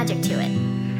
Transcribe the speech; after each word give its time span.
magic 0.00 0.22
to 0.22 0.40
it. 0.40 0.48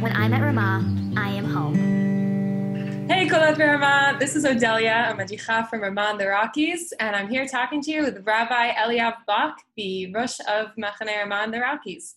When 0.02 0.14
I'm 0.14 0.34
at 0.34 0.42
Ramah, 0.42 0.84
I 1.16 1.30
am 1.30 1.46
home. 1.46 3.08
Hey, 3.08 3.26
Kolat 3.26 3.56
Ramah. 3.58 4.18
This 4.20 4.36
is 4.36 4.44
Odelia. 4.44 5.08
I'm 5.08 5.18
a 5.18 5.24
Jicha 5.24 5.70
from 5.70 5.80
Ramah 5.80 6.10
in 6.10 6.18
the 6.18 6.26
Rockies, 6.26 6.92
and 7.00 7.16
I'm 7.16 7.30
here 7.30 7.46
talking 7.46 7.80
to 7.80 7.90
you 7.90 8.02
with 8.02 8.22
Rabbi 8.26 8.72
Eliav 8.72 9.14
Bock, 9.26 9.62
the 9.74 10.12
Rosh 10.12 10.38
of 10.46 10.76
Machane 10.76 11.16
Ramah 11.16 11.44
in 11.44 11.50
the 11.50 11.60
Rockies. 11.60 12.16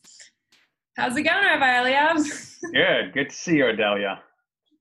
How's 0.98 1.16
it 1.16 1.24
going, 1.24 1.46
Rabbi 1.46 1.90
Eliav? 1.90 2.62
Good. 2.74 3.14
Good 3.14 3.30
to 3.30 3.34
see 3.34 3.56
you, 3.60 3.64
Odelia. 3.64 4.20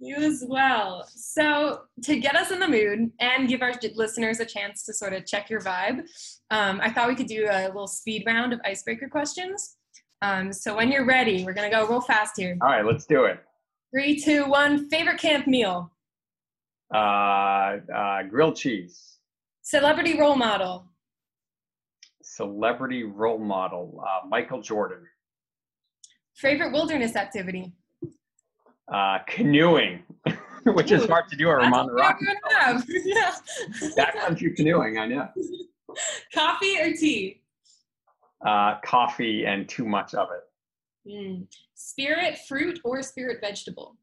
You 0.00 0.16
as 0.16 0.42
well. 0.44 1.06
So, 1.14 1.82
to 2.02 2.18
get 2.18 2.34
us 2.34 2.50
in 2.50 2.58
the 2.58 2.66
mood 2.66 3.12
and 3.20 3.46
give 3.46 3.62
our 3.62 3.74
listeners 3.94 4.40
a 4.40 4.44
chance 4.44 4.84
to 4.86 4.92
sort 4.92 5.12
of 5.12 5.24
check 5.24 5.48
your 5.48 5.60
vibe, 5.60 6.00
um, 6.50 6.80
I 6.82 6.90
thought 6.90 7.06
we 7.06 7.14
could 7.14 7.28
do 7.28 7.46
a 7.48 7.68
little 7.68 7.86
speed 7.86 8.24
round 8.26 8.52
of 8.52 8.60
icebreaker 8.64 9.08
questions. 9.08 9.76
Um, 10.22 10.52
so, 10.52 10.76
when 10.76 10.90
you're 10.92 11.04
ready, 11.04 11.44
we're 11.44 11.52
going 11.52 11.68
to 11.68 11.76
go 11.76 11.86
real 11.86 12.00
fast 12.00 12.34
here. 12.36 12.56
All 12.62 12.68
right, 12.68 12.86
let's 12.86 13.04
do 13.06 13.24
it. 13.24 13.40
Three, 13.92 14.18
two, 14.18 14.44
one. 14.46 14.88
Favorite 14.88 15.18
camp 15.18 15.46
meal? 15.48 15.90
Uh, 16.94 17.78
uh, 17.94 18.22
grilled 18.22 18.56
cheese. 18.56 19.18
Celebrity 19.62 20.18
role 20.18 20.36
model? 20.36 20.86
Celebrity 22.22 23.02
role 23.02 23.38
model? 23.38 24.02
Uh, 24.06 24.26
Michael 24.28 24.62
Jordan. 24.62 25.06
Favorite 26.36 26.72
wilderness 26.72 27.16
activity? 27.16 27.72
Uh, 28.92 29.18
canoeing, 29.26 30.02
which 30.64 30.92
Ooh, 30.92 30.96
is 30.96 31.06
hard 31.06 31.28
to 31.28 31.36
do 31.36 31.50
at 31.50 31.56
Ramon 31.56 31.86
the 31.88 31.92
Rock. 31.94 32.18
yeah. 33.04 33.34
Backcountry 33.96 34.54
canoeing, 34.54 34.98
I 34.98 35.06
know. 35.06 35.28
Coffee 36.34 36.78
or 36.80 36.92
tea? 36.92 37.41
Uh, 38.44 38.80
coffee 38.84 39.44
and 39.46 39.68
too 39.68 39.86
much 39.86 40.14
of 40.14 40.28
it. 40.30 41.10
Mm. 41.10 41.46
Spirit 41.74 42.38
fruit 42.48 42.80
or 42.84 43.02
spirit 43.02 43.38
vegetable? 43.40 43.96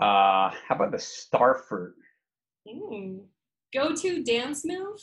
Uh, 0.00 0.50
how 0.50 0.74
about 0.74 0.92
the 0.92 0.98
star 0.98 1.62
fruit? 1.68 1.94
Mm. 2.66 3.20
Go 3.72 3.94
to 3.94 4.22
dance 4.22 4.64
move? 4.64 5.00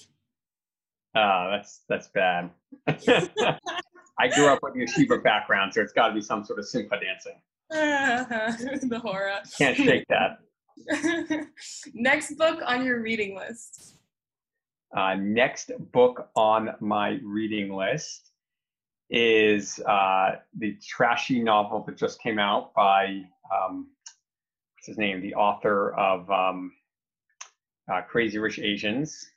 Uh, 1.15 1.49
that's 1.51 1.81
that's 1.87 2.07
bad. 2.09 2.49
I 2.87 4.27
grew 4.29 4.47
up 4.47 4.59
with 4.61 4.73
a 4.75 4.77
yeshiva 4.77 5.23
background, 5.23 5.73
so 5.73 5.81
it's 5.81 5.93
got 5.93 6.09
to 6.09 6.13
be 6.13 6.21
some 6.21 6.43
sort 6.43 6.59
of 6.59 6.67
simcha 6.67 6.99
dancing. 6.99 7.39
the 8.89 8.99
horror. 8.99 9.39
Can't 9.57 9.77
shake 9.77 10.05
that. 10.09 10.39
next 11.93 12.35
book 12.35 12.61
on 12.65 12.83
your 12.85 13.01
reading 13.01 13.35
list. 13.35 13.96
Uh, 14.95 15.15
next 15.15 15.71
book 15.91 16.29
on 16.35 16.75
my 16.79 17.19
reading 17.23 17.73
list 17.73 18.31
is 19.09 19.79
uh, 19.79 20.35
the 20.57 20.77
trashy 20.85 21.41
novel 21.41 21.83
that 21.87 21.97
just 21.97 22.21
came 22.21 22.39
out 22.39 22.73
by 22.73 23.21
um, 23.53 23.87
what's 24.75 24.87
his 24.87 24.97
name, 24.97 25.21
the 25.21 25.35
author 25.35 25.93
of 25.95 26.29
um, 26.31 26.71
uh, 27.91 28.01
Crazy 28.01 28.37
Rich 28.37 28.59
Asians. 28.59 29.29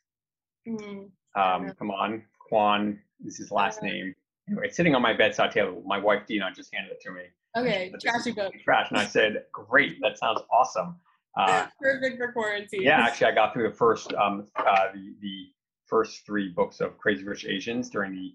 Mm, 0.69 1.11
um, 1.37 1.73
come 1.79 1.91
on, 1.91 2.23
Kwan 2.49 2.99
this 3.23 3.35
is 3.35 3.39
his 3.39 3.51
last 3.51 3.83
name. 3.83 4.15
Anyway, 4.49 4.67
it's 4.67 4.77
sitting 4.77 4.95
on 4.95 5.03
my 5.03 5.13
bedside 5.13 5.53
table. 5.53 5.83
My 5.87 5.99
wife 5.99 6.27
Dina 6.27 6.51
just 6.55 6.75
handed 6.75 6.93
it 6.93 7.01
to 7.03 7.11
me. 7.11 7.23
Okay, 7.57 7.93
trashy 8.01 8.33
book. 8.33 8.53
Trash, 8.65 8.91
and 8.91 8.99
I 8.99 9.05
said, 9.05 9.45
"Great, 9.53 10.01
that 10.01 10.19
sounds 10.19 10.41
awesome." 10.53 10.97
Uh, 11.37 11.67
Perfect 11.81 12.19
for 12.19 12.33
quarantine. 12.33 12.83
Yeah, 12.83 13.01
actually, 13.07 13.29
I 13.29 13.35
got 13.35 13.53
through 13.53 13.69
the 13.69 13.75
first 13.75 14.13
um, 14.15 14.47
uh, 14.57 14.93
the, 14.93 15.15
the 15.21 15.47
first 15.87 16.25
three 16.27 16.49
books 16.49 16.81
of 16.81 16.99
Crazy 16.99 17.25
Rich 17.25 17.47
Asians 17.47 17.91
during 17.91 18.13
the 18.13 18.35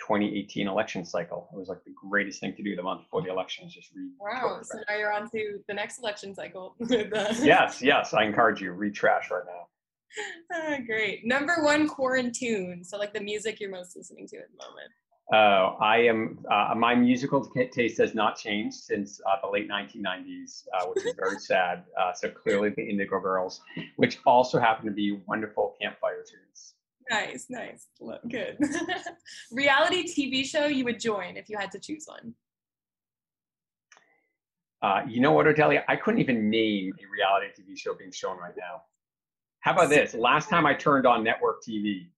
2018 0.00 0.66
election 0.66 1.04
cycle. 1.04 1.48
It 1.52 1.58
was 1.58 1.68
like 1.68 1.82
the 1.84 1.94
greatest 2.08 2.40
thing 2.40 2.54
to 2.56 2.62
do 2.62 2.76
the 2.76 2.82
month 2.82 3.02
before 3.02 3.22
the 3.22 3.30
election 3.30 3.66
is 3.66 3.74
just 3.74 3.90
read. 3.94 4.10
Wow! 4.20 4.60
So 4.62 4.78
now 4.88 4.96
you're 4.96 5.12
on 5.12 5.30
to 5.30 5.60
the 5.68 5.74
next 5.74 5.98
election 5.98 6.34
cycle. 6.34 6.76
yes, 6.88 7.80
yes. 7.80 8.14
I 8.14 8.24
encourage 8.24 8.60
you 8.60 8.72
read 8.72 8.94
trash 8.94 9.30
right 9.30 9.44
now. 9.46 9.66
Ah, 10.52 10.76
great. 10.86 11.26
Number 11.26 11.62
one 11.62 11.88
quarantine. 11.88 12.84
So 12.84 12.98
like 12.98 13.12
the 13.12 13.20
music 13.20 13.60
you're 13.60 13.70
most 13.70 13.96
listening 13.96 14.28
to 14.28 14.36
at 14.36 14.48
the 14.50 14.66
moment. 14.66 14.90
Uh, 15.32 15.74
I 15.80 15.98
am, 15.98 16.38
uh, 16.50 16.74
my 16.76 16.94
musical 16.94 17.48
taste 17.72 17.98
has 17.98 18.14
not 18.14 18.36
changed 18.36 18.76
since 18.76 19.20
uh, 19.26 19.36
the 19.42 19.48
late 19.48 19.70
1990s, 19.70 20.66
uh, 20.74 20.86
which 20.86 21.06
is 21.06 21.14
very 21.16 21.38
sad. 21.38 21.84
Uh, 21.98 22.12
so 22.12 22.28
clearly 22.28 22.70
the 22.70 22.82
Indigo 22.82 23.18
Girls, 23.20 23.62
which 23.96 24.18
also 24.26 24.58
happen 24.58 24.84
to 24.84 24.92
be 24.92 25.18
wonderful 25.26 25.76
campfire 25.80 26.22
tunes. 26.28 26.74
Nice, 27.10 27.46
nice. 27.48 27.86
Look, 28.00 28.20
Good. 28.28 28.58
Reality 29.52 30.06
TV 30.06 30.44
show 30.44 30.66
you 30.66 30.84
would 30.84 31.00
join 31.00 31.36
if 31.36 31.48
you 31.48 31.56
had 31.58 31.70
to 31.72 31.78
choose 31.78 32.04
one? 32.06 32.34
Uh, 34.82 35.02
you 35.08 35.20
know 35.20 35.32
what, 35.32 35.46
Odelia? 35.46 35.82
I 35.88 35.96
couldn't 35.96 36.20
even 36.20 36.50
name 36.50 36.92
a 37.00 37.10
reality 37.10 37.46
TV 37.58 37.78
show 37.78 37.94
being 37.94 38.12
shown 38.12 38.38
right 38.38 38.54
now. 38.58 38.82
How 39.60 39.72
about 39.72 39.88
this? 39.88 40.12
Last 40.12 40.50
time 40.50 40.66
I 40.66 40.74
turned 40.74 41.06
on 41.06 41.24
network 41.24 41.62
TV, 41.66 42.08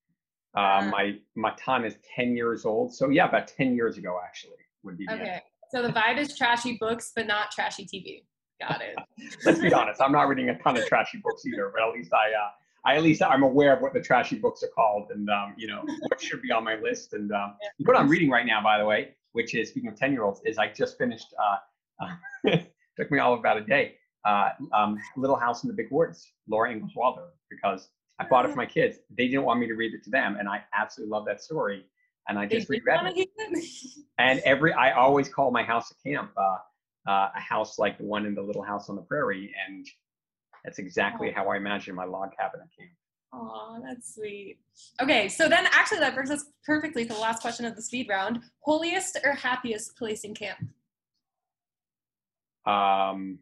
uh, 0.56 0.88
my 0.90 1.18
Matan 1.34 1.84
is 1.84 1.96
10 2.14 2.34
years 2.34 2.64
old. 2.64 2.94
So 2.94 3.10
yeah, 3.10 3.28
about 3.28 3.48
10 3.48 3.74
years 3.74 3.98
ago 3.98 4.18
actually 4.24 4.56
would 4.82 4.96
be. 4.96 5.06
okay. 5.10 5.42
So 5.70 5.82
the 5.82 5.90
vibe 5.90 6.18
is 6.18 6.36
trashy 6.36 6.78
books, 6.80 7.12
but 7.14 7.26
not 7.26 7.50
trashy 7.50 7.84
TV. 7.84 8.24
Got 8.60 8.80
it. 8.80 8.96
Let's 9.44 9.60
be 9.60 9.72
honest. 9.72 10.00
I'm 10.00 10.12
not 10.12 10.28
reading 10.28 10.48
a 10.48 10.58
ton 10.58 10.78
of 10.78 10.86
trashy 10.86 11.18
books 11.22 11.44
either, 11.44 11.70
but 11.74 11.86
at 11.86 11.94
least 11.94 12.12
I, 12.12 12.32
uh, 12.32 12.50
I 12.84 12.96
at 12.96 13.02
least 13.02 13.22
I'm 13.22 13.42
aware 13.42 13.74
of 13.74 13.82
what 13.82 13.92
the 13.92 14.00
trashy 14.00 14.36
books 14.36 14.62
are 14.62 14.68
called 14.68 15.10
and 15.10 15.28
um, 15.28 15.54
you 15.58 15.66
know 15.66 15.82
what 16.00 16.20
should 16.20 16.40
be 16.40 16.52
on 16.52 16.64
my 16.64 16.76
list. 16.76 17.12
And 17.12 17.32
um, 17.32 17.56
yeah. 17.60 17.68
what 17.84 17.96
I'm 17.96 18.08
reading 18.08 18.30
right 18.30 18.46
now, 18.46 18.62
by 18.62 18.78
the 18.78 18.84
way, 18.86 19.16
which 19.32 19.54
is 19.54 19.68
speaking 19.68 19.90
of 19.90 19.96
10 19.96 20.12
year 20.12 20.22
olds, 20.22 20.40
is 20.44 20.56
I 20.56 20.68
just 20.68 20.96
finished. 20.96 21.34
Uh, 21.38 21.56
uh, 22.50 22.56
took 22.96 23.10
me 23.10 23.18
all 23.18 23.34
about 23.34 23.56
a 23.56 23.62
day. 23.62 23.94
Uh, 24.24 24.50
um, 24.72 24.98
Little 25.16 25.36
House 25.36 25.62
in 25.62 25.68
the 25.68 25.74
Big 25.74 25.86
Woods, 25.90 26.32
Laura 26.48 26.72
Ingalls 26.72 26.92
Wilder, 26.96 27.28
because 27.50 27.88
I 28.19 28.27
bought 28.27 28.47
it 28.47 28.50
for 28.50 28.56
my 28.56 28.66
kids. 28.66 28.99
They 29.10 29.28
didn't 29.28 29.44
want 29.44 29.60
me 29.60 29.66
to 29.66 29.75
read 29.75 29.93
it 29.94 30.03
to 30.04 30.10
them, 30.10 30.37
and 30.38 30.49
I 30.49 30.62
absolutely 30.77 31.12
love 31.12 31.27
that 31.27 31.43
story. 31.43 31.84
And 32.28 32.38
I 32.38 32.47
just 32.47 32.69
reread 32.69 32.99
it. 33.04 33.28
and 34.19 34.41
every 34.44 34.72
I 34.72 34.93
always 34.93 35.28
call 35.28 35.50
my 35.50 35.62
house 35.62 35.93
a 35.93 36.09
camp, 36.09 36.32
uh, 36.37 37.10
uh, 37.10 37.31
a 37.37 37.41
house 37.41 37.78
like 37.78 37.99
the 37.99 38.04
one 38.04 38.27
in 38.27 38.34
the 38.34 38.43
Little 38.43 38.62
House 38.62 38.88
on 38.88 38.97
the 38.97 39.03
Prairie, 39.03 39.54
and 39.69 39.87
that's 40.65 40.78
exactly 40.78 41.28
oh. 41.31 41.32
how 41.34 41.49
I 41.49 41.56
imagine 41.56 41.94
my 41.94 42.04
log 42.04 42.31
cabin 42.37 42.60
at 42.62 42.69
camp. 42.77 42.91
Oh, 43.32 43.81
that's 43.84 44.15
sweet. 44.15 44.59
Okay, 45.00 45.28
so 45.28 45.48
then 45.48 45.66
actually 45.72 45.98
that 45.98 46.15
brings 46.15 46.31
us 46.31 46.47
perfectly 46.65 47.04
to 47.04 47.12
the 47.12 47.21
last 47.21 47.43
question 47.43 47.66
of 47.66 47.77
the 47.77 47.83
speed 47.83 48.09
round: 48.09 48.41
holiest 48.60 49.19
or 49.25 49.33
happiest 49.33 49.97
place 49.97 50.25
in 50.25 50.34
camp? 50.34 50.59
Um, 52.65 53.38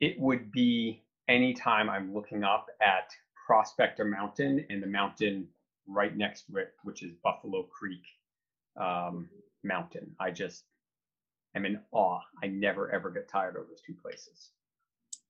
it 0.00 0.18
would 0.18 0.50
be 0.50 1.04
anytime 1.28 1.88
I'm 1.88 2.12
looking 2.12 2.42
up 2.42 2.66
at 2.80 3.10
Prospector 3.50 4.04
Mountain 4.04 4.64
and 4.70 4.80
the 4.80 4.86
mountain 4.86 5.44
right 5.88 6.16
next 6.16 6.46
to 6.46 6.58
it, 6.58 6.72
which 6.84 7.02
is 7.02 7.10
Buffalo 7.24 7.64
Creek 7.64 8.04
um, 8.80 9.28
Mountain. 9.64 10.14
I 10.20 10.30
just 10.30 10.62
am 11.56 11.66
in 11.66 11.80
awe. 11.90 12.20
I 12.44 12.46
never 12.46 12.92
ever 12.92 13.10
get 13.10 13.28
tired 13.28 13.56
of 13.56 13.66
those 13.66 13.80
two 13.84 13.94
places. 14.00 14.50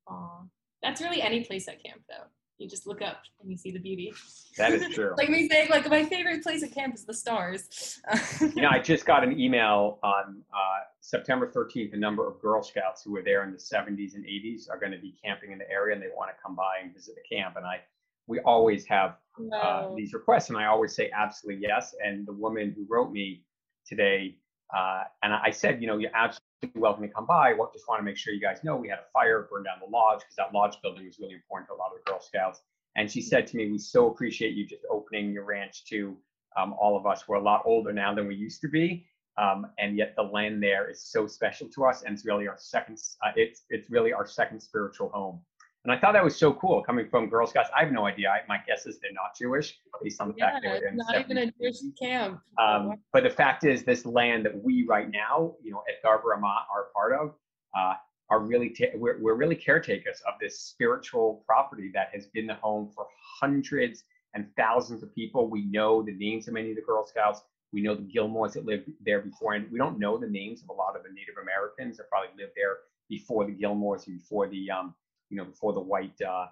Aw, 0.08 0.42
that's 0.82 1.00
really 1.00 1.22
any 1.22 1.44
place 1.44 1.66
at 1.66 1.82
camp, 1.82 2.02
though. 2.10 2.26
You 2.58 2.68
just 2.68 2.86
look 2.86 3.00
up 3.00 3.22
and 3.40 3.50
you 3.50 3.56
see 3.56 3.70
the 3.70 3.78
beauty. 3.78 4.12
That 4.58 4.74
is 4.74 4.86
true. 4.94 5.14
like 5.16 5.30
me 5.30 5.48
saying, 5.48 5.70
like 5.70 5.88
my 5.88 6.04
favorite 6.04 6.42
place 6.42 6.62
at 6.62 6.72
camp 6.72 6.94
is 6.94 7.06
the 7.06 7.14
stars. 7.14 8.02
you 8.42 8.60
know, 8.60 8.68
I 8.68 8.80
just 8.80 9.06
got 9.06 9.24
an 9.24 9.40
email 9.40 9.98
on 10.02 10.42
uh, 10.52 10.80
September 11.00 11.50
13th. 11.50 11.94
A 11.94 11.96
number 11.96 12.28
of 12.28 12.38
Girl 12.42 12.62
Scouts 12.62 13.02
who 13.02 13.12
were 13.12 13.22
there 13.22 13.44
in 13.44 13.50
the 13.50 13.56
70s 13.56 14.14
and 14.14 14.26
80s 14.26 14.68
are 14.68 14.78
going 14.78 14.92
to 14.92 14.98
be 14.98 15.16
camping 15.24 15.52
in 15.52 15.58
the 15.58 15.70
area, 15.70 15.94
and 15.94 16.02
they 16.02 16.10
want 16.14 16.28
to 16.28 16.36
come 16.42 16.54
by 16.54 16.80
and 16.82 16.92
visit 16.92 17.14
the 17.14 17.34
camp. 17.34 17.56
And 17.56 17.64
I 17.64 17.80
we 18.26 18.40
always 18.40 18.86
have 18.86 19.16
no. 19.38 19.56
uh, 19.56 19.94
these 19.94 20.12
requests, 20.12 20.48
and 20.48 20.58
I 20.58 20.66
always 20.66 20.94
say 20.94 21.10
absolutely 21.16 21.62
yes. 21.62 21.94
And 22.04 22.26
the 22.26 22.32
woman 22.32 22.74
who 22.76 22.86
wrote 22.88 23.12
me 23.12 23.42
today, 23.86 24.36
uh, 24.74 25.04
and 25.22 25.32
I 25.32 25.50
said, 25.50 25.80
you 25.80 25.86
know, 25.86 25.98
you're 25.98 26.14
absolutely 26.14 26.80
welcome 26.80 27.02
to 27.02 27.12
come 27.12 27.26
by. 27.26 27.54
Well, 27.54 27.70
just 27.72 27.88
want 27.88 28.00
to 28.00 28.04
make 28.04 28.16
sure 28.16 28.32
you 28.32 28.40
guys 28.40 28.62
know 28.62 28.76
we 28.76 28.88
had 28.88 28.98
a 28.98 29.10
fire, 29.12 29.48
burned 29.50 29.66
down 29.66 29.78
the 29.80 29.90
lodge 29.90 30.20
because 30.20 30.36
that 30.36 30.52
lodge 30.54 30.76
building 30.82 31.06
was 31.06 31.18
really 31.18 31.34
important 31.34 31.68
to 31.68 31.74
a 31.74 31.76
lot 31.76 31.90
of 31.92 31.98
the 32.04 32.10
Girl 32.10 32.20
Scouts. 32.20 32.60
And 32.96 33.10
she 33.10 33.22
said 33.22 33.46
to 33.48 33.56
me, 33.56 33.70
we 33.70 33.78
so 33.78 34.08
appreciate 34.08 34.54
you 34.54 34.66
just 34.66 34.82
opening 34.90 35.32
your 35.32 35.44
ranch 35.44 35.84
to 35.86 36.16
um, 36.56 36.74
all 36.80 36.96
of 36.96 37.06
us. 37.06 37.28
We're 37.28 37.36
a 37.36 37.42
lot 37.42 37.62
older 37.64 37.92
now 37.92 38.14
than 38.14 38.26
we 38.26 38.34
used 38.34 38.60
to 38.62 38.68
be. 38.68 39.06
Um, 39.38 39.68
and 39.78 39.96
yet 39.96 40.14
the 40.16 40.22
land 40.22 40.62
there 40.62 40.90
is 40.90 41.02
so 41.02 41.26
special 41.26 41.68
to 41.68 41.84
us, 41.84 42.02
and 42.02 42.12
it's 42.14 42.26
really 42.26 42.46
our 42.46 42.58
second. 42.58 42.98
Uh, 43.24 43.30
it's 43.36 43.62
it's 43.70 43.88
really 43.90 44.12
our 44.12 44.26
second 44.26 44.60
spiritual 44.60 45.08
home. 45.10 45.40
And 45.84 45.92
I 45.92 45.98
thought 45.98 46.12
that 46.12 46.22
was 46.22 46.36
so 46.36 46.52
cool 46.52 46.82
coming 46.82 47.08
from 47.08 47.30
Girl 47.30 47.46
Scouts. 47.46 47.70
I 47.74 47.82
have 47.84 47.92
no 47.92 48.04
idea. 48.04 48.28
I, 48.28 48.40
my 48.46 48.58
guess 48.66 48.84
is 48.84 48.98
they're 49.00 49.12
not 49.12 49.34
Jewish 49.36 49.78
based 50.02 50.20
on 50.20 50.28
the 50.28 50.34
yeah, 50.36 50.50
fact 50.50 50.62
they 50.62 50.68
were 50.68 50.86
in 50.88 50.96
not 50.96 51.18
even 51.18 51.38
a 51.38 51.50
Jewish 51.52 51.78
camp. 51.98 52.40
Um, 52.58 52.96
but 53.14 53.22
the 53.22 53.30
fact 53.30 53.64
is, 53.64 53.82
this 53.82 54.04
land 54.04 54.44
that 54.44 54.62
we 54.62 54.84
right 54.86 55.10
now, 55.10 55.54
you 55.62 55.72
know, 55.72 55.82
at 55.88 56.02
Garber 56.02 56.28
Ramah 56.28 56.66
are 56.74 56.88
part 56.94 57.14
of, 57.18 57.34
uh, 57.74 57.94
are 58.28 58.40
really 58.40 58.70
ta- 58.70 58.94
we're, 58.94 59.18
we're 59.22 59.34
really 59.34 59.56
caretakers 59.56 60.20
of 60.28 60.34
this 60.38 60.60
spiritual 60.60 61.42
property 61.46 61.90
that 61.94 62.10
has 62.12 62.26
been 62.26 62.46
the 62.46 62.54
home 62.54 62.90
for 62.94 63.06
hundreds 63.40 64.04
and 64.34 64.46
thousands 64.58 65.02
of 65.02 65.14
people. 65.14 65.48
We 65.48 65.64
know 65.64 66.02
the 66.02 66.12
names 66.12 66.46
of 66.46 66.54
many 66.54 66.70
of 66.70 66.76
the 66.76 66.82
Girl 66.82 67.06
Scouts. 67.06 67.42
We 67.72 67.80
know 67.80 67.94
the 67.94 68.02
Gilmores 68.02 68.52
that 68.52 68.66
lived 68.66 68.90
there 69.04 69.20
before, 69.20 69.54
and 69.54 69.70
we 69.72 69.78
don't 69.78 69.98
know 69.98 70.18
the 70.18 70.28
names 70.28 70.62
of 70.62 70.68
a 70.68 70.72
lot 70.72 70.94
of 70.94 71.04
the 71.04 71.08
Native 71.08 71.36
Americans 71.40 71.96
that 71.96 72.10
probably 72.10 72.30
lived 72.36 72.52
there 72.54 72.78
before 73.08 73.46
the 73.46 73.52
Gilmores 73.52 74.06
and 74.06 74.18
before 74.18 74.46
the, 74.48 74.70
um, 74.70 74.94
you 75.30 75.36
know, 75.36 75.44
before 75.44 75.72
the 75.72 75.80
white 75.80 76.20
uh, 76.20 76.46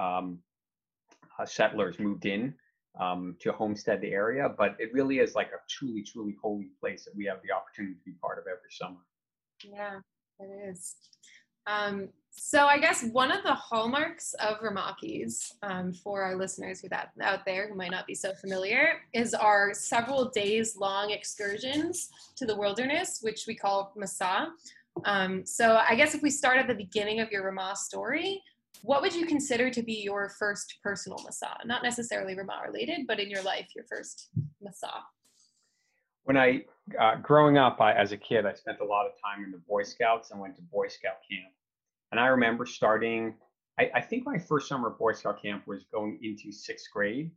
um, 0.00 0.38
uh, 1.38 1.46
settlers 1.46 1.98
moved 1.98 2.26
in 2.26 2.54
um, 3.00 3.36
to 3.40 3.52
homestead 3.52 4.00
the 4.00 4.12
area. 4.12 4.48
But 4.48 4.76
it 4.78 4.92
really 4.92 5.18
is 5.18 5.34
like 5.34 5.48
a 5.48 5.60
truly, 5.68 6.02
truly 6.02 6.36
holy 6.42 6.68
place 6.80 7.04
that 7.04 7.16
we 7.16 7.24
have 7.26 7.38
the 7.42 7.52
opportunity 7.52 7.94
to 7.94 8.04
be 8.04 8.12
part 8.20 8.38
of 8.38 8.44
every 8.46 8.70
summer. 8.70 9.00
Yeah, 9.62 10.00
it 10.40 10.68
is. 10.70 10.96
Um, 11.66 12.08
so 12.30 12.66
I 12.66 12.78
guess 12.78 13.04
one 13.04 13.30
of 13.30 13.42
the 13.44 13.54
hallmarks 13.54 14.34
of 14.34 14.58
Ramaki's, 14.60 15.54
um, 15.62 15.92
for 15.92 16.22
our 16.22 16.36
listeners 16.36 16.80
who 16.80 16.88
that 16.88 17.10
out 17.22 17.44
there 17.44 17.68
who 17.68 17.74
might 17.74 17.92
not 17.92 18.06
be 18.06 18.14
so 18.14 18.34
familiar, 18.34 19.02
is 19.12 19.34
our 19.34 19.72
several 19.72 20.30
days 20.30 20.76
long 20.76 21.10
excursions 21.10 22.10
to 22.36 22.44
the 22.44 22.56
wilderness, 22.56 23.20
which 23.22 23.46
we 23.46 23.54
call 23.54 23.92
Masa. 23.96 24.48
Um, 25.04 25.44
so 25.44 25.80
I 25.88 25.94
guess 25.94 26.14
if 26.14 26.22
we 26.22 26.30
start 26.30 26.58
at 26.58 26.68
the 26.68 26.74
beginning 26.74 27.20
of 27.20 27.30
your 27.30 27.44
Rama 27.44 27.74
story, 27.76 28.42
what 28.82 29.02
would 29.02 29.14
you 29.14 29.26
consider 29.26 29.70
to 29.70 29.82
be 29.82 29.94
your 29.94 30.28
first 30.38 30.78
personal 30.82 31.18
Masa? 31.18 31.52
Not 31.64 31.82
necessarily 31.82 32.34
Rama 32.36 32.60
related, 32.66 33.06
but 33.06 33.18
in 33.18 33.30
your 33.30 33.42
life, 33.42 33.68
your 33.74 33.84
first 33.84 34.28
Masa. 34.62 34.90
When 36.24 36.36
I, 36.36 36.64
uh, 36.98 37.16
growing 37.16 37.58
up, 37.58 37.80
I, 37.80 37.92
as 37.92 38.12
a 38.12 38.16
kid, 38.16 38.46
I 38.46 38.54
spent 38.54 38.80
a 38.80 38.84
lot 38.84 39.06
of 39.06 39.12
time 39.22 39.44
in 39.44 39.50
the 39.50 39.58
Boy 39.58 39.82
Scouts 39.82 40.30
and 40.30 40.40
went 40.40 40.56
to 40.56 40.62
Boy 40.62 40.88
Scout 40.88 41.18
camp. 41.30 41.52
And 42.12 42.20
I 42.20 42.26
remember 42.28 42.64
starting, 42.64 43.34
I, 43.78 43.90
I 43.94 44.00
think 44.00 44.24
my 44.24 44.38
first 44.38 44.68
summer 44.68 44.90
Boy 44.90 45.12
Scout 45.12 45.42
camp 45.42 45.66
was 45.66 45.84
going 45.92 46.18
into 46.22 46.52
sixth 46.52 46.86
grade. 46.92 47.30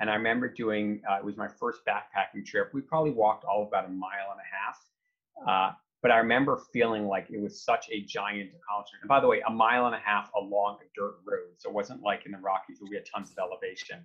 And 0.00 0.10
I 0.10 0.14
remember 0.14 0.48
doing, 0.48 1.00
uh, 1.08 1.18
it 1.18 1.24
was 1.24 1.36
my 1.36 1.48
first 1.48 1.80
backpacking 1.86 2.44
trip. 2.44 2.70
We 2.74 2.80
probably 2.80 3.12
walked 3.12 3.44
all 3.44 3.62
about 3.62 3.86
a 3.86 3.88
mile 3.88 4.32
and 4.32 4.40
a 4.40 5.46
half. 5.46 5.72
Uh, 5.72 5.74
but 6.04 6.10
I 6.10 6.18
remember 6.18 6.60
feeling 6.70 7.06
like 7.06 7.28
it 7.30 7.40
was 7.40 7.62
such 7.62 7.86
a 7.90 8.02
giant 8.02 8.50
accomplishment. 8.50 9.00
And 9.00 9.08
by 9.08 9.20
the 9.20 9.26
way, 9.26 9.40
a 9.48 9.50
mile 9.50 9.86
and 9.86 9.94
a 9.94 9.98
half 9.98 10.30
along 10.36 10.76
a 10.82 10.86
dirt 10.94 11.14
road. 11.24 11.54
So 11.56 11.70
it 11.70 11.74
wasn't 11.74 12.02
like 12.02 12.26
in 12.26 12.32
the 12.32 12.38
Rockies 12.38 12.76
where 12.78 12.90
we 12.90 12.96
had 12.96 13.06
tons 13.06 13.30
of 13.30 13.38
elevation. 13.38 14.04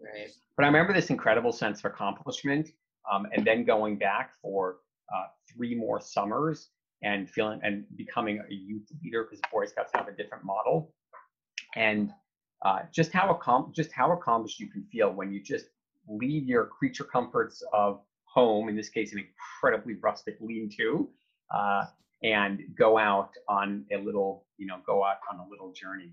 Right. 0.00 0.30
But 0.56 0.62
I 0.62 0.66
remember 0.68 0.92
this 0.92 1.10
incredible 1.10 1.50
sense 1.50 1.80
of 1.80 1.86
accomplishment. 1.86 2.68
Um, 3.10 3.26
and 3.34 3.44
then 3.44 3.64
going 3.64 3.98
back 3.98 4.30
for 4.40 4.76
uh, 5.12 5.24
three 5.52 5.74
more 5.74 6.00
summers 6.00 6.68
and 7.02 7.28
feeling 7.28 7.58
and 7.64 7.84
becoming 7.96 8.38
a 8.38 8.54
youth 8.54 8.86
leader 9.02 9.24
because 9.24 9.40
Boy 9.52 9.66
Scouts 9.66 9.90
have 9.92 10.06
a 10.06 10.12
different 10.12 10.44
model. 10.44 10.94
And 11.74 12.12
uh, 12.64 12.82
just 12.92 13.10
how 13.10 13.34
accom- 13.34 13.74
just 13.74 13.90
how 13.90 14.12
accomplished 14.12 14.60
you 14.60 14.68
can 14.68 14.84
feel 14.84 15.10
when 15.10 15.32
you 15.32 15.42
just 15.42 15.66
leave 16.06 16.44
your 16.44 16.66
creature 16.66 17.02
comforts 17.02 17.60
of 17.72 18.02
home, 18.24 18.68
in 18.68 18.76
this 18.76 18.88
case, 18.88 19.12
an 19.12 19.18
incredibly 19.18 19.94
rustic 19.94 20.36
lean-to, 20.40 21.08
uh, 21.50 21.86
and 22.22 22.62
go 22.76 22.98
out 22.98 23.30
on 23.48 23.84
a 23.92 23.98
little, 23.98 24.44
you 24.56 24.66
know, 24.66 24.78
go 24.86 25.04
out 25.04 25.18
on 25.30 25.40
a 25.40 25.48
little 25.48 25.72
journey. 25.72 26.12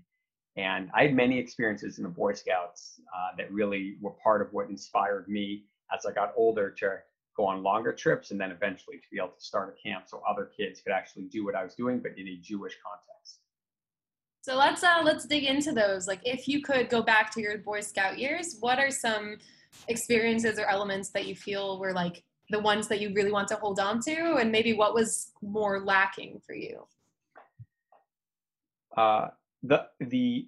And 0.56 0.90
I 0.94 1.04
had 1.04 1.14
many 1.14 1.38
experiences 1.38 1.98
in 1.98 2.04
the 2.04 2.10
Boy 2.10 2.34
Scouts 2.34 3.00
uh, 3.14 3.36
that 3.38 3.50
really 3.50 3.96
were 4.00 4.12
part 4.22 4.42
of 4.42 4.52
what 4.52 4.68
inspired 4.68 5.26
me 5.28 5.64
as 5.96 6.04
I 6.04 6.12
got 6.12 6.34
older 6.36 6.70
to 6.70 6.98
go 7.36 7.46
on 7.46 7.62
longer 7.62 7.92
trips 7.92 8.30
and 8.30 8.40
then 8.40 8.50
eventually 8.50 8.98
to 8.98 9.06
be 9.10 9.16
able 9.16 9.28
to 9.28 9.40
start 9.40 9.74
a 9.74 9.88
camp 9.88 10.04
so 10.06 10.22
other 10.28 10.50
kids 10.54 10.82
could 10.82 10.92
actually 10.92 11.24
do 11.24 11.44
what 11.44 11.54
I 11.54 11.64
was 11.64 11.74
doing, 11.74 12.00
but 12.00 12.12
in 12.18 12.28
a 12.28 12.36
Jewish 12.36 12.76
context. 12.84 13.38
So 14.42 14.56
let's 14.56 14.82
uh, 14.82 15.00
let's 15.04 15.24
dig 15.24 15.44
into 15.44 15.72
those. 15.72 16.08
Like, 16.08 16.20
if 16.24 16.48
you 16.48 16.62
could 16.62 16.90
go 16.90 17.00
back 17.00 17.32
to 17.34 17.40
your 17.40 17.58
Boy 17.58 17.80
Scout 17.80 18.18
years, 18.18 18.56
what 18.58 18.78
are 18.78 18.90
some 18.90 19.38
experiences 19.88 20.58
or 20.58 20.66
elements 20.66 21.10
that 21.10 21.26
you 21.26 21.36
feel 21.36 21.78
were 21.78 21.92
like 21.92 22.24
the 22.52 22.60
ones 22.60 22.86
that 22.88 23.00
you 23.00 23.12
really 23.14 23.32
want 23.32 23.48
to 23.48 23.56
hold 23.56 23.80
on 23.80 24.00
to, 24.02 24.36
and 24.36 24.52
maybe 24.52 24.72
what 24.72 24.94
was 24.94 25.32
more 25.40 25.80
lacking 25.80 26.40
for 26.46 26.54
you? 26.54 26.86
Uh, 28.96 29.28
the 29.62 29.86
the 30.00 30.46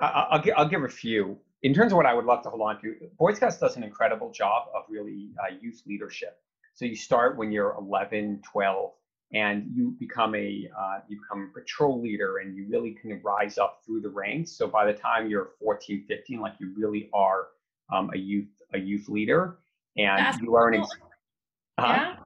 I, 0.00 0.06
I'll, 0.30 0.42
I'll 0.56 0.68
give 0.68 0.84
a 0.84 0.88
few 0.88 1.38
in 1.62 1.74
terms 1.74 1.92
of 1.92 1.96
what 1.96 2.06
I 2.06 2.14
would 2.14 2.24
love 2.24 2.42
to 2.44 2.50
hold 2.50 2.62
on 2.62 2.80
to. 2.82 2.94
Boy 3.18 3.34
Scouts 3.34 3.58
does 3.58 3.76
an 3.76 3.82
incredible 3.82 4.30
job 4.30 4.68
of 4.74 4.84
really 4.88 5.30
uh, 5.42 5.54
youth 5.60 5.82
leadership. 5.86 6.38
So 6.74 6.84
you 6.84 6.94
start 6.94 7.36
when 7.36 7.50
you're 7.50 7.74
11, 7.78 8.42
12, 8.52 8.92
and 9.32 9.66
you 9.74 9.96
become 9.98 10.34
a 10.34 10.68
uh, 10.78 10.98
you 11.08 11.18
become 11.20 11.50
a 11.50 11.58
patrol 11.58 12.00
leader, 12.00 12.38
and 12.38 12.54
you 12.56 12.66
really 12.68 12.92
can 12.92 13.20
rise 13.24 13.58
up 13.58 13.80
through 13.84 14.02
the 14.02 14.10
ranks. 14.10 14.52
So 14.52 14.68
by 14.68 14.84
the 14.84 14.92
time 14.92 15.28
you're 15.28 15.50
14, 15.60 16.04
15, 16.06 16.40
like 16.40 16.54
you 16.60 16.72
really 16.76 17.10
are 17.12 17.48
um, 17.92 18.10
a 18.14 18.18
youth 18.18 18.48
a 18.74 18.78
youth 18.78 19.08
leader, 19.08 19.58
and 19.96 20.40
you 20.42 20.54
are 20.54 20.68
an 20.68 20.80
uh-huh. 20.82 21.86
yeah 21.86 22.16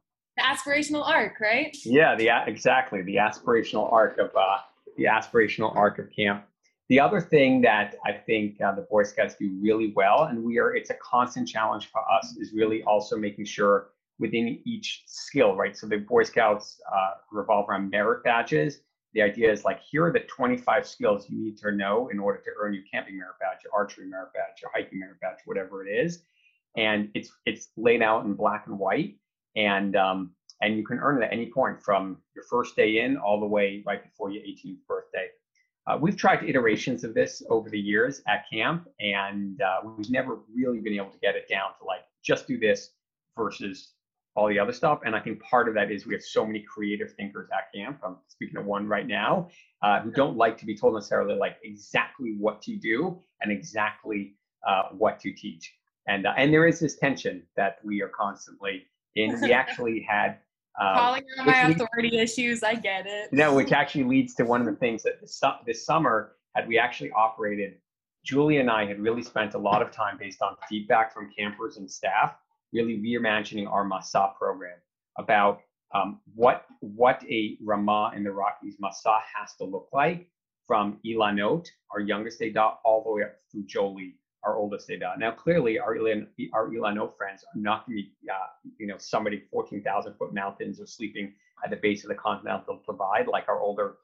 the 0.41 0.43
aspirational 0.43 1.07
arc, 1.07 1.41
right? 1.41 1.77
Yeah, 1.85 2.15
the 2.17 2.31
exactly 2.47 3.03
the 3.03 3.17
aspirational 3.17 3.93
arc 3.93 4.19
of 4.19 4.31
uh, 4.37 4.59
the 4.97 5.05
aspirational 5.05 5.75
arc 5.77 5.99
of 5.99 6.11
camp. 6.11 6.45
The 6.89 6.99
other 6.99 7.21
thing 7.21 7.61
that 7.63 7.97
I 8.05 8.13
think 8.13 8.61
uh, 8.61 8.75
the 8.75 8.83
Boy 8.83 9.05
Scouts 9.05 9.37
do 9.37 9.57
really 9.61 9.93
well, 9.95 10.25
and 10.25 10.43
we 10.43 10.59
are 10.59 10.75
it's 10.75 10.91
a 10.91 10.95
constant 10.95 11.49
challenge 11.49 11.91
for 11.91 12.03
us, 12.11 12.37
is 12.39 12.53
really 12.53 12.83
also 12.85 13.17
making 13.17 13.45
sure 13.45 13.91
within 14.19 14.61
each 14.65 15.05
skill, 15.07 15.55
right? 15.55 15.77
So 15.77 15.87
the 15.87 15.99
Boy 15.99 16.25
Scouts 16.25 16.81
uh, 16.93 17.13
revolve 17.33 17.69
around 17.69 17.91
merit 17.91 18.25
badges. 18.25 18.81
The 19.13 19.23
idea 19.23 19.51
is 19.51 19.65
like 19.65 19.81
here 19.81 20.07
are 20.07 20.13
the 20.13 20.21
25 20.21 20.87
skills 20.87 21.29
you 21.29 21.43
need 21.43 21.57
to 21.59 21.73
know 21.73 22.09
in 22.09 22.19
order 22.19 22.39
to 22.39 22.51
earn 22.61 22.75
your 22.75 22.85
camping 22.93 23.19
merit 23.19 23.35
badge, 23.41 23.65
your 23.65 23.73
archery 23.75 24.07
merit 24.07 24.33
badge, 24.33 24.63
your 24.63 24.71
hiking 24.73 25.01
merit 25.01 25.21
badge, 25.21 25.39
whatever 25.47 25.85
it 25.85 25.91
is. 25.91 26.23
And 26.77 27.11
it's 27.15 27.31
it's 27.47 27.69
laid 27.77 28.03
out 28.03 28.25
in 28.25 28.35
black 28.35 28.67
and 28.67 28.79
white, 28.79 29.17
and 29.57 29.97
um, 29.97 30.33
and 30.63 30.77
you 30.77 30.85
can 30.85 30.99
earn 30.99 31.23
it 31.23 31.27
at 31.27 31.33
any 31.33 31.51
point 31.51 31.83
from 31.83 32.19
your 32.35 32.45
first 32.45 32.77
day 32.77 33.01
in 33.01 33.17
all 33.17 33.41
the 33.41 33.47
way 33.47 33.83
right 33.87 34.03
before 34.03 34.31
your 34.31 34.43
18th 34.43 34.79
birthday. 34.87 35.29
Uh, 35.87 35.99
we've 36.01 36.17
tried 36.17 36.45
iterations 36.45 37.03
of 37.03 37.15
this 37.15 37.43
over 37.49 37.71
the 37.71 37.79
years 37.79 38.23
at 38.29 38.45
camp, 38.53 38.89
and 39.01 39.61
uh, 39.63 39.81
we've 39.97 40.11
never 40.11 40.39
really 40.55 40.79
been 40.79 40.95
able 40.95 41.11
to 41.11 41.19
get 41.19 41.35
it 41.35 41.49
down 41.49 41.71
to 41.79 41.85
like 41.85 42.03
just 42.23 42.47
do 42.47 42.59
this 42.59 42.91
versus 43.37 43.93
all 44.37 44.49
the 44.49 44.59
other 44.59 44.73
stuff. 44.73 45.01
And 45.05 45.17
I 45.17 45.21
think 45.21 45.41
part 45.43 45.69
of 45.69 45.75
that 45.75 45.91
is 45.91 46.07
we 46.07 46.15
have 46.15 46.23
so 46.23 46.47
many 46.47 46.61
creative 46.61 47.13
thinkers 47.15 47.49
at 47.53 47.73
camp. 47.75 47.99
I'm 48.05 48.17
speaking 48.29 48.57
of 48.59 48.67
one 48.67 48.87
right 48.87 49.07
now 49.07 49.49
uh, 49.83 50.01
who 50.01 50.11
don't 50.11 50.37
like 50.37 50.57
to 50.59 50.67
be 50.67 50.77
told 50.77 50.95
necessarily 50.95 51.35
like 51.35 51.57
exactly 51.65 52.37
what 52.39 52.63
to 52.63 52.77
do 52.77 53.21
and 53.41 53.51
exactly 53.51 54.37
uh, 54.67 54.85
what 54.93 55.19
to 55.21 55.33
teach. 55.33 55.75
And 56.07 56.27
uh, 56.27 56.33
and 56.37 56.53
there 56.53 56.67
is 56.67 56.81
this 56.81 56.97
tension 56.97 57.43
that 57.57 57.79
we 57.85 58.03
are 58.03 58.09
constantly 58.09 58.87
in. 59.17 59.41
We 59.41 59.53
actually 59.53 60.01
had 60.09 60.39
um, 60.81 60.95
Calling 60.95 61.25
on 61.39 61.47
my 61.47 61.63
authority 61.69 62.19
issues, 62.19 62.63
I 62.63 62.75
get 62.75 63.07
it. 63.07 63.33
No, 63.33 63.55
which 63.55 63.73
actually 63.73 64.05
leads 64.05 64.35
to 64.37 64.45
one 64.45 64.61
of 64.61 64.67
the 64.67 64.77
things 64.77 65.03
that 65.03 65.21
this, 65.21 65.41
this 65.67 65.85
summer 65.85 66.37
had 66.55 66.69
we 66.69 66.79
actually 66.79 67.11
operated. 67.13 67.75
Julie 68.25 68.59
and 68.59 68.71
I 68.71 68.87
had 68.87 69.01
really 69.01 69.23
spent 69.23 69.55
a 69.55 69.59
lot 69.59 69.83
of 69.83 69.91
time 69.91 70.17
based 70.19 70.43
on 70.43 70.57
feedback 70.69 71.13
from 71.13 71.31
campers 71.37 71.77
and 71.79 71.91
staff, 71.91 72.35
really 72.73 72.99
reimagining 72.99 73.71
our 73.71 73.85
Masa 73.85 74.35
program 74.37 74.77
about 75.19 75.61
um, 75.95 76.21
what 76.35 76.67
what 76.81 77.23
a 77.29 77.59
Ramah 77.63 78.13
in 78.15 78.23
the 78.23 78.31
Rockies 78.31 78.77
Masa 78.83 79.19
has 79.37 79.55
to 79.57 79.65
look 79.65 79.89
like 79.93 80.29
from 80.67 81.01
Ilanot, 81.05 81.67
our 81.91 82.01
youngest 82.01 82.41
Ada, 82.41 82.75
all 82.85 83.03
the 83.03 83.11
way 83.11 83.23
up 83.23 83.35
through 83.51 83.65
Jolie, 83.65 84.15
our 84.43 84.57
oldest 84.57 84.91
Ada. 84.91 85.15
Now, 85.19 85.33
clearly, 85.33 85.79
our 85.79 85.97
Ilan, 85.97 86.27
our 86.53 86.69
Ilanot 86.69 87.17
friends 87.17 87.45
are 87.45 87.61
not 87.61 87.87
going 87.87 87.99
to 87.99 88.03
be, 88.05 88.13
uh, 88.31 88.47
you 88.79 88.87
know, 88.87 88.97
somebody 88.99 89.43
14,000 89.51 90.15
foot 90.15 90.33
mountains 90.33 90.81
or 90.81 90.87
sleeping 90.87 91.35
at 91.65 91.71
the 91.71 91.77
base 91.77 92.05
of 92.05 92.09
the 92.09 92.15
Continental 92.15 92.83
Divide 92.87 93.27
like 93.27 93.49
our 93.49 93.61
older 93.61 93.97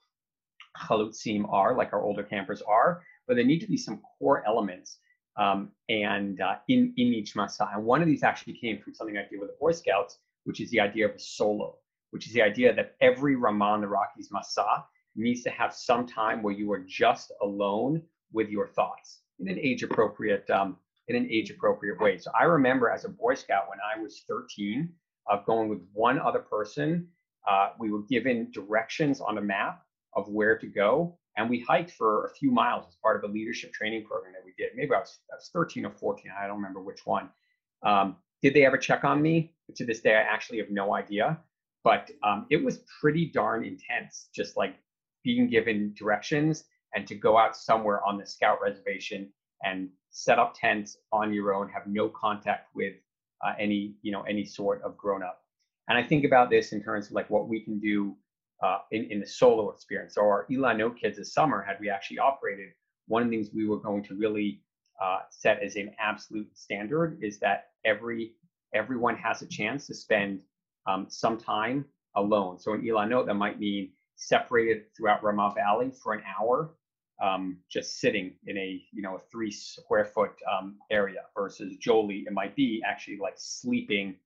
Chalutzim 0.78 1.50
are, 1.50 1.74
like 1.74 1.92
our 1.92 2.02
older 2.02 2.22
campers 2.22 2.62
are, 2.62 3.02
but 3.26 3.36
there 3.36 3.44
need 3.44 3.60
to 3.60 3.66
be 3.66 3.78
some 3.78 4.02
core 4.18 4.46
elements 4.46 4.98
um, 5.38 5.70
and 5.88 6.40
uh, 6.40 6.56
in, 6.68 6.92
in 6.96 7.08
each 7.08 7.34
Masa. 7.34 7.74
And 7.74 7.84
one 7.84 8.02
of 8.02 8.06
these 8.06 8.22
actually 8.22 8.54
came 8.54 8.80
from 8.80 8.94
something 8.94 9.16
I 9.16 9.26
did 9.28 9.40
with 9.40 9.50
the 9.50 9.56
Boy 9.58 9.72
Scouts, 9.72 10.18
which 10.44 10.60
is 10.60 10.70
the 10.70 10.80
idea 10.80 11.06
of 11.06 11.14
a 11.14 11.18
solo, 11.18 11.76
which 12.10 12.26
is 12.26 12.34
the 12.34 12.42
idea 12.42 12.74
that 12.74 12.94
every 13.00 13.36
Raman 13.36 13.80
the 13.80 13.88
Rockies 13.88 14.28
Masa 14.30 14.84
needs 15.14 15.42
to 15.44 15.50
have 15.50 15.74
some 15.74 16.06
time 16.06 16.42
where 16.42 16.52
you 16.52 16.70
are 16.72 16.84
just 16.86 17.32
alone 17.40 18.02
with 18.32 18.50
your 18.50 18.68
thoughts 18.68 19.22
in 19.38 19.48
an 19.48 19.58
age 19.58 19.82
appropriate 19.82 20.48
um, 20.50 20.76
in 21.08 21.16
an 21.16 21.28
age 21.30 21.50
appropriate 21.50 22.00
way. 22.00 22.18
So 22.18 22.30
I 22.38 22.44
remember 22.44 22.90
as 22.90 23.04
a 23.04 23.08
Boy 23.08 23.34
Scout 23.34 23.68
when 23.68 23.78
I 23.80 24.00
was 24.00 24.24
13 24.28 24.92
of 25.28 25.44
going 25.46 25.68
with 25.68 25.80
one 25.92 26.18
other 26.18 26.40
person. 26.40 27.08
Uh, 27.48 27.70
we 27.78 27.90
were 27.92 28.02
given 28.02 28.50
directions 28.50 29.20
on 29.20 29.38
a 29.38 29.40
map 29.40 29.82
of 30.14 30.28
where 30.28 30.58
to 30.58 30.66
go, 30.66 31.16
and 31.36 31.48
we 31.48 31.60
hiked 31.60 31.92
for 31.92 32.26
a 32.26 32.30
few 32.30 32.50
miles 32.50 32.86
as 32.88 32.96
part 32.96 33.22
of 33.22 33.28
a 33.28 33.32
leadership 33.32 33.72
training 33.72 34.04
program 34.04 34.32
that 34.32 34.44
we 34.44 34.52
did. 34.58 34.72
Maybe 34.74 34.92
I 34.92 34.98
was, 34.98 35.18
I 35.32 35.36
was 35.36 35.50
13 35.52 35.86
or 35.86 35.92
14. 35.92 36.32
I 36.36 36.46
don't 36.46 36.56
remember 36.56 36.80
which 36.80 37.06
one. 37.06 37.28
Um, 37.84 38.16
did 38.42 38.54
they 38.54 38.64
ever 38.64 38.78
check 38.78 39.04
on 39.04 39.22
me? 39.22 39.52
To 39.76 39.84
this 39.84 40.00
day, 40.00 40.14
I 40.14 40.20
actually 40.20 40.58
have 40.58 40.70
no 40.70 40.94
idea. 40.94 41.38
But 41.84 42.10
um, 42.24 42.46
it 42.50 42.64
was 42.64 42.78
pretty 43.00 43.26
darn 43.26 43.64
intense, 43.64 44.28
just 44.34 44.56
like 44.56 44.74
being 45.22 45.48
given 45.48 45.94
directions 45.96 46.64
and 46.96 47.06
to 47.06 47.14
go 47.14 47.38
out 47.38 47.56
somewhere 47.56 48.04
on 48.04 48.18
the 48.18 48.26
scout 48.26 48.58
reservation 48.62 49.28
and 49.62 49.90
set 50.10 50.38
up 50.38 50.54
tents 50.58 50.96
on 51.12 51.32
your 51.32 51.54
own, 51.54 51.68
have 51.68 51.86
no 51.86 52.08
contact 52.08 52.70
with 52.74 52.94
uh, 53.44 53.52
any 53.58 53.94
you 54.02 54.10
know 54.10 54.22
any 54.22 54.44
sort 54.44 54.82
of 54.82 54.96
grown 54.96 55.22
up. 55.22 55.42
And 55.88 55.96
I 55.98 56.02
think 56.02 56.24
about 56.24 56.50
this 56.50 56.72
in 56.72 56.82
terms 56.82 57.06
of 57.06 57.12
like 57.12 57.28
what 57.30 57.48
we 57.48 57.60
can 57.60 57.78
do 57.78 58.16
uh, 58.64 58.78
in, 58.90 59.04
in 59.10 59.20
the 59.20 59.26
solo 59.26 59.70
experience. 59.70 60.14
So 60.14 60.22
our 60.22 60.46
Ilanot 60.50 60.98
Kids 60.98 61.18
this 61.18 61.32
summer, 61.32 61.62
had 61.62 61.76
we 61.80 61.90
actually 61.90 62.18
operated, 62.18 62.70
one 63.06 63.22
of 63.22 63.28
the 63.28 63.36
things 63.36 63.50
we 63.54 63.68
were 63.68 63.78
going 63.78 64.02
to 64.04 64.14
really 64.14 64.62
uh, 65.00 65.20
set 65.28 65.62
as 65.62 65.76
an 65.76 65.90
absolute 66.00 66.48
standard 66.56 67.18
is 67.22 67.38
that 67.40 67.66
every 67.84 68.32
everyone 68.74 69.16
has 69.16 69.42
a 69.42 69.46
chance 69.46 69.86
to 69.86 69.94
spend 69.94 70.40
um, 70.86 71.06
some 71.08 71.36
time 71.38 71.84
alone. 72.16 72.58
So 72.58 72.72
in 72.72 72.80
Ilanot, 72.80 73.26
that 73.26 73.34
might 73.34 73.60
mean 73.60 73.90
separated 74.16 74.84
throughout 74.96 75.22
Ramah 75.22 75.52
Valley 75.54 75.90
for 76.02 76.14
an 76.14 76.22
hour, 76.38 76.74
um, 77.22 77.58
just 77.70 78.00
sitting 78.00 78.34
in 78.46 78.56
a 78.58 78.82
you 78.92 79.02
know 79.02 79.16
a 79.16 79.20
three 79.30 79.50
square 79.50 80.04
foot 80.04 80.32
um, 80.50 80.76
area 80.90 81.22
versus 81.36 81.76
Jolie, 81.76 82.24
it 82.26 82.32
might 82.32 82.54
be 82.56 82.82
actually 82.86 83.18
like 83.18 83.34
sleeping 83.36 84.16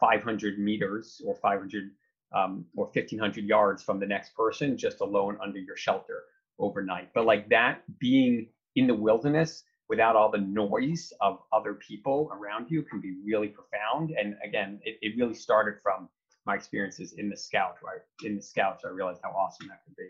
500 0.00 0.58
meters 0.58 1.20
or 1.26 1.34
500 1.36 1.90
um, 2.34 2.66
or 2.76 2.86
1500 2.86 3.44
yards 3.44 3.82
from 3.82 3.98
the 3.98 4.06
next 4.06 4.34
person, 4.36 4.76
just 4.76 5.00
alone 5.00 5.38
under 5.42 5.58
your 5.58 5.76
shelter 5.76 6.24
overnight. 6.58 7.10
But 7.14 7.24
like 7.26 7.48
that 7.48 7.82
being 7.98 8.48
in 8.76 8.86
the 8.86 8.94
wilderness 8.94 9.64
without 9.88 10.14
all 10.16 10.30
the 10.30 10.38
noise 10.38 11.12
of 11.20 11.38
other 11.52 11.74
people 11.74 12.30
around 12.32 12.70
you 12.70 12.82
can 12.82 13.00
be 13.00 13.16
really 13.24 13.48
profound. 13.48 14.10
And 14.10 14.36
again, 14.44 14.80
it, 14.84 14.98
it 15.00 15.14
really 15.18 15.34
started 15.34 15.80
from 15.82 16.08
my 16.46 16.54
experiences 16.54 17.14
in 17.16 17.28
the 17.28 17.36
scout, 17.36 17.76
right? 17.82 18.00
In 18.24 18.36
the 18.36 18.42
scouts, 18.42 18.84
I 18.84 18.90
realized 18.90 19.20
how 19.22 19.30
awesome 19.30 19.68
that 19.68 19.82
could 19.84 19.96
be. 19.96 20.08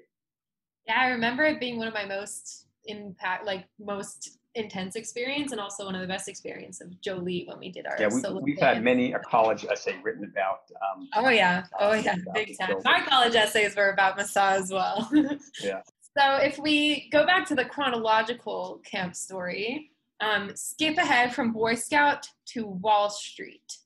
Yeah, 0.89 1.01
I 1.01 1.09
remember 1.09 1.45
it 1.45 1.61
being 1.61 1.77
one 1.77 1.87
of 1.87 1.95
my 1.95 2.07
most 2.07 2.67
impact, 2.87 3.45
like 3.45 3.67
most 3.79 4.39
intense 4.55 4.97
experience, 4.97 5.53
and 5.53 5.61
also 5.61 5.85
one 5.85 5.95
of 5.95 6.01
the 6.01 6.07
best 6.07 6.29
experience 6.29 6.81
of 6.81 6.99
Jolie 7.03 7.45
when 7.47 7.59
we 7.59 7.71
did 7.71 7.87
our. 7.87 7.97
Yeah, 8.01 8.09
we, 8.09 8.41
we've 8.41 8.59
had 8.59 8.83
many 8.83 9.13
a 9.13 9.19
college 9.19 9.67
essay 9.71 9.97
written 10.03 10.25
about. 10.25 10.63
Um, 10.77 11.09
oh 11.17 11.29
yeah, 11.29 11.65
oh 11.79 11.93
yeah, 11.93 12.17
big 12.33 12.57
time. 12.59 12.77
My 12.85 13.03
college 13.07 13.35
essays 13.35 13.77
were 13.77 13.91
about 13.91 14.19
Masa 14.19 14.53
as 14.53 14.71
well. 14.71 15.11
yeah. 15.63 15.83
So 16.17 16.37
if 16.37 16.59
we 16.59 17.09
go 17.11 17.27
back 17.27 17.47
to 17.49 17.55
the 17.55 17.67
chronological 17.67 18.81
camp 18.85 19.15
story, 19.15 19.91
um, 20.21 20.53
skip 20.55 20.97
ahead 20.97 21.35
from 21.35 21.53
Boy 21.53 21.75
Scout 21.75 22.27
to 22.47 22.67
Wall 22.67 23.11
Street, 23.11 23.77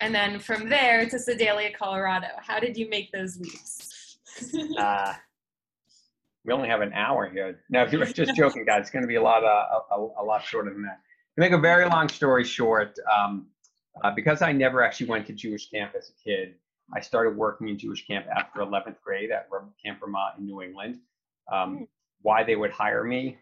and 0.00 0.14
then 0.14 0.40
from 0.40 0.70
there 0.70 1.04
to 1.10 1.18
Sedalia, 1.18 1.70
Colorado. 1.78 2.28
How 2.40 2.58
did 2.58 2.76
you 2.78 2.88
make 2.88 3.12
those 3.12 3.38
leaps? 3.38 4.18
uh, 4.78 5.12
we 6.44 6.52
only 6.52 6.68
have 6.68 6.80
an 6.80 6.92
hour 6.92 7.28
here. 7.28 7.60
No, 7.70 7.82
if 7.82 7.92
you 7.92 7.98
were 7.98 8.06
just 8.06 8.34
joking, 8.36 8.64
guys, 8.64 8.82
it's 8.82 8.90
going 8.90 9.02
to 9.02 9.08
be 9.08 9.16
a 9.16 9.22
lot, 9.22 9.44
uh, 9.44 9.80
a, 9.90 10.08
a, 10.20 10.24
lot 10.24 10.44
shorter 10.44 10.72
than 10.72 10.82
that. 10.82 11.00
To 11.36 11.40
make 11.40 11.52
a 11.52 11.58
very 11.58 11.88
long 11.88 12.08
story 12.08 12.44
short, 12.44 12.98
um, 13.10 13.46
uh, 14.02 14.10
because 14.10 14.42
I 14.42 14.52
never 14.52 14.82
actually 14.82 15.06
went 15.06 15.26
to 15.28 15.32
Jewish 15.32 15.70
camp 15.70 15.92
as 15.96 16.10
a 16.10 16.28
kid, 16.28 16.54
I 16.94 17.00
started 17.00 17.36
working 17.36 17.68
in 17.68 17.78
Jewish 17.78 18.06
camp 18.06 18.26
after 18.34 18.60
11th 18.60 19.00
grade 19.02 19.30
at 19.30 19.48
Camp 19.82 20.00
Ramah 20.02 20.34
in 20.38 20.46
New 20.46 20.62
England. 20.62 20.98
Um, 21.50 21.78
hmm. 21.78 21.84
why 22.22 22.44
they 22.44 22.54
would 22.54 22.70
hire 22.70 23.02
me, 23.02 23.38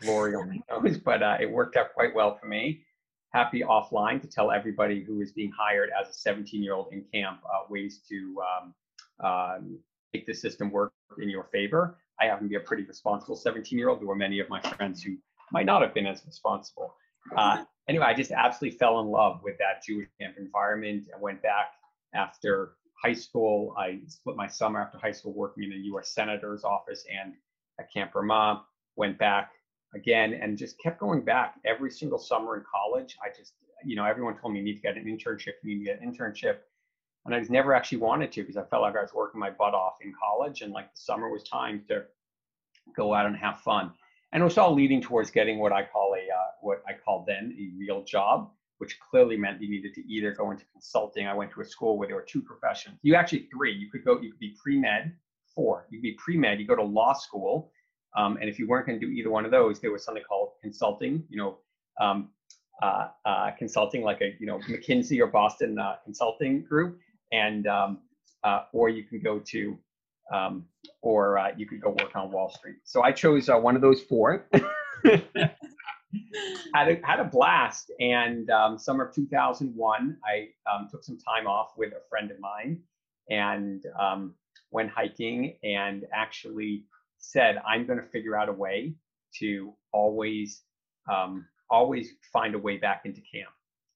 glory 0.00 0.34
only 0.34 0.62
knows, 0.70 0.98
but 0.98 1.22
uh, 1.22 1.36
it 1.40 1.50
worked 1.50 1.76
out 1.76 1.94
quite 1.94 2.14
well 2.14 2.36
for 2.36 2.46
me. 2.46 2.84
Happy 3.32 3.60
offline 3.60 4.20
to 4.20 4.28
tell 4.28 4.50
everybody 4.50 5.02
who 5.02 5.20
is 5.20 5.32
being 5.32 5.52
hired 5.56 5.90
as 5.98 6.08
a 6.08 6.12
17 6.12 6.62
year 6.62 6.74
old 6.74 6.92
in 6.92 7.04
camp 7.12 7.40
uh, 7.44 7.64
ways 7.68 8.00
to 8.08 8.42
um, 8.42 8.74
um, 9.26 9.78
make 10.12 10.26
the 10.26 10.34
system 10.34 10.70
work 10.70 10.92
in 11.20 11.28
your 11.28 11.44
favor. 11.44 11.98
I 12.20 12.26
happen 12.26 12.44
to 12.44 12.48
be 12.48 12.56
a 12.56 12.60
pretty 12.60 12.84
responsible 12.84 13.36
17 13.36 13.78
year 13.78 13.88
old. 13.88 14.00
There 14.00 14.06
were 14.06 14.14
many 14.14 14.40
of 14.40 14.48
my 14.48 14.60
friends 14.60 15.02
who 15.02 15.16
might 15.50 15.66
not 15.66 15.82
have 15.82 15.94
been 15.94 16.06
as 16.06 16.22
responsible. 16.26 16.94
Uh, 17.36 17.64
anyway, 17.88 18.06
I 18.06 18.14
just 18.14 18.32
absolutely 18.32 18.78
fell 18.78 19.00
in 19.00 19.06
love 19.06 19.40
with 19.42 19.56
that 19.58 19.82
Jewish 19.86 20.08
camp 20.20 20.36
environment 20.38 21.06
and 21.12 21.20
went 21.20 21.42
back 21.42 21.72
after 22.14 22.74
high 23.02 23.12
school. 23.12 23.74
I 23.78 24.00
split 24.06 24.36
my 24.36 24.46
summer 24.46 24.80
after 24.80 24.98
high 24.98 25.12
school 25.12 25.32
working 25.32 25.64
in 25.64 25.70
the 25.70 25.76
U.S. 25.86 26.14
Senator's 26.14 26.64
office 26.64 27.04
and 27.12 27.34
at 27.78 27.92
Camp 27.92 28.14
Ramah. 28.14 28.64
Went 28.96 29.18
back 29.18 29.52
again 29.94 30.34
and 30.34 30.58
just 30.58 30.78
kept 30.78 31.00
going 31.00 31.22
back 31.22 31.54
every 31.64 31.90
single 31.90 32.18
summer 32.18 32.56
in 32.56 32.64
college. 32.70 33.16
I 33.24 33.28
just, 33.36 33.54
you 33.84 33.96
know, 33.96 34.04
everyone 34.04 34.36
told 34.36 34.52
me 34.52 34.60
you 34.60 34.64
need 34.64 34.76
to 34.76 34.82
get 34.82 34.96
an 34.96 35.04
internship, 35.04 35.54
you 35.62 35.78
need 35.78 35.78
to 35.78 35.84
get 35.84 36.00
an 36.00 36.12
internship 36.12 36.58
and 37.24 37.34
I 37.34 37.38
just 37.38 37.50
never 37.50 37.74
actually 37.74 37.98
wanted 37.98 38.32
to 38.32 38.42
because 38.42 38.56
I 38.56 38.64
felt 38.64 38.82
like 38.82 38.96
I 38.96 39.02
was 39.02 39.14
working 39.14 39.40
my 39.40 39.50
butt 39.50 39.74
off 39.74 39.94
in 40.02 40.12
college 40.12 40.62
and 40.62 40.72
like 40.72 40.92
the 40.92 41.00
summer 41.00 41.28
was 41.28 41.42
time 41.44 41.84
to 41.88 42.04
go 42.96 43.14
out 43.14 43.26
and 43.26 43.36
have 43.36 43.60
fun. 43.60 43.92
And 44.32 44.40
it 44.40 44.44
was 44.44 44.58
all 44.58 44.74
leading 44.74 45.00
towards 45.00 45.30
getting 45.30 45.58
what 45.58 45.72
I 45.72 45.84
call 45.84 46.14
a 46.14 46.18
uh, 46.18 46.50
what 46.62 46.82
I 46.88 46.92
called 46.94 47.26
then 47.26 47.56
a 47.58 47.78
real 47.78 48.02
job, 48.02 48.50
which 48.78 48.98
clearly 48.98 49.36
meant 49.36 49.60
you 49.62 49.68
needed 49.68 49.94
to 49.94 50.12
either 50.12 50.32
go 50.32 50.50
into 50.50 50.64
consulting. 50.72 51.26
I 51.26 51.34
went 51.34 51.50
to 51.52 51.60
a 51.60 51.64
school 51.64 51.98
where 51.98 52.08
there 52.08 52.16
were 52.16 52.26
two 52.26 52.40
professions. 52.40 52.98
You 53.02 53.14
actually 53.14 53.48
three. 53.54 53.72
You 53.72 53.90
could 53.90 54.04
go. 54.04 54.20
You 54.20 54.30
could 54.30 54.40
be 54.40 54.56
pre 54.60 54.78
med. 54.78 55.14
Four. 55.54 55.86
You 55.90 55.98
could 55.98 56.02
be 56.02 56.14
pre 56.14 56.38
med. 56.38 56.58
You 56.60 56.66
go 56.66 56.74
to 56.74 56.82
law 56.82 57.12
school, 57.12 57.70
um, 58.16 58.38
and 58.40 58.48
if 58.48 58.58
you 58.58 58.66
weren't 58.66 58.86
going 58.86 58.98
to 58.98 59.06
do 59.06 59.12
either 59.12 59.30
one 59.30 59.44
of 59.44 59.50
those, 59.50 59.80
there 59.80 59.92
was 59.92 60.02
something 60.02 60.24
called 60.26 60.52
consulting. 60.62 61.22
You 61.28 61.36
know, 61.36 61.58
um, 62.00 62.30
uh, 62.82 63.08
uh, 63.26 63.50
consulting 63.58 64.02
like 64.02 64.22
a 64.22 64.34
you 64.40 64.46
know 64.46 64.58
McKinsey 64.60 65.20
or 65.20 65.26
Boston 65.26 65.78
uh, 65.78 65.96
Consulting 66.04 66.62
Group, 66.62 66.98
and 67.32 67.66
um, 67.66 67.98
uh, 68.44 68.64
or 68.72 68.88
you 68.88 69.04
can 69.04 69.20
go 69.20 69.38
to 69.38 69.78
um, 70.32 70.64
or 71.00 71.38
uh, 71.38 71.48
you 71.56 71.66
could 71.66 71.80
go 71.80 71.90
work 71.90 72.14
on 72.14 72.30
Wall 72.30 72.50
Street. 72.50 72.76
So 72.84 73.02
I 73.02 73.12
chose 73.12 73.48
uh, 73.48 73.56
one 73.56 73.76
of 73.76 73.82
those 73.82 74.02
four. 74.02 74.48
had, 76.74 76.88
a, 76.88 77.00
had 77.04 77.20
a 77.20 77.24
blast. 77.24 77.90
And 78.00 78.48
um, 78.50 78.78
summer 78.78 79.06
of 79.06 79.14
2001, 79.14 80.16
I 80.24 80.48
um, 80.72 80.88
took 80.90 81.04
some 81.04 81.18
time 81.18 81.46
off 81.46 81.72
with 81.76 81.92
a 81.92 82.00
friend 82.08 82.30
of 82.30 82.38
mine 82.40 82.80
and 83.30 83.84
um, 83.98 84.34
went 84.70 84.90
hiking 84.90 85.56
and 85.62 86.04
actually 86.12 86.84
said, 87.18 87.60
I'm 87.66 87.86
going 87.86 87.98
to 87.98 88.06
figure 88.06 88.36
out 88.36 88.48
a 88.48 88.52
way 88.52 88.94
to 89.38 89.72
always, 89.92 90.62
um, 91.12 91.46
always 91.70 92.10
find 92.32 92.54
a 92.54 92.58
way 92.58 92.76
back 92.76 93.02
into 93.04 93.20
camp. 93.20 93.50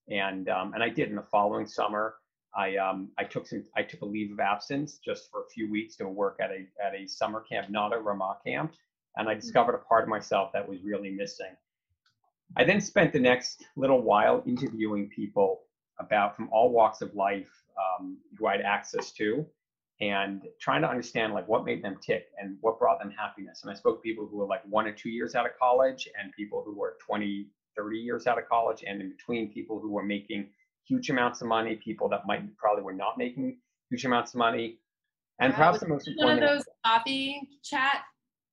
And, 0.08 0.48
and 0.48 0.82
I 0.82 0.88
did 0.88 1.08
in 1.08 1.16
the 1.16 1.22
following 1.22 1.66
summer. 1.66 2.14
I 2.56 2.76
um, 2.76 3.10
I 3.18 3.25
took 3.25 3.46
some 3.46 3.64
I 3.76 3.82
took 3.82 4.00
a 4.00 4.06
leave 4.06 4.32
of 4.32 4.40
absence 4.40 4.98
just 5.04 5.30
for 5.30 5.42
a 5.42 5.48
few 5.48 5.70
weeks 5.70 5.96
to 5.96 6.08
work 6.08 6.38
at 6.40 6.50
a 6.50 6.66
at 6.84 6.94
a 6.94 7.06
summer 7.06 7.40
camp, 7.40 7.70
not 7.70 7.94
a 7.94 7.98
Ramah 7.98 8.38
camp, 8.44 8.72
and 9.16 9.28
I 9.28 9.34
mm. 9.34 9.40
discovered 9.40 9.75
a 9.75 9.78
part 9.78 10.04
of 10.04 10.08
myself 10.08 10.52
that 10.52 10.66
was 10.66 10.82
really 10.82 11.10
missing. 11.10 11.54
I 12.56 12.64
then 12.64 12.80
spent 12.80 13.12
the 13.12 13.20
next 13.20 13.64
little 13.76 14.00
while 14.00 14.42
interviewing 14.46 15.10
people 15.14 15.62
about 15.98 16.36
from 16.36 16.48
all 16.50 16.70
walks 16.70 17.02
of 17.02 17.14
life 17.14 17.50
um, 17.76 18.18
who 18.38 18.46
I 18.46 18.52
had 18.52 18.62
access 18.62 19.12
to, 19.12 19.44
and 20.00 20.42
trying 20.58 20.80
to 20.80 20.88
understand 20.88 21.34
like 21.34 21.46
what 21.48 21.66
made 21.66 21.84
them 21.84 21.98
tick 22.00 22.28
and 22.40 22.56
what 22.62 22.78
brought 22.78 23.00
them 23.00 23.10
happiness. 23.10 23.62
And 23.62 23.70
I 23.70 23.75
spoke 23.75 23.98
to 23.98 24.02
people 24.02 24.26
who 24.26 24.38
were 24.38 24.46
like 24.46 24.62
one 24.68 24.86
or 24.86 24.92
two 24.92 25.10
years 25.10 25.34
out 25.34 25.44
of 25.44 25.52
college, 25.58 26.08
and 26.18 26.32
people 26.32 26.62
who 26.64 26.75
were 26.75 26.96
20, 27.06 27.48
30 27.76 27.98
years 27.98 28.26
out 28.26 28.38
of 28.38 28.48
college, 28.48 28.82
and 28.86 29.02
in 29.02 29.10
between 29.10 29.52
people 29.52 29.78
who 29.78 29.90
were 29.90 30.04
making 30.04 30.48
huge 30.86 31.10
amounts 31.10 31.40
of 31.40 31.48
money, 31.48 31.76
people 31.76 32.08
that 32.08 32.26
might 32.26 32.56
probably 32.56 32.82
were 32.82 32.92
not 32.92 33.18
making 33.18 33.56
huge 33.90 34.04
amounts 34.04 34.34
of 34.34 34.38
money. 34.38 34.78
And 35.40 35.52
yeah, 35.52 35.56
perhaps 35.56 35.80
the 35.80 35.88
most 35.88 36.08
important 36.08 36.40
one 36.40 36.48
of 36.48 36.56
those 36.56 36.64
coffee 36.84 37.48
chat 37.62 38.02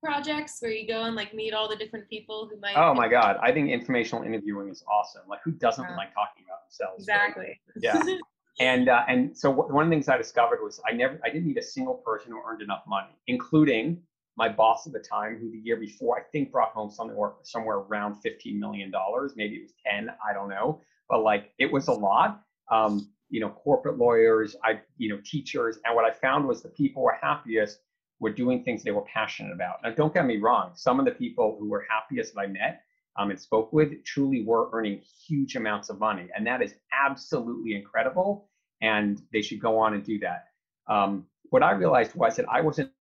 projects 0.04 0.58
where 0.60 0.72
you 0.72 0.86
go 0.86 1.04
and 1.04 1.16
like 1.16 1.34
meet 1.34 1.54
all 1.54 1.70
the 1.70 1.78
different 1.78 2.10
people 2.10 2.50
who 2.52 2.60
might 2.60 2.74
Oh 2.76 2.94
my 2.94 3.08
god, 3.08 3.38
I 3.42 3.52
think 3.52 3.70
informational 3.70 4.24
interviewing 4.24 4.70
is 4.70 4.84
awesome. 4.92 5.22
Like 5.28 5.40
who 5.46 5.52
doesn't 5.52 5.84
yeah. 5.84 5.96
like 5.96 6.14
talking 6.14 6.44
about 6.46 6.66
themselves? 6.68 7.04
Exactly. 7.04 7.60
Yeah. 7.78 8.02
and 8.60 8.90
uh, 8.90 9.04
and 9.08 9.36
so 9.38 9.50
one 9.50 9.86
of 9.86 9.90
the 9.90 9.96
things 9.96 10.10
I 10.10 10.18
discovered 10.18 10.60
was 10.62 10.82
I 10.88 10.92
never 10.92 11.20
I 11.24 11.30
didn't 11.30 11.48
meet 11.48 11.58
a 11.58 11.64
single 11.64 11.96
person 11.96 12.32
who 12.32 12.42
earned 12.46 12.62
enough 12.62 12.84
money, 12.86 13.16
including 13.28 14.02
my 14.36 14.50
boss 14.50 14.88
at 14.88 14.94
the 14.94 15.00
time, 15.00 15.38
who 15.40 15.52
the 15.52 15.60
year 15.60 15.78
before 15.78 16.18
I 16.18 16.24
think 16.32 16.52
brought 16.52 16.72
home 16.72 16.90
something 16.90 17.16
or 17.16 17.36
somewhere 17.44 17.78
around 17.78 18.16
fifteen 18.16 18.60
million 18.60 18.92
dollars, 18.92 19.34
maybe 19.38 19.56
it 19.56 19.62
was 19.62 19.74
ten, 19.86 20.10
I 20.28 20.34
don't 20.34 20.50
know 20.50 20.82
but 21.10 21.24
like 21.24 21.52
it 21.60 21.72
was 21.72 21.88
a 21.88 21.94
lot. 21.94 22.42
Um, 22.72 23.10
you 23.30 23.40
know, 23.40 23.50
corporate 23.50 23.98
lawyers, 23.98 24.56
I, 24.64 24.80
you 24.98 25.10
know, 25.10 25.20
teachers, 25.26 25.80
and 25.86 25.96
what 25.96 26.06
I 26.06 26.12
found 26.12 26.48
was 26.48 26.62
the 26.62 26.70
people 26.70 27.02
were 27.02 27.18
happiest 27.20 27.80
were 28.20 28.32
doing 28.32 28.64
things 28.64 28.84
they 28.84 28.92
were 28.92 29.06
passionate 29.14 29.54
about. 29.54 29.84
Now, 29.84 29.92
don't 29.92 30.14
get 30.14 30.26
me 30.26 30.38
wrong. 30.38 30.72
Some 30.76 31.00
of 31.00 31.06
the 31.06 31.12
people 31.12 31.58
who 31.60 31.70
were 31.70 31.86
happiest 31.90 32.36
that 32.36 32.42
I 32.42 32.48
met 32.48 32.84
um, 33.18 33.32
and 33.32 33.40
spoke 33.40 33.74
with 33.74 34.04
truly 34.06 34.44
were 34.46 34.70
earning 34.72 35.02
huge 35.28 35.56
amounts 35.56 35.90
of 35.90 36.00
money, 36.00 36.30
and 36.36 36.46
that 36.48 36.62
is 36.62 36.76
absolutely 37.06 37.76
incredible. 37.76 38.50
And 38.82 39.22
they 39.32 39.42
should 39.42 39.60
go 39.60 39.78
on 39.78 39.94
and 39.94 40.04
do 40.04 40.20
that. 40.20 40.46
Um, 40.88 41.26
what 41.50 41.64
I 41.64 41.72
realized 41.72 42.16
was 42.16 42.36
that 42.38 42.46
I 42.50 42.62
wasn't 42.62 42.92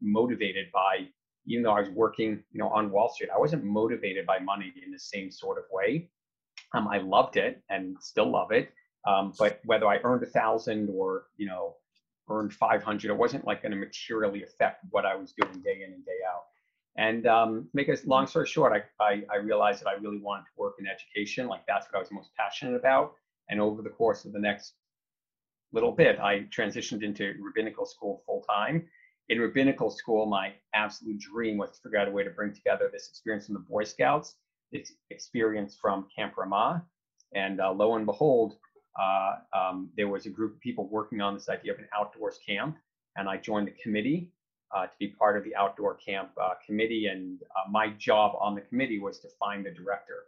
motivated 0.00 0.66
by, 0.72 1.06
even 1.46 1.62
though 1.62 1.72
I 1.72 1.80
was 1.80 1.90
working, 1.90 2.42
you 2.52 2.58
know, 2.58 2.68
on 2.68 2.90
Wall 2.90 3.08
Street, 3.08 3.30
I 3.34 3.38
wasn't 3.38 3.64
motivated 3.64 4.26
by 4.26 4.38
money 4.38 4.72
in 4.84 4.92
the 4.92 4.98
same 4.98 5.30
sort 5.30 5.58
of 5.58 5.64
way. 5.70 6.10
Um, 6.74 6.88
I 6.88 6.98
loved 6.98 7.36
it 7.36 7.62
and 7.68 7.96
still 8.00 8.30
love 8.30 8.52
it. 8.52 8.72
Um, 9.06 9.32
but 9.38 9.60
whether 9.64 9.86
I 9.86 9.98
earned 10.04 10.22
a 10.22 10.26
thousand 10.26 10.88
or 10.90 11.24
you 11.36 11.46
know 11.46 11.76
earned 12.30 12.52
500, 12.52 13.10
it 13.10 13.16
wasn't 13.16 13.46
like 13.46 13.62
going 13.62 13.72
to 13.72 13.78
materially 13.78 14.42
affect 14.42 14.84
what 14.90 15.04
I 15.04 15.16
was 15.16 15.32
doing 15.32 15.60
day 15.62 15.82
in 15.86 15.92
and 15.92 16.04
day 16.04 16.18
out. 16.28 16.44
And 16.96 17.26
um, 17.26 17.68
make 17.72 17.88
a 17.88 17.96
long 18.04 18.26
story 18.26 18.46
short, 18.46 18.72
I, 18.72 19.02
I, 19.02 19.22
I 19.32 19.36
realized 19.36 19.82
that 19.82 19.88
I 19.88 19.94
really 19.94 20.18
wanted 20.18 20.42
to 20.42 20.50
work 20.56 20.74
in 20.78 20.86
education. 20.86 21.46
Like 21.46 21.66
that's 21.66 21.86
what 21.86 21.96
I 21.96 22.00
was 22.00 22.12
most 22.12 22.30
passionate 22.36 22.76
about. 22.76 23.14
And 23.48 23.60
over 23.60 23.82
the 23.82 23.90
course 23.90 24.24
of 24.24 24.32
the 24.32 24.38
next 24.38 24.74
little 25.72 25.92
bit, 25.92 26.20
I 26.20 26.46
transitioned 26.56 27.02
into 27.02 27.34
rabbinical 27.40 27.86
school 27.86 28.22
full 28.26 28.44
time. 28.48 28.86
In 29.28 29.40
rabbinical 29.40 29.90
school, 29.90 30.26
my 30.26 30.52
absolute 30.74 31.18
dream 31.18 31.56
was 31.56 31.70
to 31.72 31.80
figure 31.82 31.98
out 31.98 32.08
a 32.08 32.10
way 32.10 32.24
to 32.24 32.30
bring 32.30 32.52
together 32.52 32.90
this 32.92 33.08
experience 33.08 33.46
from 33.46 33.54
the 33.54 33.60
Boy 33.60 33.84
Scouts, 33.84 34.36
experience 35.10 35.76
from 35.80 36.06
Camp 36.14 36.36
Ramah, 36.36 36.84
and 37.34 37.60
uh, 37.60 37.72
lo 37.72 37.96
and 37.96 38.06
behold, 38.06 38.56
uh, 39.00 39.36
um, 39.56 39.90
there 39.96 40.08
was 40.08 40.26
a 40.26 40.30
group 40.30 40.54
of 40.54 40.60
people 40.60 40.88
working 40.88 41.20
on 41.20 41.34
this 41.34 41.48
idea 41.48 41.72
of 41.72 41.78
an 41.78 41.88
outdoors 41.96 42.38
camp, 42.46 42.76
and 43.16 43.28
I 43.28 43.36
joined 43.36 43.68
the 43.68 43.74
committee 43.82 44.30
uh, 44.74 44.86
to 44.86 44.92
be 44.98 45.08
part 45.08 45.36
of 45.36 45.44
the 45.44 45.54
outdoor 45.54 45.94
camp 45.94 46.30
uh, 46.40 46.54
committee. 46.64 47.06
And 47.06 47.40
uh, 47.42 47.70
my 47.70 47.88
job 47.90 48.36
on 48.40 48.54
the 48.54 48.60
committee 48.62 48.98
was 48.98 49.18
to 49.20 49.28
find 49.38 49.64
the 49.64 49.70
director. 49.70 50.24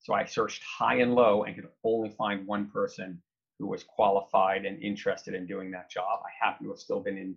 So 0.00 0.14
I 0.14 0.24
searched 0.24 0.62
high 0.62 0.96
and 0.96 1.14
low 1.14 1.44
and 1.44 1.54
could 1.54 1.68
only 1.82 2.10
find 2.10 2.46
one 2.46 2.68
person 2.70 3.22
who 3.58 3.66
was 3.66 3.84
qualified 3.84 4.66
and 4.66 4.82
interested 4.82 5.34
in 5.34 5.46
doing 5.46 5.70
that 5.70 5.90
job. 5.90 6.20
I 6.24 6.44
happen 6.44 6.66
to 6.66 6.72
have 6.72 6.80
still 6.80 7.00
been 7.00 7.16
in 7.16 7.36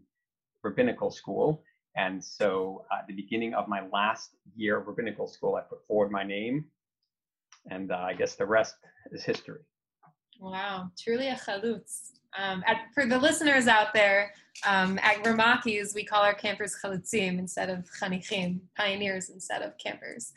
rabbinical 0.63 1.11
school. 1.11 1.63
And 1.97 2.23
so 2.23 2.85
at 2.91 3.07
the 3.07 3.13
beginning 3.13 3.55
of 3.55 3.67
my 3.67 3.87
last 3.91 4.35
year 4.55 4.77
of 4.77 4.87
rabbinical 4.87 5.27
school, 5.27 5.55
I 5.55 5.61
put 5.61 5.85
forward 5.87 6.11
my 6.11 6.23
name. 6.23 6.65
And 7.69 7.91
uh, 7.91 7.97
I 7.97 8.13
guess 8.13 8.35
the 8.35 8.45
rest 8.45 8.75
is 9.11 9.23
history. 9.23 9.61
Wow, 10.39 10.91
truly 10.97 11.29
a 11.29 11.35
chalutz. 11.35 12.11
Um, 12.37 12.63
at, 12.67 12.77
for 12.93 13.07
the 13.07 13.17
listeners 13.17 13.67
out 13.67 13.93
there, 13.93 14.31
um, 14.65 14.99
at 15.01 15.23
Ramakis, 15.23 15.95
we 15.95 16.03
call 16.03 16.21
our 16.21 16.35
campers 16.35 16.75
chalutzim 16.83 17.39
instead 17.39 17.69
of 17.69 17.89
chanichim, 17.99 18.59
pioneers 18.77 19.29
instead 19.29 19.63
of 19.63 19.77
campers. 19.79 20.33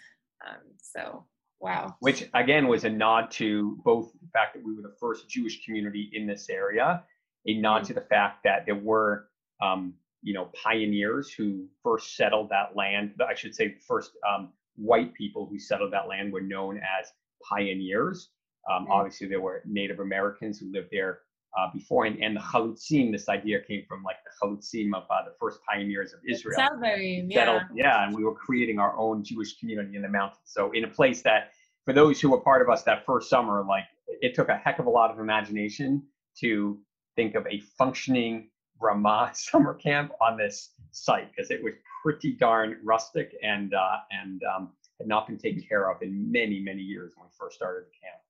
Um, 0.47 0.62
so, 0.81 1.26
wow. 1.61 1.95
Which 2.00 2.29
again 2.33 2.69
was 2.69 2.85
a 2.85 2.90
nod 2.90 3.31
to 3.33 3.79
both 3.85 4.12
the 4.23 4.29
fact 4.33 4.55
that 4.55 4.64
we 4.64 4.75
were 4.75 4.83
the 4.83 4.95
first 4.99 5.29
Jewish 5.29 5.64
community 5.64 6.11
in 6.14 6.26
this 6.26 6.49
area, 6.49 7.02
a 7.47 7.55
nod 7.59 7.79
mm-hmm. 7.79 7.87
to 7.88 7.95
the 7.95 8.00
fact 8.00 8.45
that 8.45 8.64
there 8.64 8.76
were, 8.76 9.29
um, 9.61 9.95
you 10.23 10.35
know, 10.35 10.50
pioneers 10.62 11.33
who 11.33 11.67
first 11.83 12.17
settled 12.17 12.50
that 12.50 12.77
land. 12.77 13.15
I 13.27 13.35
should 13.35 13.55
say, 13.55 13.77
first 13.87 14.12
um, 14.29 14.53
white 14.77 15.15
people 15.15 15.47
who 15.47 15.59
settled 15.59 15.93
that 15.93 16.09
land 16.09 16.33
were 16.33 16.41
known 16.41 16.79
as 16.79 17.12
pioneers. 17.49 18.31
Um, 18.71 18.83
mm-hmm. 18.83 18.93
Obviously, 18.93 19.29
there 19.29 19.41
were 19.41 19.62
Native 19.65 20.00
Americans 20.00 20.59
who 20.59 20.71
lived 20.73 20.89
there 20.91 21.21
uh, 21.59 21.69
before, 21.73 22.05
and, 22.05 22.23
and 22.23 22.37
the 22.37 22.41
chalutzim, 22.41 23.11
this 23.11 23.29
idea 23.29 23.61
came 23.67 23.85
from 23.89 24.03
like 24.03 24.17
the 24.25 24.47
chalutzim 24.47 24.95
of 24.95 25.05
uh, 25.11 25.25
the 25.25 25.35
first 25.41 25.59
pioneers 25.69 26.12
of 26.12 26.21
Israel. 26.29 26.59
Tzavarim, 26.59 27.27
yeah. 27.29 27.41
Settled, 27.41 27.62
yeah, 27.75 28.05
and 28.05 28.15
we 28.15 28.25
were 28.25 28.35
creating 28.35 28.79
our 28.79 28.97
own 28.97 29.25
Jewish 29.25 29.59
community 29.59 29.97
in 29.97 30.03
the 30.03 30.09
mountains. 30.09 30.41
So 30.45 30.71
in 30.73 30.85
a 30.85 30.89
place 30.89 31.23
that, 31.23 31.50
for 31.85 31.93
those 31.93 32.21
who 32.21 32.31
were 32.31 32.41
part 32.41 32.62
of 32.62 32.69
us 32.69 32.83
that 32.85 33.05
first 33.05 33.29
summer, 33.29 33.65
like 33.67 33.85
it 34.21 34.35
took 34.35 34.49
a 34.49 34.57
heck 34.57 34.79
of 34.79 34.87
a 34.87 34.91
lot 34.91 35.11
of 35.11 35.19
imagination 35.19 36.03
to 36.41 36.79
think 37.17 37.35
of 37.35 37.47
a 37.47 37.61
functioning 37.79 38.50
Ramah 38.81 39.31
summer 39.35 39.75
camp 39.75 40.13
on 40.21 40.37
this 40.37 40.71
site 40.93 41.31
because 41.31 41.51
it 41.51 41.63
was 41.63 41.75
pretty 42.03 42.33
darn 42.33 42.79
rustic 42.83 43.35
and 43.43 43.75
uh, 43.75 43.97
and 44.11 44.43
um, 44.45 44.71
had 44.99 45.09
not 45.09 45.27
been 45.27 45.39
taken 45.39 45.63
care 45.63 45.91
of 45.91 46.03
in 46.03 46.31
many 46.31 46.61
many 46.61 46.83
years 46.83 47.13
when 47.17 47.27
we 47.27 47.31
first 47.39 47.57
started 47.57 47.85
the 47.85 48.07
camp. 48.07 48.21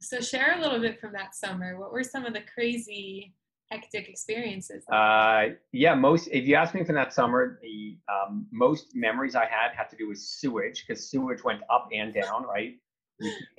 So 0.00 0.20
share 0.20 0.56
a 0.56 0.60
little 0.60 0.78
bit 0.78 1.00
from 1.00 1.12
that 1.12 1.34
summer. 1.34 1.78
What 1.78 1.92
were 1.92 2.04
some 2.04 2.24
of 2.24 2.32
the 2.32 2.42
crazy, 2.54 3.34
hectic 3.70 4.08
experiences? 4.08 4.84
Uh, 4.88 5.48
yeah, 5.72 5.94
most. 5.94 6.28
If 6.28 6.46
you 6.46 6.54
ask 6.54 6.74
me 6.74 6.84
from 6.84 6.94
that 6.94 7.12
summer, 7.12 7.58
the 7.62 7.98
um, 8.08 8.46
most 8.52 8.94
memories 8.94 9.34
I 9.34 9.46
had 9.46 9.72
had 9.76 9.90
to 9.90 9.96
do 9.96 10.08
with 10.08 10.18
sewage 10.18 10.84
because 10.86 11.10
sewage 11.10 11.42
went 11.42 11.62
up 11.68 11.88
and 11.92 12.14
down. 12.14 12.44
Right, 12.44 12.76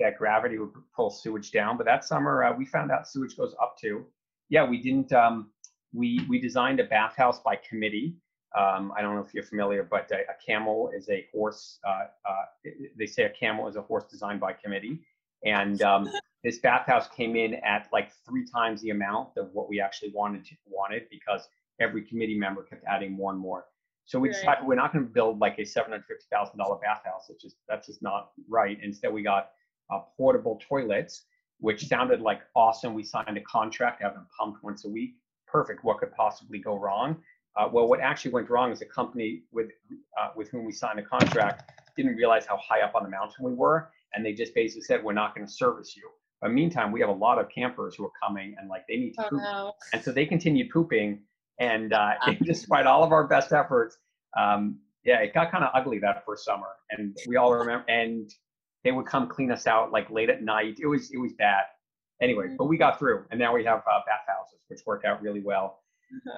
that 0.00 0.16
gravity 0.16 0.58
would 0.58 0.70
pull 0.96 1.10
sewage 1.10 1.50
down. 1.50 1.76
But 1.76 1.84
that 1.86 2.04
summer, 2.04 2.44
uh, 2.44 2.56
we 2.56 2.64
found 2.64 2.90
out 2.90 3.06
sewage 3.06 3.36
goes 3.36 3.54
up 3.60 3.76
too. 3.78 4.06
Yeah, 4.48 4.68
we 4.68 4.82
didn't. 4.82 5.12
Um, 5.12 5.50
we 5.92 6.24
we 6.28 6.38
designed 6.40 6.80
a 6.80 6.84
bathhouse 6.84 7.40
by 7.40 7.56
committee. 7.56 8.16
Um, 8.58 8.92
I 8.96 9.02
don't 9.02 9.14
know 9.14 9.22
if 9.22 9.32
you're 9.32 9.44
familiar, 9.44 9.84
but 9.88 10.10
a, 10.10 10.20
a 10.22 10.34
camel 10.44 10.90
is 10.94 11.08
a 11.08 11.26
horse. 11.32 11.78
Uh, 11.86 12.06
uh, 12.28 12.70
they 12.98 13.06
say 13.06 13.24
a 13.24 13.30
camel 13.30 13.68
is 13.68 13.76
a 13.76 13.82
horse 13.82 14.04
designed 14.10 14.40
by 14.40 14.52
committee, 14.52 15.00
and 15.44 15.82
um, 15.82 16.10
this 16.44 16.58
bathhouse 16.58 17.08
came 17.08 17.36
in 17.36 17.54
at 17.54 17.88
like 17.92 18.10
three 18.26 18.44
times 18.44 18.82
the 18.82 18.90
amount 18.90 19.30
of 19.36 19.50
what 19.52 19.68
we 19.68 19.80
actually 19.80 20.10
wanted 20.14 20.44
to, 20.46 20.54
wanted 20.66 21.04
because 21.10 21.48
every 21.80 22.02
committee 22.02 22.38
member 22.38 22.62
kept 22.62 22.84
adding 22.86 23.12
more 23.12 23.32
and 23.32 23.40
more. 23.40 23.66
So 24.04 24.18
we 24.18 24.28
decided 24.30 24.60
right. 24.60 24.66
we're 24.66 24.74
not 24.74 24.92
going 24.92 25.04
to 25.04 25.10
build 25.10 25.38
like 25.38 25.58
a 25.58 25.64
seven 25.64 25.92
hundred 25.92 26.06
fifty 26.06 26.26
thousand 26.32 26.58
dollar 26.58 26.78
bathhouse. 26.82 27.30
It's 27.30 27.42
just 27.42 27.56
that's 27.68 27.86
just 27.86 28.02
not 28.02 28.30
right. 28.48 28.78
Instead, 28.82 29.12
we 29.12 29.22
got 29.22 29.50
uh, 29.92 30.00
portable 30.16 30.60
toilets, 30.68 31.26
which 31.58 31.86
sounded 31.86 32.20
like 32.20 32.40
awesome. 32.56 32.94
We 32.94 33.04
signed 33.04 33.36
a 33.36 33.42
contract 33.42 34.00
to 34.00 34.06
have 34.06 34.14
them 34.14 34.26
pumped 34.36 34.64
once 34.64 34.84
a 34.84 34.88
week. 34.88 35.14
Perfect. 35.50 35.84
What 35.84 35.98
could 35.98 36.12
possibly 36.12 36.58
go 36.58 36.76
wrong? 36.78 37.16
Uh, 37.56 37.68
well, 37.72 37.88
what 37.88 38.00
actually 38.00 38.30
went 38.30 38.48
wrong 38.48 38.70
is 38.70 38.78
the 38.78 38.86
company 38.86 39.42
with 39.52 39.70
uh, 40.20 40.28
with 40.36 40.48
whom 40.50 40.64
we 40.64 40.72
signed 40.72 40.98
a 40.98 41.02
contract 41.02 41.70
didn't 41.96 42.14
realize 42.16 42.46
how 42.46 42.56
high 42.56 42.80
up 42.80 42.94
on 42.94 43.02
the 43.02 43.08
mountain 43.08 43.44
we 43.44 43.52
were, 43.52 43.90
and 44.14 44.24
they 44.24 44.32
just 44.32 44.54
basically 44.54 44.82
said, 44.82 45.02
"We're 45.02 45.12
not 45.12 45.34
going 45.34 45.46
to 45.46 45.52
service 45.52 45.96
you." 45.96 46.08
But 46.40 46.52
meantime, 46.52 46.90
we 46.90 47.00
have 47.00 47.10
a 47.10 47.14
lot 47.14 47.38
of 47.38 47.48
campers 47.50 47.94
who 47.96 48.06
are 48.06 48.12
coming 48.22 48.54
and 48.58 48.68
like 48.68 48.86
they 48.88 48.96
need 48.96 49.12
to 49.12 49.26
oh, 49.26 49.28
poop. 49.28 49.40
No. 49.40 49.72
And 49.92 50.02
so 50.02 50.10
they 50.10 50.24
continued 50.24 50.70
pooping. 50.70 51.20
And 51.58 51.92
uh, 51.92 52.14
despite 52.42 52.86
all 52.86 53.04
of 53.04 53.12
our 53.12 53.26
best 53.26 53.52
efforts, 53.52 53.98
um, 54.38 54.78
yeah, 55.04 55.20
it 55.20 55.34
got 55.34 55.50
kind 55.50 55.64
of 55.64 55.70
ugly 55.74 55.98
that 55.98 56.24
first 56.24 56.44
summer. 56.44 56.68
And 56.90 57.16
we 57.26 57.36
all 57.36 57.52
remember, 57.52 57.84
and 57.88 58.30
they 58.84 58.92
would 58.92 59.06
come 59.06 59.28
clean 59.28 59.52
us 59.52 59.66
out 59.66 59.92
like 59.92 60.10
late 60.10 60.30
at 60.30 60.42
night. 60.42 60.78
It 60.80 60.86
was, 60.86 61.10
it 61.10 61.18
was 61.18 61.32
bad. 61.34 61.64
Anyway, 62.22 62.46
mm-hmm. 62.46 62.56
but 62.56 62.66
we 62.66 62.76
got 62.76 62.98
through. 62.98 63.24
And 63.30 63.38
now 63.38 63.54
we 63.54 63.64
have 63.64 63.78
uh, 63.80 64.00
bathhouses, 64.06 64.60
which 64.68 64.80
worked 64.86 65.04
out 65.04 65.22
really 65.22 65.40
well. 65.40 65.80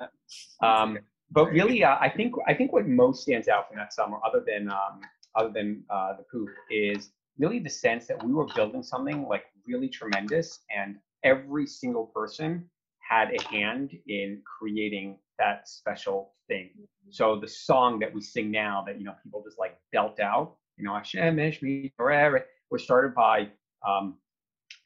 um, 0.62 0.98
but 1.30 1.46
really, 1.46 1.82
uh, 1.82 1.96
I 2.00 2.10
think 2.10 2.34
I 2.46 2.54
think 2.54 2.72
what 2.72 2.86
most 2.86 3.22
stands 3.22 3.48
out 3.48 3.68
from 3.68 3.78
that 3.78 3.92
summer, 3.92 4.18
other 4.24 4.44
than 4.46 4.68
um, 4.68 5.00
other 5.34 5.50
than 5.50 5.82
uh, 5.90 6.14
the 6.16 6.24
poop, 6.30 6.48
is 6.70 7.10
really 7.38 7.58
the 7.58 7.70
sense 7.70 8.06
that 8.06 8.22
we 8.22 8.32
were 8.32 8.46
building 8.54 8.82
something 8.82 9.26
like 9.26 9.44
really 9.66 9.88
tremendous 9.88 10.60
and 10.76 10.96
every 11.24 11.66
single 11.66 12.06
person 12.06 12.68
had 12.98 13.30
a 13.34 13.42
hand 13.48 13.92
in 14.08 14.42
creating 14.58 15.18
that 15.38 15.66
special 15.68 16.34
thing. 16.48 16.70
Mm-hmm. 16.74 17.10
So 17.10 17.40
the 17.40 17.48
song 17.48 17.98
that 18.00 18.12
we 18.12 18.20
sing 18.20 18.50
now 18.50 18.84
that 18.86 18.98
you 18.98 19.04
know 19.04 19.14
people 19.22 19.42
just 19.42 19.58
like 19.58 19.78
belt 19.92 20.20
out, 20.20 20.56
you 20.76 20.84
know, 20.84 20.94
Hashem 20.94 21.36
me 21.36 21.92
was 22.70 22.82
started 22.82 23.14
by 23.14 23.48
um, 23.86 24.18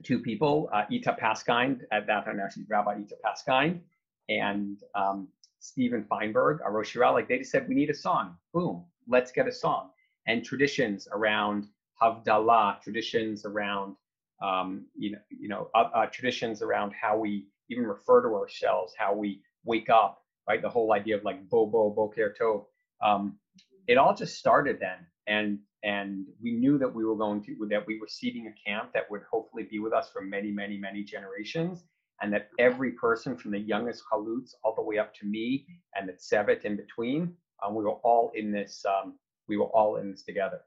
two 0.03 0.19
people, 0.21 0.69
uh, 0.73 0.83
Ita 0.93 1.17
Paskind 1.21 1.81
at 1.93 2.07
that 2.07 2.25
time 2.25 2.41
actually 2.41 2.65
Rabbi 2.69 3.01
Ita 3.01 3.17
Paskind 3.25 3.81
and 4.29 4.79
um, 4.95 5.29
Stephen 5.61 6.05
Feinberg, 6.05 6.61
a 6.65 6.71
Rosh 6.71 6.97
Like 6.97 7.29
they 7.29 7.39
just 7.39 7.51
said 7.51 7.69
we 7.69 7.75
need 7.75 7.91
a 7.91 7.95
song. 7.95 8.37
Boom, 8.53 8.85
let's 9.09 9.33
get 9.33 9.49
a 9.49 9.53
song. 9.53 9.91
And 10.27 10.45
traditions 10.45 11.09
around 11.13 11.67
Havdalah, 12.01 12.83
traditions 12.83 13.45
around 13.45 13.97
um, 14.43 14.87
you 14.95 15.13
know, 15.13 15.19
you 15.31 15.49
know, 15.49 15.71
uh, 15.75 15.89
uh, 15.95 16.07
traditions 16.07 16.63
around 16.63 16.93
how 16.93 17.17
we 17.17 17.47
even 17.71 17.85
refer 17.85 18.23
to 18.23 18.35
ourselves, 18.35 18.95
how 18.97 19.15
we 19.15 19.41
wake 19.65 19.89
up, 19.89 20.23
right? 20.49 20.61
The 20.61 20.69
whole 20.69 20.93
idea 20.93 21.17
of 21.17 21.25
like 21.25 21.49
bo 21.49 21.67
bo 21.67 21.91
boker 21.91 22.35
tov. 22.39 22.67
Um, 23.03 23.39
it 23.87 23.99
all 23.99 24.15
just 24.15 24.37
started 24.39 24.79
then, 24.81 25.07
and 25.27 25.61
and 25.87 26.27
we 26.43 26.53
knew 26.53 26.77
that 26.77 26.93
we 26.93 27.05
were 27.05 27.17
going 27.17 27.43
to 27.45 27.57
that 27.71 27.87
we 27.87 27.99
were 27.99 28.09
seeding 28.09 28.47
a 28.49 28.69
camp 28.69 28.93
that 28.93 29.11
would 29.11 29.23
hopefully 29.31 29.67
be 29.71 29.79
with 29.79 29.95
us 29.95 30.11
for 30.13 30.21
many, 30.21 30.51
many, 30.51 30.77
many 30.77 31.03
generations, 31.03 31.85
and 32.21 32.33
that 32.33 32.51
every 32.59 32.93
person 32.93 33.37
from 33.37 33.53
the 33.53 33.61
youngest 33.61 34.03
chalutz 34.13 34.51
all 34.63 34.75
the 34.75 34.83
way 34.83 34.99
up 34.99 35.15
to 35.15 35.27
me 35.27 35.67
and 35.95 36.09
the 36.09 36.13
tzevet 36.15 36.65
in 36.65 36.77
between, 36.77 37.33
um, 37.65 37.75
we 37.75 37.85
were 37.85 37.99
all 38.11 38.33
in 38.35 38.53
this. 38.53 38.85
Um, 38.85 39.15
we 39.49 39.57
were 39.57 39.67
all 39.67 39.97
in 39.97 40.11
this 40.11 40.23
together. 40.23 40.61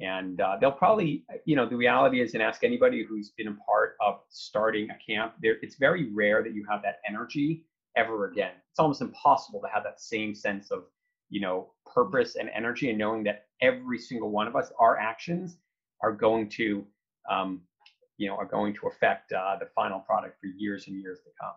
And 0.00 0.40
uh, 0.40 0.56
they'll 0.60 0.72
probably, 0.72 1.24
you 1.44 1.54
know, 1.54 1.68
the 1.68 1.76
reality 1.76 2.22
is, 2.22 2.32
and 2.34 2.42
ask 2.42 2.64
anybody 2.64 3.04
who's 3.04 3.30
been 3.36 3.48
a 3.48 3.56
part 3.70 3.96
of 4.00 4.20
starting 4.30 4.88
a 4.90 4.96
camp, 5.06 5.34
there, 5.42 5.56
it's 5.60 5.76
very 5.76 6.10
rare 6.12 6.42
that 6.42 6.54
you 6.54 6.64
have 6.70 6.82
that 6.82 7.00
energy 7.06 7.66
ever 7.96 8.30
again. 8.30 8.52
It's 8.70 8.78
almost 8.78 9.02
impossible 9.02 9.60
to 9.60 9.68
have 9.68 9.84
that 9.84 10.00
same 10.00 10.34
sense 10.34 10.70
of, 10.70 10.84
you 11.32 11.40
know, 11.40 11.70
purpose 11.86 12.36
and 12.36 12.50
energy 12.54 12.90
and 12.90 12.98
knowing 12.98 13.24
that 13.24 13.46
every 13.62 13.98
single 13.98 14.30
one 14.30 14.46
of 14.46 14.54
us, 14.54 14.70
our 14.78 14.98
actions 14.98 15.56
are 16.02 16.12
going 16.12 16.46
to, 16.46 16.84
um, 17.28 17.62
you 18.18 18.28
know, 18.28 18.36
are 18.36 18.44
going 18.44 18.74
to 18.74 18.86
affect 18.86 19.32
uh, 19.32 19.56
the 19.58 19.66
final 19.74 19.98
product 20.00 20.38
for 20.38 20.48
years 20.48 20.88
and 20.88 21.00
years 21.00 21.20
to 21.20 21.30
come. 21.40 21.54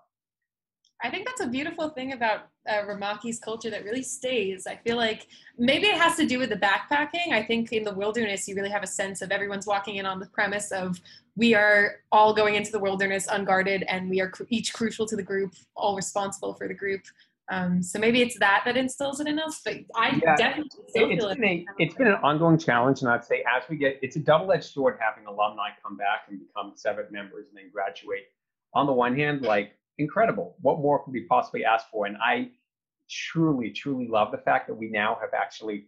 I 1.03 1.09
think 1.09 1.27
that's 1.27 1.41
a 1.41 1.47
beautiful 1.47 1.89
thing 1.89 2.13
about 2.13 2.47
uh, 2.69 2.85
Ramaki's 2.87 3.37
culture 3.37 3.69
that 3.69 3.83
really 3.83 4.01
stays. 4.01 4.65
I 4.65 4.77
feel 4.77 4.95
like 4.95 5.27
maybe 5.57 5.87
it 5.87 5.97
has 5.97 6.15
to 6.15 6.25
do 6.25 6.39
with 6.39 6.51
the 6.51 6.55
backpacking. 6.55 7.33
I 7.33 7.43
think 7.43 7.73
in 7.73 7.83
the 7.83 7.93
wilderness, 7.93 8.47
you 8.47 8.55
really 8.55 8.69
have 8.69 8.81
a 8.81 8.87
sense 8.87 9.21
of 9.21 9.29
everyone's 9.29 9.67
walking 9.67 9.97
in 9.97 10.05
on 10.05 10.21
the 10.21 10.27
premise 10.27 10.71
of 10.71 11.01
we 11.35 11.53
are 11.53 11.97
all 12.13 12.33
going 12.33 12.55
into 12.55 12.71
the 12.71 12.79
wilderness 12.79 13.27
unguarded 13.29 13.83
and 13.89 14.09
we 14.09 14.21
are 14.21 14.29
cr- 14.29 14.43
each 14.47 14.73
crucial 14.73 15.05
to 15.05 15.17
the 15.17 15.23
group, 15.23 15.53
all 15.75 15.97
responsible 15.97 16.53
for 16.53 16.69
the 16.69 16.73
group. 16.73 17.01
Um, 17.49 17.83
so 17.83 17.99
maybe 17.99 18.21
it's 18.21 18.37
that 18.39 18.63
that 18.65 18.75
instills 18.75 19.19
it 19.19 19.27
in 19.27 19.37
us, 19.39 19.61
but 19.63 19.75
I 19.95 20.19
Yeah, 20.23 20.35
definitely 20.35 20.71
still 20.89 21.11
It, 21.11 21.19
feel 21.19 21.29
it. 21.29 21.39
a, 21.39 21.65
it's 21.77 21.93
been 21.95 22.07
an 22.07 22.15
ongoing 22.23 22.57
challenge, 22.57 23.01
and 23.01 23.09
I'd 23.09 23.23
say 23.23 23.43
as 23.55 23.63
we 23.69 23.77
get, 23.77 23.99
it's 24.01 24.15
a 24.15 24.19
double-edged 24.19 24.63
sword 24.63 24.97
having 24.99 25.27
alumni 25.27 25.69
come 25.83 25.95
back 25.95 26.25
and 26.27 26.39
become 26.39 26.73
Tzevet 26.73 27.11
members 27.11 27.47
and 27.49 27.57
then 27.57 27.69
graduate. 27.71 28.25
On 28.73 28.87
the 28.87 28.93
one 28.93 29.15
hand, 29.15 29.43
like 29.43 29.77
incredible, 29.99 30.55
what 30.61 30.79
more 30.79 31.03
could 31.03 31.13
we 31.13 31.21
possibly 31.25 31.63
ask 31.63 31.87
for? 31.91 32.07
And 32.07 32.17
I 32.17 32.49
truly, 33.09 33.69
truly 33.69 34.07
love 34.07 34.31
the 34.31 34.39
fact 34.39 34.67
that 34.67 34.73
we 34.73 34.89
now 34.89 35.17
have 35.21 35.33
actually 35.33 35.85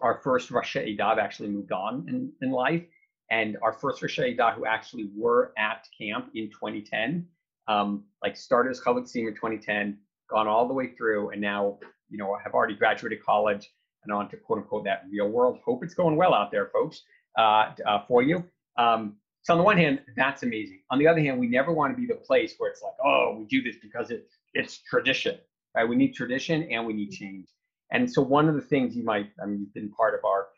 our 0.00 0.20
first 0.22 0.50
Rosh 0.50 0.76
Hashanah 0.76 1.18
actually 1.18 1.48
moved 1.48 1.72
on 1.72 2.06
in, 2.08 2.32
in 2.40 2.50
life, 2.50 2.84
and 3.30 3.56
our 3.62 3.72
first 3.72 4.00
Rosh 4.00 4.18
Hashanah 4.18 4.54
who 4.54 4.64
actually 4.64 5.10
were 5.14 5.52
at 5.58 5.86
camp 5.98 6.30
in 6.34 6.48
2010, 6.48 7.26
um, 7.66 8.04
like 8.22 8.36
started 8.36 8.70
as 8.70 9.10
Senior 9.10 9.32
2010, 9.32 9.98
gone 10.28 10.46
all 10.46 10.66
the 10.68 10.74
way 10.74 10.88
through, 10.88 11.30
and 11.30 11.40
now 11.40 11.78
you 12.10 12.18
know 12.18 12.36
have 12.42 12.54
already 12.54 12.74
graduated 12.74 13.22
college 13.24 13.70
and 14.04 14.12
on 14.12 14.28
to 14.30 14.36
quote 14.36 14.58
unquote 14.58 14.84
that 14.84 15.04
real 15.10 15.28
world. 15.28 15.58
Hope 15.64 15.82
it's 15.82 15.94
going 15.94 16.16
well 16.16 16.34
out 16.34 16.50
there, 16.50 16.70
folks, 16.72 17.02
uh, 17.38 17.72
uh, 17.86 18.04
for 18.06 18.22
you. 18.22 18.44
Um, 18.76 19.16
so 19.42 19.54
on 19.54 19.58
the 19.58 19.64
one 19.64 19.78
hand, 19.78 20.00
that's 20.16 20.42
amazing. 20.42 20.80
On 20.90 20.98
the 20.98 21.06
other 21.06 21.20
hand, 21.20 21.38
we 21.38 21.48
never 21.48 21.72
want 21.72 21.94
to 21.94 22.00
be 22.00 22.06
the 22.06 22.18
place 22.18 22.54
where 22.58 22.70
it's 22.70 22.82
like, 22.82 22.92
oh, 23.04 23.36
we 23.38 23.46
do 23.46 23.62
this 23.62 23.76
because 23.80 24.10
it, 24.10 24.28
it's 24.52 24.78
tradition, 24.82 25.38
right? 25.74 25.88
We 25.88 25.96
need 25.96 26.14
tradition 26.14 26.64
and 26.64 26.86
we 26.86 26.92
need 26.92 27.12
change. 27.12 27.46
And 27.90 28.10
so 28.10 28.20
one 28.20 28.48
of 28.48 28.54
the 28.54 28.60
things 28.60 28.94
you 28.94 29.04
might, 29.04 29.30
I 29.42 29.46
mean, 29.46 29.60
you've 29.60 29.74
been 29.74 29.90
part 29.90 30.14
of 30.14 30.24
our, 30.24 30.48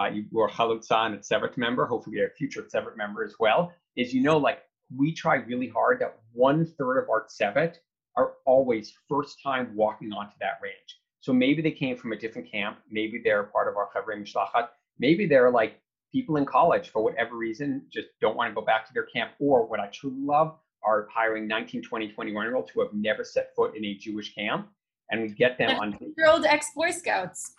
uh, 0.00 0.10
you 0.10 0.24
were 0.32 0.48
Chalutza 0.48 1.06
and 1.06 1.18
Tzevet 1.18 1.56
member, 1.56 1.86
hopefully 1.86 2.16
you're 2.16 2.26
a 2.26 2.30
future 2.30 2.62
Tzevet 2.62 2.96
member 2.96 3.22
as 3.22 3.34
well, 3.38 3.72
is 3.96 4.12
you 4.12 4.22
know, 4.22 4.36
like 4.36 4.62
we 4.96 5.12
try 5.12 5.36
really 5.36 5.68
hard 5.68 6.00
that 6.00 6.18
one 6.32 6.66
third 6.66 6.98
of 6.98 7.08
our 7.08 7.26
Tzevet 7.26 7.76
are 8.16 8.34
always 8.44 8.92
first 9.08 9.42
time 9.42 9.74
walking 9.74 10.12
onto 10.12 10.34
that 10.40 10.58
range. 10.62 11.00
So 11.20 11.32
maybe 11.32 11.62
they 11.62 11.70
came 11.70 11.96
from 11.96 12.12
a 12.12 12.16
different 12.16 12.50
camp. 12.50 12.78
Maybe 12.90 13.20
they're 13.22 13.44
part 13.44 13.68
of 13.68 13.76
our 13.76 13.88
Chavre 13.94 14.16
Mishlachat. 14.16 14.68
Maybe 14.98 15.26
they're 15.26 15.50
like 15.50 15.80
people 16.12 16.36
in 16.36 16.46
college 16.46 16.88
for 16.88 17.02
whatever 17.02 17.36
reason, 17.36 17.82
just 17.90 18.08
don't 18.20 18.36
want 18.36 18.50
to 18.50 18.54
go 18.54 18.64
back 18.64 18.86
to 18.86 18.92
their 18.92 19.04
camp. 19.04 19.32
Or 19.38 19.66
what 19.66 19.80
I 19.80 19.86
truly 19.88 20.20
love 20.20 20.58
are 20.82 21.08
hiring 21.12 21.46
19, 21.46 21.82
20, 21.82 22.08
21 22.08 22.44
year 22.44 22.56
olds 22.56 22.70
who 22.70 22.80
have 22.80 22.92
never 22.94 23.22
set 23.22 23.54
foot 23.54 23.76
in 23.76 23.84
a 23.84 23.94
Jewish 23.94 24.34
camp. 24.34 24.68
And 25.10 25.22
we 25.22 25.28
get 25.28 25.58
them 25.58 25.78
on. 25.78 25.98
Year-old 26.16 26.44
ex-Boy 26.44 26.90
Scouts. 26.90 27.54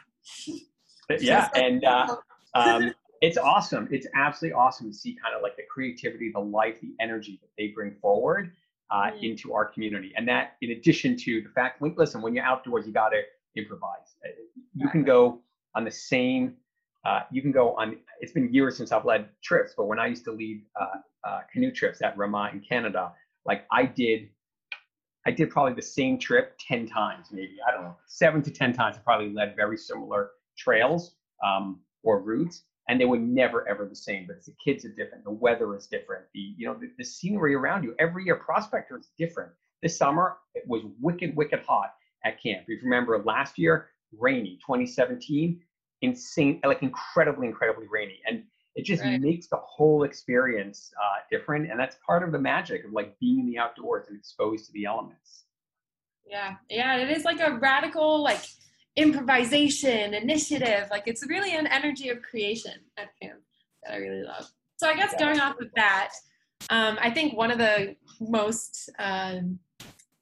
Yeah, 1.20 1.50
and 1.56 1.84
uh, 1.84 2.16
um, 2.54 2.94
it's 3.22 3.38
awesome. 3.38 3.90
It's 3.92 4.08
absolutely 4.16 4.56
awesome 4.56 4.92
to 4.92 4.98
see 4.98 5.18
kind 5.22 5.36
of 5.36 5.42
like 5.42 5.58
the 5.58 5.64
creativity, 5.70 6.32
the 6.32 6.40
life, 6.40 6.80
the 6.80 6.94
energy 7.02 7.38
that 7.42 7.50
they 7.58 7.68
bring 7.68 7.96
forward 8.02 8.54
uh, 8.92 9.12
Mm. 9.12 9.24
into 9.32 9.54
our 9.54 9.66
community. 9.66 10.12
And 10.18 10.28
that, 10.28 10.58
in 10.62 10.72
addition 10.72 11.16
to 11.26 11.42
the 11.42 11.50
fact, 11.50 11.82
when, 11.82 11.96
listen, 11.98 12.22
when 12.22 12.34
you're 12.36 12.46
outdoors, 12.46 12.86
you 12.88 12.94
got 12.94 13.10
to 13.10 13.22
improvise. 13.56 14.16
Uh, 14.26 14.30
You 14.76 14.90
can 14.90 15.04
go 15.04 15.42
on 15.76 15.84
the 15.86 15.92
same. 15.92 16.44
Uh, 17.06 17.22
you 17.32 17.42
can 17.42 17.52
go 17.52 17.74
on. 17.76 17.98
It's 18.20 18.34
been 18.34 18.54
years 18.54 18.78
since 18.78 18.92
I've 18.92 19.06
led 19.06 19.30
trips, 19.42 19.74
but 19.78 19.86
when 19.86 20.00
I 20.00 20.08
used 20.08 20.26
to 20.26 20.32
lead 20.32 20.64
uh, 20.80 20.98
uh, 21.28 21.42
canoe 21.52 21.72
trips 21.72 22.02
at 22.02 22.18
Ramah 22.18 22.50
in 22.54 22.60
Canada, 22.62 23.12
like 23.46 23.66
I 23.72 23.86
did, 23.86 24.30
I 25.26 25.32
did 25.32 25.50
probably 25.50 25.74
the 25.74 25.82
same 26.00 26.18
trip 26.20 26.58
ten 26.60 26.86
times, 26.88 27.28
maybe 27.32 27.56
I 27.68 27.72
don't 27.72 27.84
know, 27.84 27.98
seven 28.08 28.42
to 28.44 28.52
ten 28.52 28.72
times. 28.74 28.98
I 28.98 29.00
probably 29.00 29.32
led 29.34 29.56
very 29.56 29.78
similar 29.78 30.32
trails 30.58 31.16
um, 31.44 31.80
or 32.04 32.22
routes, 32.22 32.64
and 32.92 33.00
they 33.00 33.06
were 33.06 33.18
never 33.18 33.68
ever 33.70 33.86
the 33.86 33.96
same. 33.96 34.28
But 34.28 34.44
the 34.44 34.54
kids 34.64 34.84
are 34.84 34.90
different, 34.90 35.24
the 35.24 35.32
weather 35.32 35.74
is 35.78 35.88
different, 35.88 36.26
the 36.34 36.54
you 36.58 36.68
know 36.68 36.76
the, 36.76 36.92
the 36.98 37.06
scenery 37.06 37.56
around 37.56 37.84
you. 37.84 37.96
Every 38.00 38.26
year, 38.26 38.36
Prospector 38.36 38.96
is 38.98 39.10
different. 39.18 39.54
This 39.82 39.98
summer 39.98 40.38
it 40.54 40.64
was 40.68 40.84
wicked, 41.00 41.36
wicked 41.36 41.62
hot 41.66 41.94
at 42.26 42.44
camp. 42.44 42.64
If 42.64 42.68
you 42.68 42.80
remember 42.84 43.18
last 43.24 43.58
year, 43.58 43.92
rainy, 44.20 44.60
2017, 44.68 45.62
insane, 46.02 46.60
like 46.66 46.84
incredibly, 46.84 47.48
incredibly 47.48 47.88
rainy, 47.88 48.20
and 48.28 48.44
it 48.76 48.84
just 48.84 49.04
Right. 49.04 49.20
makes 49.22 49.48
the 49.48 49.58
whole 49.58 50.04
experience 50.04 50.94
uh, 51.02 51.20
different. 51.32 51.72
And 51.72 51.80
that's 51.80 51.98
part 52.06 52.24
of 52.24 52.34
the 52.34 52.40
magic 52.40 52.84
of 52.84 52.92
like 52.92 53.18
being 53.20 53.40
in 53.40 53.46
the 53.46 53.58
outdoors 53.58 54.08
and 54.10 54.18
exposed 54.18 54.66
to 54.66 54.74
the 54.74 54.84
elements. 54.86 55.46
Yeah, 56.26 56.56
yeah, 56.70 56.98
it 56.98 57.10
is 57.10 57.24
like 57.24 57.40
a 57.40 57.58
radical 57.58 58.22
like 58.22 58.44
improvisation 58.96 60.14
initiative. 60.14 60.88
Like 60.92 61.04
it's 61.06 61.26
really 61.28 61.56
an 61.56 61.68
energy 61.68 62.10
of 62.10 62.22
creation 62.22 62.74
at 62.98 63.10
camp 63.22 63.40
that 63.84 63.94
I 63.94 63.98
really 63.98 64.24
love. 64.24 64.52
So 64.78 64.88
I 64.88 64.96
guess 64.96 65.14
going 65.18 65.40
off 65.40 65.60
of 65.60 65.68
that, 65.76 66.10
um, 66.70 66.98
I 67.00 67.10
think 67.12 67.36
one 67.36 67.52
of 67.52 67.58
the 67.58 67.96
most 68.20 68.90
um, 69.00 69.60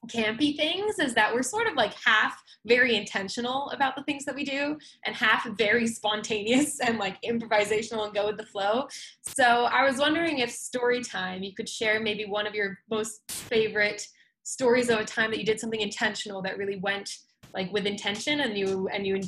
campy 0.08 0.56
things 0.56 0.98
is 0.98 1.14
that 1.14 1.32
we're 1.32 1.42
sort 1.42 1.66
of 1.66 1.74
like 1.74 1.94
half 1.94 2.42
very 2.66 2.96
intentional 2.96 3.70
about 3.70 3.96
the 3.96 4.02
things 4.04 4.24
that 4.24 4.34
we 4.34 4.44
do 4.44 4.76
and 5.06 5.14
half 5.14 5.46
very 5.56 5.86
spontaneous 5.86 6.80
and 6.80 6.98
like 6.98 7.20
improvisational 7.22 8.04
and 8.04 8.14
go 8.14 8.26
with 8.26 8.36
the 8.36 8.46
flow. 8.46 8.86
So 9.22 9.44
I 9.44 9.84
was 9.84 9.98
wondering 9.98 10.38
if 10.38 10.50
story 10.50 11.02
time 11.02 11.42
you 11.42 11.54
could 11.54 11.68
share 11.68 12.00
maybe 12.00 12.26
one 12.26 12.46
of 12.46 12.54
your 12.54 12.78
most 12.90 13.22
favorite 13.30 14.06
stories 14.42 14.88
of 14.88 14.98
a 14.98 15.04
time 15.04 15.30
that 15.30 15.38
you 15.38 15.46
did 15.46 15.60
something 15.60 15.80
intentional 15.80 16.42
that 16.42 16.58
really 16.58 16.76
went 16.76 17.10
like 17.54 17.72
with 17.72 17.86
intention 17.86 18.40
and 18.40 18.56
you 18.56 18.88
and 18.88 19.06
you 19.06 19.20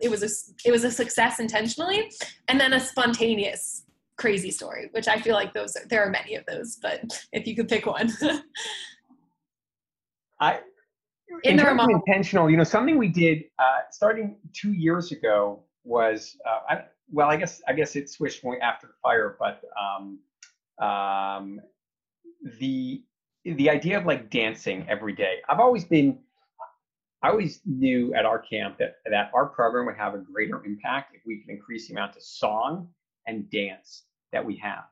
it 0.00 0.10
was 0.10 0.22
a 0.22 0.28
it 0.68 0.70
was 0.70 0.84
a 0.84 0.90
success 0.90 1.40
intentionally 1.40 2.10
and 2.48 2.60
then 2.60 2.72
a 2.74 2.80
spontaneous 2.80 3.84
crazy 4.16 4.50
story 4.50 4.88
which 4.92 5.08
i 5.08 5.18
feel 5.18 5.34
like 5.34 5.54
those 5.54 5.74
are, 5.76 5.86
there 5.88 6.04
are 6.04 6.10
many 6.10 6.34
of 6.34 6.44
those 6.46 6.76
but 6.82 7.00
if 7.32 7.46
you 7.46 7.56
could 7.56 7.68
pick 7.68 7.86
one 7.86 8.10
I 10.40 10.60
In 11.44 11.52
in 11.52 11.56
the 11.56 11.62
terms 11.62 11.80
of 11.80 11.86
remote- 11.86 12.02
intentional, 12.06 12.50
you 12.50 12.56
know, 12.56 12.64
something 12.64 12.96
we 12.98 13.08
did 13.08 13.44
uh, 13.58 13.80
starting 13.90 14.36
two 14.52 14.72
years 14.72 15.12
ago 15.12 15.62
was, 15.84 16.36
uh, 16.46 16.60
I, 16.68 16.84
well, 17.10 17.28
I 17.28 17.36
guess 17.36 17.62
I 17.68 17.72
guess 17.72 17.94
it 17.96 18.08
switched 18.10 18.42
when 18.42 18.60
after 18.62 18.86
the 18.86 18.94
fire, 19.02 19.36
but 19.38 19.62
um, 19.78 20.18
um, 20.84 21.60
the 22.58 23.02
the 23.44 23.70
idea 23.70 23.98
of 23.98 24.06
like 24.06 24.30
dancing 24.30 24.86
every 24.88 25.12
day. 25.14 25.36
I've 25.48 25.60
always 25.60 25.84
been, 25.84 26.18
I 27.22 27.28
always 27.28 27.60
knew 27.66 28.14
at 28.14 28.24
our 28.24 28.38
camp 28.38 28.78
that 28.78 28.96
that 29.10 29.30
our 29.34 29.46
program 29.46 29.86
would 29.86 29.96
have 29.96 30.14
a 30.14 30.18
greater 30.18 30.64
impact 30.64 31.14
if 31.14 31.20
we 31.26 31.40
could 31.40 31.50
increase 31.50 31.88
the 31.88 31.94
amount 31.94 32.16
of 32.16 32.22
song 32.22 32.88
and 33.26 33.50
dance 33.50 34.04
that 34.32 34.44
we 34.44 34.56
have. 34.56 34.84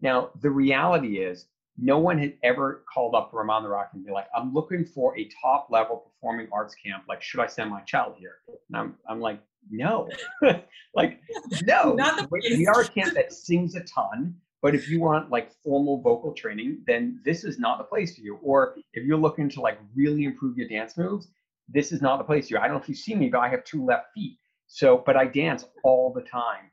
Now, 0.00 0.30
the 0.40 0.50
reality 0.50 1.18
is 1.18 1.46
no 1.76 1.98
one 1.98 2.18
had 2.18 2.34
ever 2.42 2.84
called 2.92 3.14
up 3.14 3.30
Ramon 3.32 3.64
the 3.64 3.68
Rock 3.68 3.90
and 3.94 4.04
be 4.04 4.12
like, 4.12 4.26
I'm 4.34 4.52
looking 4.54 4.84
for 4.84 5.16
a 5.18 5.28
top 5.42 5.68
level 5.70 5.96
performing 5.96 6.48
arts 6.52 6.74
camp. 6.74 7.04
Like, 7.08 7.20
should 7.20 7.40
I 7.40 7.46
send 7.46 7.70
my 7.70 7.80
child 7.82 8.14
here? 8.16 8.36
And 8.68 8.76
I'm, 8.76 8.94
I'm 9.08 9.20
like, 9.20 9.40
no, 9.70 10.08
like, 10.94 11.20
no. 11.64 11.92
Not 11.94 12.16
the 12.16 12.28
we, 12.30 12.56
we 12.58 12.66
are 12.66 12.82
a 12.82 12.88
camp 12.88 13.14
that 13.14 13.32
sings 13.32 13.74
a 13.74 13.80
ton, 13.80 14.34
but 14.62 14.74
if 14.74 14.88
you 14.88 15.00
want 15.00 15.30
like 15.30 15.50
formal 15.62 16.00
vocal 16.00 16.32
training, 16.32 16.82
then 16.86 17.20
this 17.24 17.44
is 17.44 17.58
not 17.58 17.78
the 17.78 17.84
place 17.84 18.14
for 18.14 18.22
you. 18.22 18.38
Or 18.42 18.76
if 18.92 19.04
you're 19.04 19.18
looking 19.18 19.48
to 19.50 19.60
like 19.60 19.78
really 19.94 20.24
improve 20.24 20.56
your 20.56 20.68
dance 20.68 20.96
moves, 20.96 21.28
this 21.68 21.92
is 21.92 22.02
not 22.02 22.18
the 22.18 22.24
place 22.24 22.50
you. 22.50 22.58
I 22.58 22.62
don't 22.62 22.76
know 22.76 22.82
if 22.82 22.88
you 22.88 22.94
see 22.94 23.14
me, 23.14 23.28
but 23.28 23.38
I 23.38 23.48
have 23.48 23.64
two 23.64 23.84
left 23.84 24.06
feet. 24.14 24.38
So, 24.66 25.02
but 25.04 25.16
I 25.16 25.26
dance 25.26 25.64
all 25.82 26.12
the 26.12 26.22
time. 26.22 26.70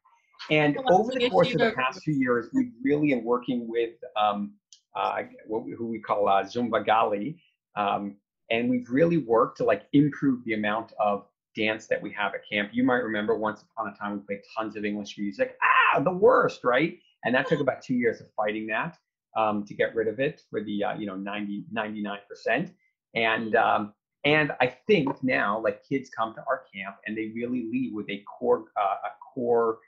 And 0.50 0.76
Well, 0.86 1.02
over 1.02 1.12
the 1.12 1.30
course 1.30 1.54
of 1.54 1.60
the 1.60 1.72
past 1.72 2.02
few 2.04 2.14
years, 2.14 2.50
we've 2.54 2.72
really 2.84 3.12
in 3.12 3.24
working 3.24 3.68
with 3.68 3.94
um, 4.20 4.54
uh, 4.96 5.24
what 5.48 5.66
we, 5.66 5.74
who 5.74 5.88
we 5.88 6.00
call 6.00 6.28
uh, 6.28 6.44
Zumba 6.44 6.86
Gali, 6.86 7.38
um, 7.76 8.16
and 8.50 8.70
we've 8.70 8.90
really 8.90 9.18
worked 9.18 9.58
to 9.58 9.64
like 9.64 9.84
improve 9.94 10.44
the 10.46 10.54
amount 10.54 10.94
of 11.00 11.26
dance 11.56 11.88
that 11.88 12.02
we 12.02 12.12
have 12.12 12.34
at 12.34 12.42
camp. 12.50 12.72
You 12.74 12.84
might 12.84 13.04
remember 13.04 13.38
once 13.38 13.64
upon 13.64 13.94
a 13.94 13.96
time 13.96 14.14
we 14.14 14.20
played 14.20 14.42
tons 14.58 14.76
of 14.76 14.84
English 14.84 15.18
music. 15.18 15.58
Ah, 15.62 16.00
the 16.00 16.12
worst, 16.12 16.64
right? 16.64 16.98
And 17.24 17.36
that 17.36 17.48
took 17.48 17.60
about 17.60 17.82
two 17.82 17.94
years 17.94 18.20
of 18.20 18.28
fighting 18.36 18.68
that 18.68 18.98
um, 19.38 19.64
to 19.66 19.74
get 19.74 19.96
rid 19.96 20.08
of 20.08 20.20
it 20.20 20.42
for 20.50 20.64
the 20.64 20.84
uh, 20.84 20.94
you 20.96 21.06
know 21.06 21.16
90 21.16 21.66
99 21.72 22.20
percent. 22.28 22.72
And 23.14 23.56
um, 23.56 23.94
and 24.24 24.52
I 24.62 24.68
think 24.88 25.24
now 25.24 25.60
like 25.60 25.84
kids 25.88 26.10
come 26.10 26.34
to 26.36 26.44
our 26.48 26.64
camp 26.74 26.98
and 27.06 27.18
they 27.18 27.32
really 27.36 27.68
leave 27.72 27.94
with 27.94 28.10
a 28.10 28.24
core 28.24 28.66
uh, 28.78 29.08
a 29.08 29.10
core 29.34 29.80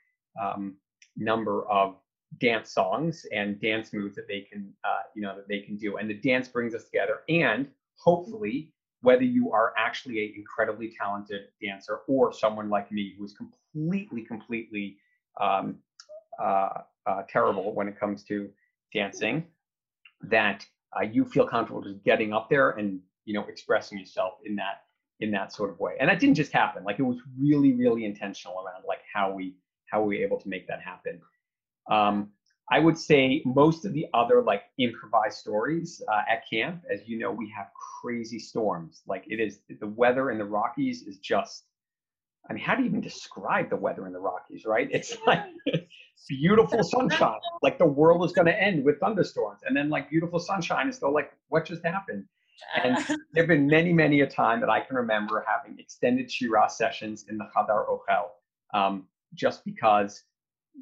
um, 0.42 0.76
number 1.16 1.68
of 1.70 1.96
dance 2.40 2.72
songs 2.72 3.26
and 3.32 3.62
dance 3.62 3.94
moves 3.94 4.16
that 4.16 4.28
they 4.28 4.42
can 4.42 4.74
uh, 4.84 5.04
you 5.16 5.22
know 5.22 5.36
that 5.36 5.48
they 5.48 5.60
can 5.60 5.78
do. 5.78 5.98
And 5.98 6.10
the 6.10 6.16
dance 6.16 6.48
brings 6.48 6.74
us 6.74 6.86
together. 6.86 7.20
And 7.30 7.68
hopefully 7.98 8.74
whether 9.02 9.24
you 9.24 9.52
are 9.52 9.74
actually 9.78 10.26
an 10.26 10.34
incredibly 10.36 10.94
talented 10.98 11.42
dancer 11.62 12.00
or 12.08 12.32
someone 12.34 12.70
like 12.70 12.90
me 12.92 13.14
who 13.18 13.26
is 13.26 13.34
completely 13.34 14.22
completely 14.22 14.98
um, 15.40 15.76
uh, 16.42 16.70
uh, 17.06 17.22
terrible 17.30 17.74
when 17.76 17.88
it 17.88 18.00
comes 18.00 18.24
to 18.24 18.50
dancing 18.94 19.46
that 20.22 20.66
uh, 20.98 21.04
you 21.04 21.26
feel 21.26 21.46
comfortable 21.46 21.82
just 21.82 22.02
getting 22.04 22.34
up 22.34 22.50
there 22.50 22.72
and 22.72 23.02
you 23.26 23.34
know 23.34 23.46
expressing 23.48 23.98
yourself 23.98 24.34
in 24.46 24.56
that 24.56 24.84
in 25.20 25.32
that 25.32 25.54
sort 25.54 25.70
of 25.70 25.80
way 25.80 25.94
and 26.00 26.10
that 26.10 26.20
didn't 26.20 26.36
just 26.36 26.52
happen 26.52 26.84
like 26.84 27.00
it 27.00 27.04
was 27.04 27.18
really 27.40 27.74
really 27.74 28.06
intentional 28.06 28.56
around 28.56 28.84
like 28.88 29.02
how 29.14 29.32
we 29.32 29.56
how 29.86 30.02
we 30.02 30.18
were 30.18 30.24
able 30.24 30.40
to 30.40 30.50
make 30.50 30.68
that 30.68 30.82
happen 30.82 31.20
um, 31.90 32.30
I 32.72 32.80
would 32.80 32.98
say 32.98 33.42
most 33.46 33.86
of 33.86 33.94
the 33.94 34.08
other 34.14 34.42
like 34.42 34.64
improvised 34.78 35.38
stories 35.38 36.02
uh, 36.12 36.22
at 36.30 36.44
camp, 36.50 36.84
as 36.92 37.02
you 37.08 37.20
know, 37.20 37.32
we 37.32 37.52
have 37.56 37.68
crazy 38.02 38.40
storms. 38.40 39.04
Like 39.06 39.26
it 39.28 39.40
is 39.40 39.60
the 39.80 39.88
weather 39.88 40.32
in 40.32 40.38
the 40.38 40.46
Rockies 40.46 41.04
is 41.04 41.18
just. 41.18 41.66
I 42.50 42.54
mean, 42.54 42.62
how 42.62 42.76
do 42.76 42.82
you 42.82 42.90
even 42.90 43.00
describe 43.00 43.70
the 43.70 43.78
weather 43.78 44.06
in 44.06 44.12
the 44.12 44.20
Rockies, 44.20 44.66
right? 44.66 44.90
It's 44.92 45.16
like 45.26 45.44
beautiful 46.28 46.84
sunshine, 46.84 47.40
like 47.62 47.78
the 47.78 47.86
world 47.86 48.26
is 48.26 48.34
going 48.34 48.48
to 48.48 48.62
end 48.62 48.84
with 48.84 49.00
thunderstorms, 49.00 49.62
and 49.66 49.76
then 49.76 49.90
like 49.90 50.10
beautiful 50.10 50.40
sunshine 50.40 50.90
is 50.90 50.98
still 50.98 51.14
like, 51.14 51.32
what 51.48 51.66
just 51.66 51.86
happened? 51.86 52.26
And 52.84 52.98
there 53.34 53.44
have 53.44 53.48
been 53.48 53.68
many, 53.68 53.94
many 53.94 54.22
a 54.22 54.28
time 54.28 54.60
that 54.62 54.70
I 54.70 54.80
can 54.80 54.96
remember 54.96 55.46
having 55.48 55.78
extended 55.80 56.32
Shira 56.32 56.70
sessions 56.70 57.26
in 57.30 57.38
the 57.38 57.46
Chadar 57.56 57.86
Ochel, 57.88 58.30
um, 58.74 59.08
just 59.34 59.66
because 59.66 60.24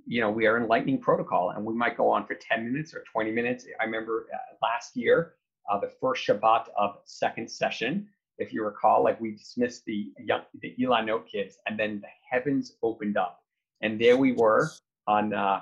you 0.05 0.21
know, 0.21 0.29
we 0.29 0.47
are 0.47 0.57
in 0.57 0.67
lightning 0.67 0.97
protocol 0.97 1.51
and 1.51 1.65
we 1.65 1.73
might 1.73 1.97
go 1.97 2.09
on 2.09 2.25
for 2.25 2.35
10 2.35 2.71
minutes 2.71 2.93
or 2.93 3.03
20 3.11 3.31
minutes. 3.31 3.65
I 3.79 3.85
remember 3.85 4.27
uh, 4.33 4.37
last 4.61 4.95
year, 4.95 5.33
uh, 5.69 5.79
the 5.79 5.91
first 6.01 6.25
Shabbat 6.25 6.67
of 6.77 6.97
second 7.05 7.49
session, 7.49 8.07
if 8.37 8.53
you 8.53 8.63
recall, 8.63 9.03
like 9.03 9.19
we 9.19 9.31
dismissed 9.31 9.85
the 9.85 10.11
young, 10.19 10.41
the 10.61 10.75
Ilanot 10.79 11.27
kids 11.27 11.57
and 11.67 11.77
then 11.79 12.01
the 12.01 12.07
heavens 12.29 12.73
opened 12.81 13.17
up. 13.17 13.43
And 13.81 13.99
there 13.99 14.17
we 14.17 14.31
were 14.31 14.69
on, 15.07 15.33
uh, 15.33 15.61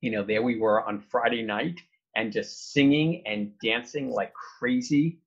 you 0.00 0.10
know, 0.10 0.22
there 0.22 0.42
we 0.42 0.58
were 0.58 0.86
on 0.86 1.00
Friday 1.00 1.42
night 1.42 1.80
and 2.16 2.32
just 2.32 2.72
singing 2.72 3.22
and 3.26 3.52
dancing 3.62 4.10
like 4.10 4.32
crazy. 4.58 5.20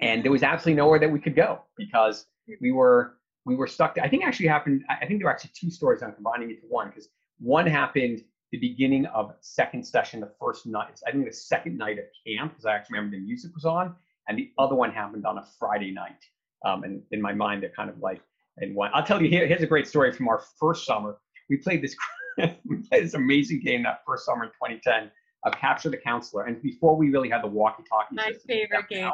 And 0.00 0.24
there 0.24 0.32
was 0.32 0.42
absolutely 0.42 0.80
nowhere 0.80 0.98
that 0.98 1.10
we 1.10 1.20
could 1.20 1.36
go 1.36 1.60
because 1.76 2.26
we 2.60 2.72
were, 2.72 3.16
we 3.44 3.54
were 3.54 3.66
stuck. 3.66 3.96
I 4.02 4.08
think 4.08 4.24
actually 4.24 4.48
happened, 4.48 4.84
I 4.88 5.06
think 5.06 5.20
there 5.20 5.26
were 5.26 5.32
actually 5.32 5.52
two 5.54 5.70
stories. 5.70 6.02
I'm 6.02 6.12
combining 6.12 6.50
it 6.50 6.60
to 6.62 6.66
one 6.66 6.88
because 6.88 7.08
one 7.38 7.66
happened 7.66 8.22
the 8.52 8.58
beginning 8.58 9.06
of 9.06 9.32
second 9.40 9.86
session, 9.86 10.20
the 10.20 10.32
first 10.40 10.66
night. 10.66 11.00
I 11.06 11.12
think 11.12 11.24
the 11.26 11.32
second 11.32 11.76
night 11.76 11.98
of 11.98 12.04
camp, 12.26 12.52
because 12.52 12.66
I 12.66 12.72
actually 12.72 12.98
remember 12.98 13.16
the 13.16 13.22
music 13.22 13.54
was 13.54 13.64
on, 13.64 13.94
and 14.28 14.36
the 14.36 14.50
other 14.58 14.74
one 14.74 14.90
happened 14.90 15.24
on 15.24 15.38
a 15.38 15.44
Friday 15.58 15.92
night. 15.92 16.24
Um, 16.64 16.82
and 16.82 17.02
in 17.12 17.22
my 17.22 17.32
mind, 17.32 17.62
they're 17.62 17.70
kind 17.70 17.88
of 17.88 17.98
like 18.00 18.20
in 18.58 18.74
one. 18.74 18.90
I'll 18.92 19.04
tell 19.04 19.22
you 19.22 19.28
here, 19.28 19.46
here's 19.46 19.62
a 19.62 19.66
great 19.66 19.86
story 19.86 20.12
from 20.12 20.28
our 20.28 20.42
first 20.58 20.84
summer. 20.84 21.18
We 21.48 21.58
played 21.58 21.82
this 21.82 21.96
we 22.38 22.76
played 22.88 23.04
this 23.04 23.14
amazing 23.14 23.60
game 23.64 23.82
that 23.84 24.00
first 24.06 24.26
summer 24.26 24.44
in 24.44 24.50
2010 24.50 25.10
of 25.44 25.54
Capture 25.54 25.90
the 25.90 25.96
Counselor, 25.96 26.44
and 26.44 26.60
before 26.62 26.96
we 26.96 27.10
really 27.10 27.30
had 27.30 27.42
the 27.42 27.48
walkie-talkie. 27.48 28.14
My 28.14 28.32
favorite 28.46 28.88
game. 28.88 29.10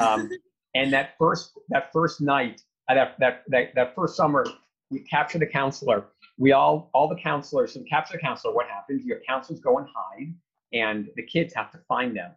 Um, 0.00 0.30
and 0.74 0.92
that 0.92 1.14
first 1.18 1.52
that 1.70 1.92
first 1.92 2.20
night, 2.20 2.62
uh, 2.88 2.94
that, 2.94 3.16
that 3.18 3.42
that 3.48 3.74
that 3.74 3.94
first 3.94 4.16
summer, 4.16 4.46
we 4.90 5.00
captured 5.00 5.40
the 5.40 5.46
counselor 5.46 6.06
we 6.38 6.52
all 6.52 6.90
all 6.92 7.08
the 7.08 7.16
counselors 7.16 7.76
and 7.76 7.88
capture 7.88 8.14
the 8.14 8.18
counselor 8.18 8.54
what 8.54 8.66
happens 8.66 9.04
your 9.04 9.20
counselors 9.26 9.60
go 9.60 9.78
and 9.78 9.86
hide 9.94 10.34
and 10.72 11.08
the 11.16 11.22
kids 11.22 11.54
have 11.54 11.70
to 11.70 11.78
find 11.88 12.16
them 12.16 12.32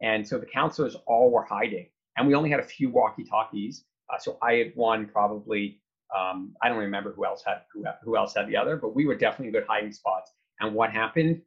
and 0.00 0.26
so 0.26 0.38
the 0.38 0.46
counselors 0.46 0.96
all 1.06 1.30
were 1.30 1.44
hiding 1.44 1.86
and 2.16 2.26
we 2.26 2.34
only 2.34 2.50
had 2.50 2.60
a 2.60 2.64
few 2.64 2.90
walkie 2.90 3.24
talkies 3.24 3.84
uh, 4.12 4.18
so 4.18 4.38
i 4.42 4.54
had 4.54 4.72
one 4.74 5.06
probably 5.06 5.80
um, 6.16 6.54
i 6.62 6.68
don't 6.68 6.78
remember 6.78 7.12
who 7.12 7.24
else 7.24 7.42
had 7.46 7.62
who, 7.72 7.84
who 8.02 8.16
else 8.16 8.34
had 8.34 8.46
the 8.48 8.56
other 8.56 8.76
but 8.76 8.94
we 8.94 9.06
were 9.06 9.14
definitely 9.14 9.52
good 9.52 9.66
hiding 9.68 9.92
spots 9.92 10.32
and 10.60 10.74
what 10.74 10.90
happened 10.90 11.40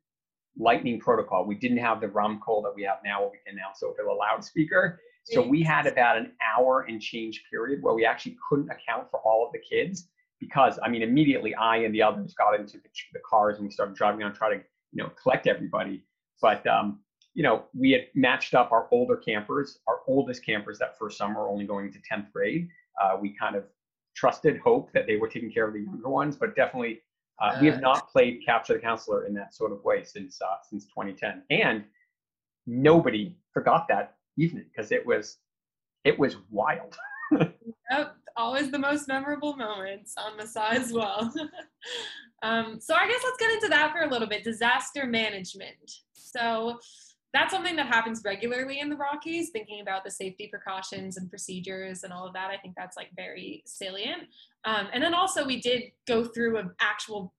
lightning 0.58 1.00
protocol 1.00 1.46
we 1.46 1.56
didn't 1.56 1.78
have 1.78 2.00
the 2.00 2.08
ROM 2.08 2.40
call 2.40 2.62
that 2.62 2.74
we 2.76 2.84
have 2.84 2.98
now 3.04 3.22
where 3.22 3.32
we 3.32 3.38
can 3.46 3.56
now 3.56 3.72
so 3.76 3.88
over 3.88 4.04
the 4.04 4.12
loudspeaker 4.12 5.00
so 5.26 5.42
we 5.42 5.64
had 5.64 5.88
about 5.88 6.18
an 6.18 6.34
hour 6.56 6.86
and 6.88 7.02
change 7.02 7.44
period 7.50 7.82
where 7.82 7.94
we 7.94 8.06
actually 8.06 8.38
couldn't 8.48 8.70
account 8.70 9.10
for 9.10 9.20
all 9.22 9.46
of 9.46 9.54
the 9.54 9.60
kids 9.60 10.10
because 10.44 10.80
I 10.84 10.90
mean, 10.90 11.02
immediately 11.02 11.56
I 11.56 11.78
and 11.78 11.94
the 11.94 12.02
others 12.02 12.34
got 12.34 12.60
into 12.60 12.74
the, 12.74 12.90
the 13.14 13.20
cars 13.28 13.58
and 13.58 13.66
we 13.66 13.72
started 13.72 13.96
driving 13.96 14.22
around 14.22 14.34
trying 14.34 14.60
to, 14.60 14.66
you 14.92 15.04
know, 15.04 15.10
collect 15.22 15.48
everybody. 15.48 16.04
But, 16.42 16.66
um, 16.68 17.00
you 17.34 17.44
know, 17.44 17.64
we 17.74 17.92
had 17.92 18.02
matched 18.14 18.54
up 18.54 18.72
our 18.72 18.88
older 18.92 19.16
campers, 19.16 19.80
our 19.88 20.00
oldest 20.08 20.46
campers 20.46 20.78
that 20.80 20.98
first 20.98 21.18
summer, 21.18 21.48
only 21.48 21.66
going 21.66 21.92
to 21.92 22.00
10th 22.00 22.32
grade. 22.32 22.68
Uh, 23.02 23.18
we 23.20 23.36
kind 23.38 23.56
of 23.56 23.64
trusted, 24.16 24.60
hope 24.60 24.92
that 24.94 25.08
they 25.08 25.16
were 25.16 25.28
taking 25.28 25.52
care 25.52 25.68
of 25.68 25.74
the 25.74 25.80
younger 25.80 26.10
ones, 26.10 26.36
but 26.36 26.56
definitely 26.56 27.02
uh, 27.40 27.58
we 27.60 27.68
have 27.68 27.82
not 27.82 28.10
played 28.12 28.42
capture 28.46 28.74
the 28.74 28.80
counselor 28.80 29.26
in 29.26 29.34
that 29.34 29.54
sort 29.54 29.72
of 29.72 29.84
way 29.84 30.04
since 30.04 30.40
uh, 30.42 30.56
since 30.70 30.86
2010. 30.86 31.44
And 31.50 31.84
nobody 32.68 33.36
forgot 33.54 33.88
that 33.90 34.16
evening 34.38 34.66
because 34.74 34.92
it 34.92 35.06
was 35.06 35.38
it 36.04 36.18
was 36.18 36.38
wild. 36.50 36.96
yep, 37.92 38.16
always 38.36 38.72
the 38.72 38.80
most 38.80 39.08
memorable 39.08 39.56
moments 39.56 40.16
on 40.18 40.38
Masa 40.38 40.72
as 40.72 40.92
well. 40.92 41.34
um, 42.44 42.80
so 42.80 42.94
I 42.94 43.08
guess 43.08 43.22
let's 43.24 43.38
get 43.38 43.52
into 43.52 43.68
that 43.70 43.92
for 43.92 44.02
a 44.04 44.10
little 44.10 44.28
bit. 44.28 44.44
Disaster 44.44 45.06
management. 45.06 45.92
So 46.14 46.80
that's 47.34 47.52
something 47.52 47.76
that 47.78 47.88
happens 47.88 48.22
regularly 48.24 48.80
in 48.80 48.90
the 48.90 48.96
Rockies, 48.96 49.50
thinking 49.50 49.82
about 49.82 50.04
the 50.04 50.12
safety 50.12 50.48
precautions 50.48 51.18
and 51.18 51.30
procedures 51.30 52.04
and 52.04 52.14
all 52.14 52.28
of 52.28 52.34
that. 52.34 52.52
I 52.52 52.58
think 52.58 52.76
that's 52.78 52.96
like 52.96 53.10
very 53.16 53.64
salient. 53.66 54.24
Um, 54.66 54.88
and 54.94 55.04
then 55.04 55.16
also, 55.16 55.44
we 55.46 55.60
did 55.60 55.84
go 56.08 56.24
through 56.26 56.58
an 56.58 56.72
actual 56.80 57.34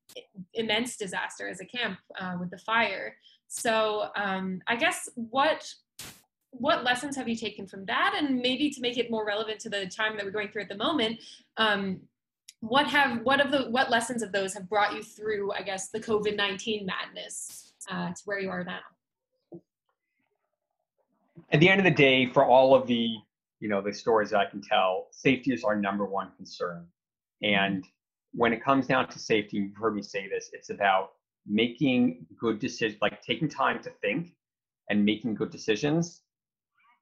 immense 0.55 0.97
disaster 0.97 1.49
as 1.49 1.61
a 1.61 1.65
camp 1.65 1.99
uh, 2.21 2.37
with 2.41 2.51
the 2.51 2.59
fire. 2.59 3.17
So, 3.47 4.09
um, 4.17 4.61
I 4.67 4.77
guess 4.77 5.09
what 5.15 5.65
what 6.57 6.85
lessons 6.85 7.17
have 7.17 7.29
you 7.29 7.35
taken 7.35 7.67
from 7.67 7.85
that 7.85 8.15
and 8.17 8.41
maybe 8.41 8.71
to 8.71 8.81
make 8.81 8.97
it 8.97 9.11
more 9.11 9.27
relevant 9.27 9.59
to 9.59 9.69
the 9.69 9.87
time 9.87 10.17
that 10.17 10.25
we're 10.25 10.31
going 10.31 10.49
through 10.49 10.63
at 10.63 10.69
the 10.69 10.77
moment 10.77 11.19
um, 11.57 12.01
what 12.61 12.87
have 12.87 13.23
what 13.23 13.45
of 13.45 13.51
the 13.51 13.69
what 13.71 13.91
lessons 13.91 14.23
of 14.23 14.31
those 14.31 14.55
have 14.55 14.69
brought 14.69 14.95
you 14.95 15.03
through 15.03 15.53
i 15.53 15.63
guess 15.63 15.89
the 15.89 15.99
covid-19 15.99 16.87
madness 16.87 17.73
uh, 17.91 18.09
to 18.09 18.23
where 18.25 18.39
you 18.39 18.49
are 18.51 18.63
now 18.63 18.79
at 21.53 21.61
the 21.61 21.69
end 21.69 21.81
of 21.81 21.85
the 21.85 21.91
day 21.91 22.27
for 22.27 22.45
all 22.45 22.75
of 22.75 22.87
the 22.87 23.17
you 23.61 23.69
know 23.69 23.81
the 23.81 23.93
stories 23.93 24.31
that 24.31 24.39
i 24.39 24.47
can 24.47 24.61
tell 24.61 25.09
safety 25.11 25.53
is 25.53 25.65
our 25.65 25.77
number 25.77 26.05
one 26.05 26.31
concern. 26.37 26.87
And 27.43 27.85
when 28.33 28.53
it 28.53 28.63
comes 28.65 28.87
down 28.87 29.09
to 29.09 29.19
safety 29.19 29.59
you've 29.59 29.77
heard 29.77 29.95
me 29.95 30.03
say 30.03 30.29
this 30.29 30.51
it's 30.53 30.71
about 30.71 31.13
making 31.47 32.27
good 32.39 32.59
decisions 32.59 33.01
like 33.03 33.23
taking 33.23 33.49
time 33.49 33.83
to 33.83 33.91
think 34.03 34.33
and 34.89 35.05
making 35.05 35.35
good 35.35 35.51
decisions. 35.51 36.23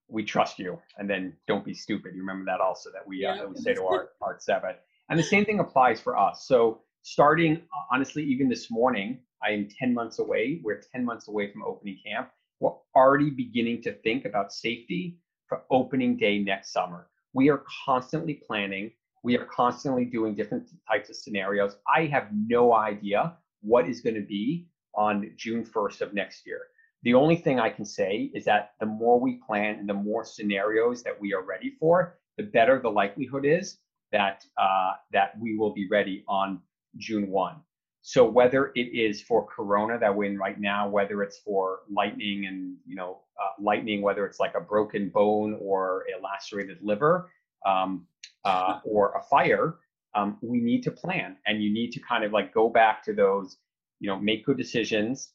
We 0.09 0.25
trust 0.25 0.59
you 0.59 0.79
and 0.99 1.09
then 1.09 1.35
don't 1.47 1.65
be 1.65 1.75
stupid. 1.75 2.15
You 2.15 2.21
remember 2.21 2.45
that 2.45 2.61
also 2.61 2.91
that 2.93 3.07
we, 3.07 3.25
uh, 3.25 3.37
that 3.37 3.49
we 3.49 3.57
say 3.57 3.75
to 3.75 3.85
our 3.87 4.11
our 4.21 4.37
seven 4.39 4.75
and 5.09 5.19
the 5.19 5.23
same 5.23 5.45
thing 5.45 5.61
applies 5.61 6.01
for 6.01 6.19
us. 6.19 6.47
So 6.47 6.83
starting 7.03 7.61
honestly 7.91 8.23
even 8.23 8.49
this 8.49 8.71
morning 8.71 9.19
i 9.43 9.51
am 9.51 9.69
10 9.79 9.93
months 9.93 10.21
away 10.21 10.61
we're 10.63 10.81
10 10.95 11.05
months 11.05 11.29
away 11.29 11.51
from 11.51 11.65
opening 11.65 11.99
camp 12.05 12.31
we're 12.63 12.71
already 12.95 13.31
beginning 13.31 13.83
to 13.83 13.93
think 13.93 14.25
about 14.25 14.53
safety 14.53 15.19
for 15.49 15.63
opening 15.71 16.17
day 16.17 16.39
next 16.39 16.73
summer. 16.73 17.09
We 17.33 17.51
are 17.51 17.65
constantly 17.85 18.35
planning. 18.35 18.93
We 19.25 19.37
are 19.37 19.47
constantly 19.47 20.05
doing 20.05 20.37
different 20.37 20.69
types 20.89 21.11
of 21.11 21.17
scenarios. 21.17 21.77
I 21.93 22.07
have 22.07 22.29
no 22.33 22.73
idea 22.73 23.37
what 23.63 23.89
is 23.89 24.01
going 24.01 24.15
to 24.15 24.27
be 24.27 24.69
on 24.95 25.33
june 25.37 25.65
1st 25.65 26.03
of 26.03 26.15
next 26.15 26.47
year. 26.47 26.61
The 27.03 27.15
only 27.15 27.35
thing 27.35 27.59
I 27.59 27.69
can 27.69 27.85
say 27.85 28.31
is 28.33 28.45
that 28.45 28.75
the 28.79 28.87
more 28.87 29.19
we 29.19 29.41
plan 29.45 29.81
and 29.81 29.89
the 29.89 29.95
more 29.95 30.25
scenarios 30.25 31.03
that 31.03 31.21
we 31.21 31.35
are 31.35 31.43
ready 31.43 31.75
for, 31.81 32.19
the 32.37 32.45
better 32.45 32.79
the 32.81 32.91
likelihood 32.91 33.45
is 33.45 33.79
that 34.13 34.45
uh, 34.57 34.93
that 35.13 35.33
we 35.41 35.57
will 35.57 35.75
be 35.75 35.89
ready 35.91 36.23
on 36.29 36.61
June 36.97 37.29
1. 37.29 37.57
So 38.03 38.29
whether 38.29 38.73
it 38.75 38.89
is 38.93 39.23
for 39.23 39.47
Corona 39.47 39.97
that 39.99 40.15
we're 40.15 40.31
in 40.31 40.37
right 40.37 40.61
now, 40.61 40.89
whether 40.89 41.23
it's 41.23 41.39
for 41.39 41.81
lightning 41.89 42.47
and 42.47 42.77
you 42.85 42.97
know 42.97 43.21
uh, 43.41 43.63
lightning, 43.63 44.03
whether 44.03 44.27
it's 44.27 44.41
like 44.41 44.55
a 44.57 44.61
broken 44.61 45.09
bone 45.09 45.57
or 45.61 46.05
a 46.13 46.21
lacerated 46.21 46.79
liver 46.83 47.31
um, 47.65 48.05
uh, 48.45 48.81
or 48.85 49.13
a 49.13 49.23
fire, 49.23 49.77
um, 50.15 50.37
we 50.43 50.61
need 50.61 50.83
to 50.83 50.91
plan, 50.91 51.37
and 51.47 51.63
you 51.63 51.73
need 51.73 51.93
to 51.93 52.01
kind 52.01 52.25
of 52.25 52.33
like 52.33 52.53
go 52.53 52.69
back 52.69 53.05
to 53.05 53.13
those, 53.13 53.59
you 54.01 54.09
know, 54.09 54.19
make 54.19 54.45
good 54.45 54.57
decisions, 54.57 55.31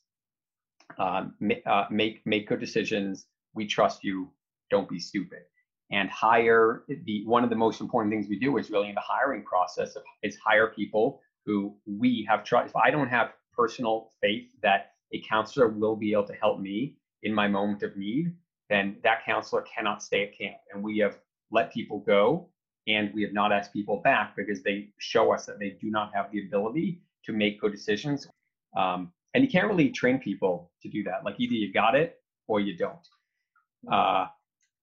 um, 0.98 1.34
uh, 1.66 1.86
make 1.90 2.22
make 2.26 2.50
good 2.50 2.60
decisions. 2.60 3.28
We 3.54 3.66
trust 3.66 4.04
you. 4.04 4.30
Don't 4.70 4.90
be 4.90 5.00
stupid. 5.00 5.44
And 5.90 6.10
hire 6.10 6.84
the 6.90 7.24
one 7.26 7.46
of 7.46 7.50
the 7.50 7.56
most 7.56 7.80
important 7.80 8.12
things 8.14 8.28
we 8.28 8.38
do 8.38 8.58
is 8.58 8.70
really 8.70 8.90
in 8.90 8.96
the 8.96 9.02
hiring 9.02 9.44
process 9.44 9.96
of, 9.96 10.04
is 10.22 10.38
hire 10.46 10.68
people 10.68 11.22
who 11.48 11.74
we 11.86 12.28
have 12.30 12.44
trust. 12.44 12.68
If 12.68 12.76
I 12.76 12.92
don't 12.92 13.08
have 13.08 13.32
personal 13.56 14.12
faith 14.22 14.52
that 14.62 14.92
a 15.14 15.22
counselor 15.22 15.70
will 15.70 15.96
be 15.96 16.12
able 16.12 16.28
to 16.28 16.34
help 16.34 16.60
me 16.60 16.98
in 17.24 17.34
my 17.34 17.48
moment 17.48 17.82
of 17.82 17.96
need, 17.96 18.34
then 18.70 18.98
that 19.04 19.26
counselor 19.26 19.64
cannot 19.64 20.04
stay 20.04 20.24
at 20.28 20.38
camp. 20.38 20.58
And 20.72 20.84
we 20.84 20.98
have 21.00 21.18
let 21.50 21.74
people 21.74 22.00
go 22.00 22.50
and 22.88 23.14
we 23.14 23.24
have 23.24 23.32
not 23.32 23.54
asked 23.54 23.72
people 23.72 24.02
back 24.04 24.36
because 24.36 24.62
they 24.62 24.90
show 25.00 25.34
us 25.34 25.46
that 25.46 25.58
they 25.58 25.78
do 25.82 25.90
not 25.90 26.14
have 26.14 26.30
the 26.32 26.46
ability 26.46 27.02
to 27.26 27.32
make 27.32 27.62
good 27.62 27.72
decisions. 27.72 28.28
Um, 28.76 29.14
and 29.34 29.44
you 29.44 29.50
can't 29.50 29.68
really 29.68 29.90
train 29.90 30.20
people 30.20 30.72
to 30.82 30.90
do 30.90 31.02
that. 31.04 31.24
Like 31.24 31.36
either 31.40 31.54
you 31.54 31.72
got 31.72 31.96
it 31.96 32.20
or 32.48 32.60
you 32.60 32.76
don't. 32.78 33.08
Uh, 33.90 34.28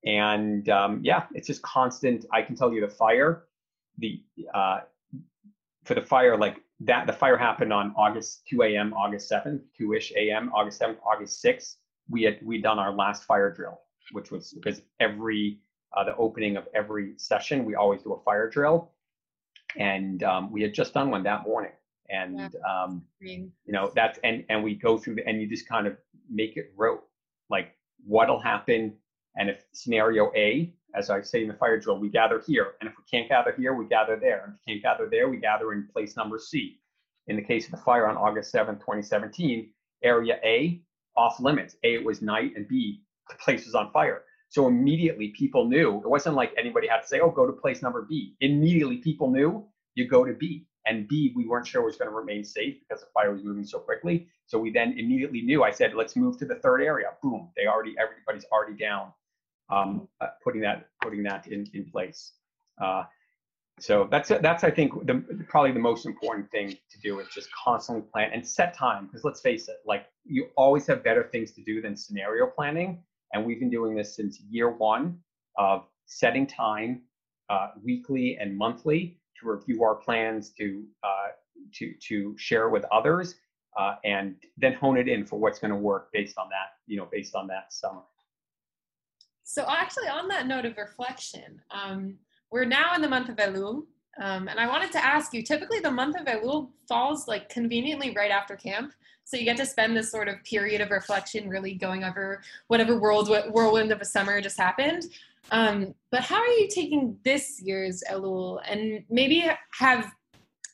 and 0.06 0.68
um, 0.70 1.00
yeah, 1.02 1.24
it's 1.34 1.46
just 1.46 1.60
constant. 1.60 2.24
I 2.32 2.40
can 2.40 2.56
tell 2.56 2.72
you 2.72 2.80
the 2.80 2.88
fire, 2.88 3.44
the 3.98 4.22
uh, 4.54 4.80
for 5.84 5.94
the 5.94 6.02
fire, 6.02 6.36
like 6.36 6.56
that 6.80 7.06
the 7.06 7.12
fire 7.12 7.36
happened 7.36 7.72
on 7.72 7.94
August 7.96 8.46
2 8.48 8.62
a.m. 8.62 8.92
August 8.94 9.30
7th, 9.30 9.60
2ish 9.80 10.12
a.m. 10.16 10.50
August 10.54 10.80
7th, 10.80 10.96
August 11.04 11.42
6th. 11.44 11.76
We 12.08 12.22
had 12.22 12.38
we 12.42 12.60
done 12.60 12.78
our 12.78 12.92
last 12.92 13.24
fire 13.24 13.50
drill, 13.50 13.80
which 14.12 14.30
was 14.30 14.52
because 14.52 14.82
every 15.00 15.60
uh, 15.96 16.04
the 16.04 16.16
opening 16.16 16.56
of 16.56 16.66
every 16.74 17.14
session 17.16 17.64
we 17.64 17.74
always 17.74 18.02
do 18.02 18.12
a 18.12 18.22
fire 18.22 18.48
drill, 18.50 18.90
and 19.78 20.22
um, 20.22 20.50
we 20.50 20.62
had 20.62 20.74
just 20.74 20.94
done 20.94 21.10
one 21.10 21.22
that 21.24 21.44
morning. 21.44 21.72
And 22.10 22.38
um, 22.68 23.02
you 23.64 23.72
know 23.72 23.90
that's 23.94 24.18
and 24.24 24.44
and 24.50 24.62
we 24.62 24.74
go 24.74 24.98
through 24.98 25.16
the, 25.16 25.26
and 25.26 25.40
you 25.40 25.48
just 25.48 25.68
kind 25.68 25.86
of 25.86 25.96
make 26.30 26.56
it 26.56 26.72
rote, 26.76 27.04
like 27.48 27.74
what'll 28.06 28.40
happen, 28.40 28.94
and 29.36 29.48
if 29.48 29.64
scenario 29.72 30.30
A 30.34 30.74
as 30.94 31.10
I 31.10 31.20
say 31.22 31.42
in 31.42 31.48
the 31.48 31.54
fire 31.54 31.78
drill, 31.78 31.98
we 31.98 32.08
gather 32.08 32.40
here. 32.46 32.74
And 32.80 32.88
if 32.88 32.96
we 32.96 33.04
can't 33.10 33.28
gather 33.28 33.52
here, 33.52 33.74
we 33.74 33.86
gather 33.86 34.16
there. 34.16 34.44
And 34.44 34.54
if 34.54 34.60
we 34.66 34.72
can't 34.72 34.82
gather 34.82 35.08
there, 35.10 35.28
we 35.28 35.38
gather 35.38 35.72
in 35.72 35.88
place 35.92 36.16
number 36.16 36.38
C. 36.38 36.80
In 37.26 37.36
the 37.36 37.42
case 37.42 37.64
of 37.66 37.72
the 37.72 37.78
fire 37.78 38.06
on 38.06 38.16
August 38.16 38.50
7, 38.50 38.76
2017, 38.76 39.70
area 40.02 40.38
A, 40.44 40.80
off 41.16 41.40
limits. 41.40 41.76
A, 41.84 41.94
it 41.94 42.04
was 42.04 42.22
night, 42.22 42.52
and 42.56 42.68
B, 42.68 43.00
the 43.28 43.36
place 43.36 43.64
was 43.64 43.74
on 43.74 43.90
fire. 43.92 44.22
So 44.50 44.68
immediately 44.68 45.28
people 45.28 45.64
knew. 45.68 45.98
It 45.98 46.08
wasn't 46.08 46.36
like 46.36 46.52
anybody 46.56 46.86
had 46.86 47.00
to 47.00 47.06
say, 47.06 47.20
oh, 47.20 47.30
go 47.30 47.46
to 47.46 47.52
place 47.52 47.82
number 47.82 48.02
B. 48.02 48.36
Immediately 48.40 48.98
people 48.98 49.30
knew 49.30 49.66
you 49.94 50.06
go 50.06 50.24
to 50.24 50.32
B. 50.32 50.66
And 50.86 51.08
B, 51.08 51.32
we 51.34 51.46
weren't 51.46 51.66
sure 51.66 51.82
was 51.82 51.96
going 51.96 52.10
to 52.10 52.14
remain 52.14 52.44
safe 52.44 52.76
because 52.78 53.02
the 53.02 53.08
fire 53.14 53.32
was 53.32 53.42
moving 53.42 53.64
so 53.64 53.78
quickly. 53.78 54.28
So 54.46 54.58
we 54.58 54.70
then 54.70 54.98
immediately 54.98 55.40
knew. 55.40 55.64
I 55.64 55.70
said, 55.70 55.94
let's 55.94 56.14
move 56.14 56.38
to 56.38 56.44
the 56.44 56.56
third 56.56 56.82
area. 56.82 57.06
Boom. 57.22 57.50
They 57.56 57.66
already, 57.66 57.94
everybody's 57.98 58.44
already 58.52 58.76
down 58.76 59.12
um, 59.70 60.08
uh, 60.20 60.28
putting 60.42 60.60
that 60.62 60.88
putting 61.02 61.22
that 61.24 61.46
in 61.46 61.66
in 61.74 61.84
place. 61.84 62.32
Uh, 62.80 63.04
so 63.80 64.06
that's 64.10 64.28
that's 64.28 64.62
I 64.62 64.70
think 64.70 65.06
the, 65.06 65.44
probably 65.48 65.72
the 65.72 65.80
most 65.80 66.06
important 66.06 66.50
thing 66.50 66.70
to 66.70 67.00
do 67.02 67.18
is 67.18 67.28
just 67.34 67.48
constantly 67.52 68.04
plan 68.12 68.30
and 68.32 68.46
set 68.46 68.74
time 68.74 69.06
because 69.06 69.24
let's 69.24 69.40
face 69.40 69.68
it, 69.68 69.76
like 69.84 70.06
you 70.24 70.48
always 70.56 70.86
have 70.86 71.02
better 71.02 71.24
things 71.24 71.52
to 71.52 71.62
do 71.62 71.82
than 71.82 71.96
scenario 71.96 72.46
planning, 72.46 73.02
and 73.32 73.44
we've 73.44 73.58
been 73.58 73.70
doing 73.70 73.96
this 73.96 74.14
since 74.14 74.40
year 74.48 74.70
one 74.70 75.18
of 75.58 75.86
setting 76.06 76.46
time 76.46 77.02
uh, 77.50 77.70
weekly 77.82 78.38
and 78.40 78.56
monthly 78.56 79.18
to 79.40 79.50
review 79.50 79.82
our 79.82 79.96
plans 79.96 80.50
to 80.50 80.84
uh, 81.02 81.28
to 81.74 81.94
to 82.08 82.36
share 82.38 82.68
with 82.68 82.84
others 82.92 83.34
uh, 83.76 83.96
and 84.04 84.36
then 84.56 84.72
hone 84.74 84.96
it 84.96 85.08
in 85.08 85.26
for 85.26 85.38
what's 85.38 85.58
going 85.58 85.70
to 85.72 85.76
work 85.76 86.10
based 86.12 86.38
on 86.38 86.48
that 86.48 86.76
you 86.86 86.96
know 86.96 87.08
based 87.10 87.34
on 87.34 87.48
that 87.48 87.72
summer. 87.72 88.02
So 89.44 89.64
actually, 89.68 90.08
on 90.08 90.26
that 90.28 90.46
note 90.46 90.64
of 90.64 90.76
reflection, 90.78 91.60
um, 91.70 92.16
we're 92.50 92.64
now 92.64 92.94
in 92.94 93.02
the 93.02 93.08
month 93.08 93.28
of 93.28 93.36
Elul, 93.36 93.84
um, 94.20 94.48
and 94.48 94.58
I 94.58 94.66
wanted 94.66 94.90
to 94.92 95.04
ask 95.04 95.34
you. 95.34 95.42
Typically, 95.42 95.80
the 95.80 95.90
month 95.90 96.18
of 96.18 96.26
Elul 96.26 96.70
falls 96.88 97.28
like 97.28 97.50
conveniently 97.50 98.12
right 98.16 98.30
after 98.30 98.56
camp, 98.56 98.92
so 99.24 99.36
you 99.36 99.44
get 99.44 99.58
to 99.58 99.66
spend 99.66 99.96
this 99.96 100.10
sort 100.10 100.28
of 100.28 100.42
period 100.44 100.80
of 100.80 100.90
reflection, 100.90 101.48
really 101.48 101.74
going 101.74 102.04
over 102.04 102.42
whatever 102.68 102.98
world 102.98 103.28
whirlwind 103.50 103.92
of 103.92 104.00
a 104.00 104.04
summer 104.04 104.40
just 104.40 104.58
happened. 104.58 105.04
Um, 105.50 105.94
but 106.10 106.22
how 106.22 106.36
are 106.36 106.46
you 106.46 106.68
taking 106.68 107.18
this 107.22 107.60
year's 107.60 108.02
Elul, 108.10 108.60
and 108.66 109.04
maybe 109.10 109.50
have 109.78 110.10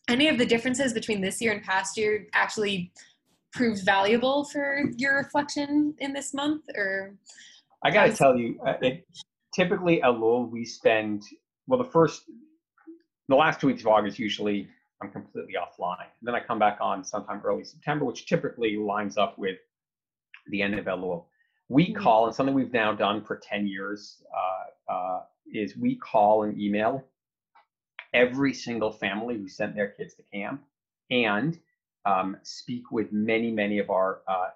any 0.08 0.28
of 0.28 0.38
the 0.38 0.46
differences 0.46 0.92
between 0.92 1.20
this 1.20 1.40
year 1.40 1.52
and 1.52 1.62
past 1.62 1.96
year 1.96 2.28
actually 2.34 2.92
proved 3.52 3.84
valuable 3.84 4.44
for 4.44 4.84
your 4.96 5.16
reflection 5.16 5.94
in 5.98 6.12
this 6.12 6.32
month, 6.32 6.62
or 6.76 7.16
I 7.82 7.90
got 7.90 8.06
to 8.06 8.12
tell 8.12 8.36
you, 8.36 8.60
uh, 8.66 8.74
it, 8.82 9.06
typically 9.54 10.00
Elul, 10.04 10.50
we 10.50 10.64
spend, 10.64 11.22
well, 11.66 11.82
the 11.82 11.90
first, 11.90 12.24
the 13.28 13.36
last 13.36 13.60
two 13.60 13.68
weeks 13.68 13.80
of 13.82 13.88
August, 13.88 14.18
usually 14.18 14.68
I'm 15.02 15.10
completely 15.10 15.54
offline. 15.54 16.06
Then 16.22 16.34
I 16.34 16.40
come 16.40 16.58
back 16.58 16.78
on 16.80 17.02
sometime 17.04 17.40
early 17.44 17.64
September, 17.64 18.04
which 18.04 18.26
typically 18.26 18.76
lines 18.76 19.16
up 19.16 19.38
with 19.38 19.58
the 20.48 20.62
end 20.62 20.78
of 20.78 20.84
Elul. 20.84 21.24
We 21.68 21.86
mm-hmm. 21.86 22.02
call, 22.02 22.26
and 22.26 22.34
something 22.34 22.54
we've 22.54 22.72
now 22.72 22.92
done 22.92 23.24
for 23.24 23.36
10 23.36 23.66
years, 23.66 24.22
uh, 24.36 24.92
uh, 24.92 25.20
is 25.52 25.76
we 25.76 25.96
call 25.96 26.42
and 26.42 26.60
email 26.60 27.04
every 28.12 28.52
single 28.52 28.90
family 28.92 29.36
who 29.36 29.48
sent 29.48 29.74
their 29.74 29.88
kids 29.88 30.14
to 30.14 30.22
camp 30.32 30.62
and 31.10 31.58
um, 32.04 32.36
speak 32.42 32.90
with 32.90 33.12
many, 33.12 33.50
many 33.50 33.78
of 33.78 33.90
our 33.90 34.20
uh, 34.28 34.48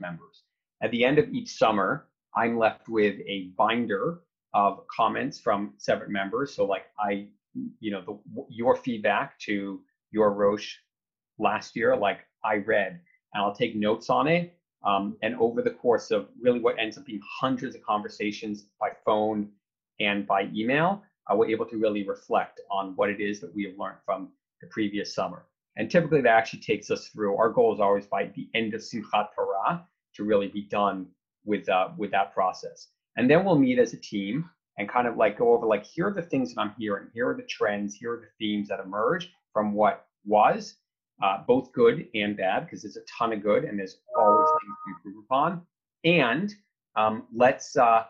members. 0.00 0.42
At 0.82 0.90
the 0.90 1.04
end 1.04 1.18
of 1.18 1.28
each 1.32 1.56
summer, 1.56 2.06
I'm 2.36 2.58
left 2.58 2.88
with 2.88 3.18
a 3.26 3.50
binder 3.56 4.20
of 4.54 4.86
comments 4.88 5.38
from 5.38 5.74
Tzevet 5.78 6.08
members. 6.08 6.54
So 6.54 6.64
like 6.64 6.86
I, 6.98 7.26
you 7.80 7.90
know, 7.90 8.02
the, 8.02 8.44
your 8.50 8.76
feedback 8.76 9.38
to 9.40 9.80
your 10.10 10.32
Rosh 10.32 10.76
last 11.38 11.76
year, 11.76 11.96
like 11.96 12.20
I 12.44 12.56
read, 12.56 13.00
and 13.34 13.42
I'll 13.42 13.54
take 13.54 13.74
notes 13.74 14.10
on 14.10 14.28
it. 14.28 14.54
Um, 14.84 15.16
and 15.22 15.34
over 15.36 15.62
the 15.62 15.70
course 15.70 16.10
of 16.10 16.28
really 16.40 16.60
what 16.60 16.78
ends 16.78 16.96
up 16.96 17.06
being 17.06 17.20
hundreds 17.40 17.74
of 17.74 17.82
conversations 17.82 18.66
by 18.78 18.90
phone 19.04 19.48
and 19.98 20.26
by 20.26 20.48
email, 20.54 21.02
I 21.28 21.34
we're 21.34 21.48
able 21.48 21.66
to 21.66 21.76
really 21.76 22.06
reflect 22.06 22.60
on 22.70 22.94
what 22.94 23.10
it 23.10 23.20
is 23.20 23.40
that 23.40 23.54
we 23.54 23.64
have 23.64 23.78
learned 23.78 23.98
from 24.04 24.28
the 24.60 24.68
previous 24.68 25.14
summer. 25.14 25.46
And 25.76 25.90
typically 25.90 26.20
that 26.22 26.30
actually 26.30 26.60
takes 26.60 26.90
us 26.90 27.08
through, 27.08 27.36
our 27.36 27.50
goal 27.50 27.74
is 27.74 27.80
always 27.80 28.06
by 28.06 28.30
the 28.34 28.48
end 28.54 28.74
of 28.74 28.80
Simchat 28.80 29.28
Torah 29.34 29.84
to 30.14 30.24
really 30.24 30.48
be 30.48 30.62
done 30.62 31.06
with 31.46 31.68
uh, 31.68 31.88
with 31.96 32.10
that 32.10 32.34
process. 32.34 32.88
And 33.16 33.30
then 33.30 33.44
we'll 33.44 33.58
meet 33.58 33.78
as 33.78 33.94
a 33.94 33.96
team 33.96 34.50
and 34.78 34.88
kind 34.88 35.08
of 35.08 35.16
like 35.16 35.38
go 35.38 35.54
over 35.54 35.66
like 35.66 35.84
here 35.84 36.08
are 36.08 36.12
the 36.12 36.22
things 36.22 36.54
that 36.54 36.60
I'm 36.60 36.74
hearing, 36.78 37.08
here 37.14 37.30
are 37.30 37.34
the 37.34 37.44
trends, 37.44 37.94
here 37.94 38.12
are 38.12 38.20
the 38.20 38.28
themes 38.38 38.68
that 38.68 38.80
emerge 38.80 39.32
from 39.52 39.72
what 39.72 40.06
was, 40.26 40.76
uh, 41.22 41.38
both 41.46 41.72
good 41.72 42.08
and 42.14 42.36
bad, 42.36 42.66
because 42.66 42.82
there's 42.82 42.98
a 42.98 43.00
ton 43.18 43.32
of 43.32 43.42
good 43.42 43.64
and 43.64 43.78
there's 43.78 43.98
always 44.18 44.48
things 44.60 44.76
to 44.84 45.08
improve 45.08 45.24
upon. 45.24 45.62
And 46.04 46.54
um, 46.94 47.26
let's 47.34 47.76
uh, 47.76 48.04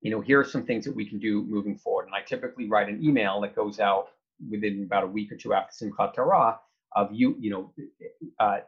you 0.00 0.10
know 0.10 0.20
here 0.20 0.40
are 0.40 0.44
some 0.44 0.64
things 0.64 0.84
that 0.84 0.94
we 0.94 1.08
can 1.08 1.18
do 1.18 1.42
moving 1.44 1.76
forward. 1.76 2.06
And 2.06 2.14
I 2.14 2.22
typically 2.22 2.68
write 2.68 2.88
an 2.88 3.02
email 3.02 3.40
that 3.42 3.54
goes 3.54 3.78
out 3.78 4.08
within 4.50 4.82
about 4.84 5.04
a 5.04 5.06
week 5.06 5.32
or 5.32 5.36
two 5.36 5.54
after 5.54 5.86
Simchat 5.86 6.14
Torah 6.14 6.58
of 6.94 7.12
you 7.12 7.36
you 7.38 7.50
know 7.50 7.72
uh, 8.40 8.58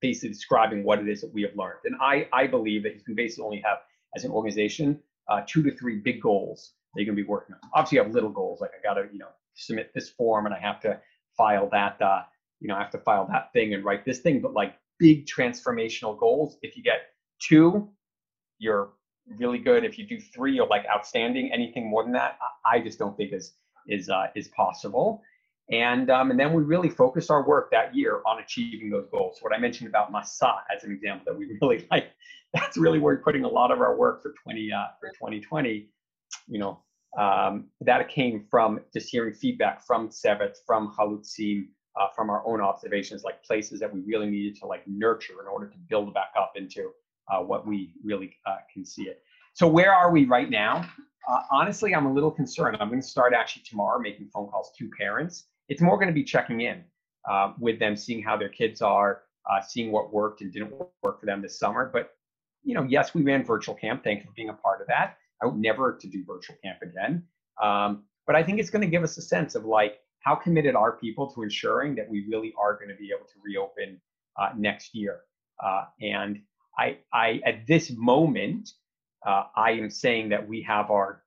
basically 0.00 0.30
describing 0.30 0.84
what 0.84 0.98
it 0.98 1.08
is 1.08 1.20
that 1.20 1.32
we 1.32 1.42
have 1.42 1.54
learned. 1.56 1.80
And 1.84 1.96
I, 2.00 2.28
I 2.32 2.46
believe 2.46 2.82
that 2.84 2.94
you 2.94 3.00
can 3.00 3.14
basically 3.14 3.44
only 3.44 3.62
have, 3.64 3.78
as 4.16 4.24
an 4.24 4.30
organization, 4.30 5.00
uh, 5.28 5.42
two 5.46 5.62
to 5.62 5.70
three 5.76 5.98
big 5.98 6.20
goals 6.20 6.72
that 6.94 7.02
you're 7.02 7.06
going 7.06 7.16
to 7.16 7.22
be 7.22 7.28
working 7.28 7.54
on. 7.54 7.70
Obviously, 7.74 7.96
you 7.96 8.02
have 8.02 8.12
little 8.12 8.30
goals, 8.30 8.60
like 8.60 8.70
I 8.78 8.82
got 8.82 8.94
to, 8.94 9.08
you 9.12 9.18
know, 9.18 9.28
submit 9.54 9.92
this 9.94 10.10
form 10.10 10.46
and 10.46 10.54
I 10.54 10.58
have 10.58 10.80
to 10.80 11.00
file 11.36 11.68
that, 11.70 12.00
uh, 12.00 12.22
you 12.60 12.68
know, 12.68 12.76
I 12.76 12.80
have 12.80 12.90
to 12.92 12.98
file 12.98 13.26
that 13.30 13.52
thing 13.52 13.74
and 13.74 13.84
write 13.84 14.04
this 14.04 14.20
thing. 14.20 14.40
But 14.40 14.52
like 14.52 14.74
big 14.98 15.26
transformational 15.26 16.18
goals, 16.18 16.58
if 16.62 16.76
you 16.76 16.82
get 16.82 17.14
two, 17.40 17.88
you're 18.58 18.90
really 19.38 19.58
good. 19.58 19.84
If 19.84 19.98
you 19.98 20.06
do 20.06 20.20
three, 20.20 20.54
you're 20.54 20.66
like 20.66 20.84
outstanding. 20.92 21.52
Anything 21.52 21.88
more 21.88 22.02
than 22.02 22.12
that, 22.12 22.38
I 22.64 22.80
just 22.80 22.98
don't 22.98 23.16
think 23.16 23.32
is 23.32 23.54
is 23.86 24.08
uh, 24.08 24.26
is 24.34 24.48
possible. 24.48 25.22
And, 25.70 26.10
um, 26.10 26.30
and 26.30 26.40
then 26.40 26.52
we 26.52 26.62
really 26.62 26.88
focused 26.88 27.30
our 27.30 27.46
work 27.46 27.70
that 27.70 27.94
year 27.94 28.22
on 28.26 28.40
achieving 28.40 28.90
those 28.90 29.06
goals. 29.10 29.38
What 29.40 29.54
I 29.54 29.58
mentioned 29.58 29.88
about 29.88 30.12
Masa 30.12 30.54
as 30.74 30.82
an 30.82 30.92
example 30.92 31.24
that 31.26 31.38
we 31.38 31.46
really 31.62 31.86
like, 31.90 32.10
that's 32.52 32.76
really 32.76 32.98
where 32.98 33.14
we're 33.14 33.22
putting 33.22 33.44
a 33.44 33.48
lot 33.48 33.70
of 33.70 33.80
our 33.80 33.96
work 33.96 34.22
for 34.22 34.34
20 34.42 34.72
uh, 34.72 34.86
for 34.98 35.10
2020. 35.10 35.88
You 36.48 36.58
know, 36.58 36.80
um, 37.18 37.66
that 37.80 38.08
came 38.08 38.46
from 38.50 38.80
just 38.92 39.08
hearing 39.08 39.32
feedback 39.32 39.84
from 39.84 40.08
Tzevet, 40.08 40.56
from 40.66 40.92
Halutzim, 40.98 41.68
uh, 42.00 42.08
from 42.14 42.30
our 42.30 42.46
own 42.46 42.60
observations, 42.60 43.22
like 43.22 43.42
places 43.44 43.78
that 43.80 43.92
we 43.92 44.00
really 44.00 44.28
needed 44.28 44.56
to 44.60 44.66
like 44.66 44.82
nurture 44.88 45.34
in 45.40 45.46
order 45.46 45.68
to 45.68 45.76
build 45.88 46.12
back 46.14 46.32
up 46.36 46.52
into 46.56 46.90
uh, 47.30 47.38
what 47.38 47.66
we 47.66 47.92
really 48.04 48.34
uh, 48.46 48.56
can 48.72 48.84
see 48.84 49.02
it. 49.02 49.22
So 49.54 49.68
where 49.68 49.92
are 49.92 50.10
we 50.10 50.24
right 50.24 50.50
now? 50.50 50.88
Uh, 51.28 51.42
honestly, 51.50 51.94
I'm 51.94 52.06
a 52.06 52.12
little 52.12 52.30
concerned. 52.30 52.76
I'm 52.80 52.88
going 52.88 53.00
to 53.00 53.06
start 53.06 53.34
actually 53.34 53.62
tomorrow 53.64 54.00
making 54.00 54.28
phone 54.32 54.48
calls 54.48 54.72
to 54.78 54.90
parents 54.98 55.46
it's 55.70 55.80
more 55.80 55.96
going 55.96 56.08
to 56.08 56.14
be 56.14 56.24
checking 56.24 56.60
in 56.60 56.84
uh, 57.30 57.52
with 57.58 57.78
them, 57.78 57.96
seeing 57.96 58.22
how 58.22 58.36
their 58.36 58.48
kids 58.48 58.82
are, 58.82 59.22
uh, 59.50 59.62
seeing 59.62 59.90
what 59.90 60.12
worked 60.12 60.42
and 60.42 60.52
didn't 60.52 60.72
work 60.72 61.20
for 61.20 61.24
them 61.24 61.40
this 61.40 61.58
summer. 61.58 61.88
But 61.90 62.10
you 62.62 62.74
know, 62.74 62.82
yes, 62.82 63.14
we 63.14 63.22
ran 63.22 63.44
virtual 63.44 63.74
camp. 63.74 64.04
Thank 64.04 64.20
you 64.20 64.26
for 64.26 64.32
being 64.36 64.50
a 64.50 64.54
part 64.54 64.82
of 64.82 64.88
that. 64.88 65.16
I 65.42 65.46
would 65.46 65.56
never 65.56 65.96
to 65.98 66.06
do 66.06 66.22
virtual 66.26 66.56
camp 66.62 66.78
again. 66.82 67.22
Um, 67.62 68.04
but 68.26 68.36
I 68.36 68.42
think 68.42 68.58
it's 68.60 68.68
going 68.68 68.82
to 68.82 68.88
give 68.88 69.02
us 69.02 69.16
a 69.16 69.22
sense 69.22 69.54
of 69.54 69.64
like 69.64 70.00
how 70.20 70.34
committed 70.34 70.74
are 70.74 70.92
people 70.92 71.32
to 71.32 71.42
ensuring 71.42 71.94
that 71.94 72.08
we 72.08 72.26
really 72.28 72.52
are 72.58 72.74
going 72.74 72.88
to 72.88 72.96
be 72.96 73.10
able 73.16 73.26
to 73.26 73.34
reopen 73.42 74.00
uh, 74.38 74.50
next 74.56 74.94
year. 74.94 75.20
Uh, 75.64 75.84
and 76.02 76.40
I, 76.78 76.98
I, 77.12 77.40
at 77.46 77.66
this 77.66 77.90
moment, 77.90 78.70
uh, 79.26 79.44
I 79.56 79.72
am 79.72 79.90
saying 79.90 80.28
that 80.30 80.46
we 80.46 80.62
have 80.62 80.90
our 80.90 81.19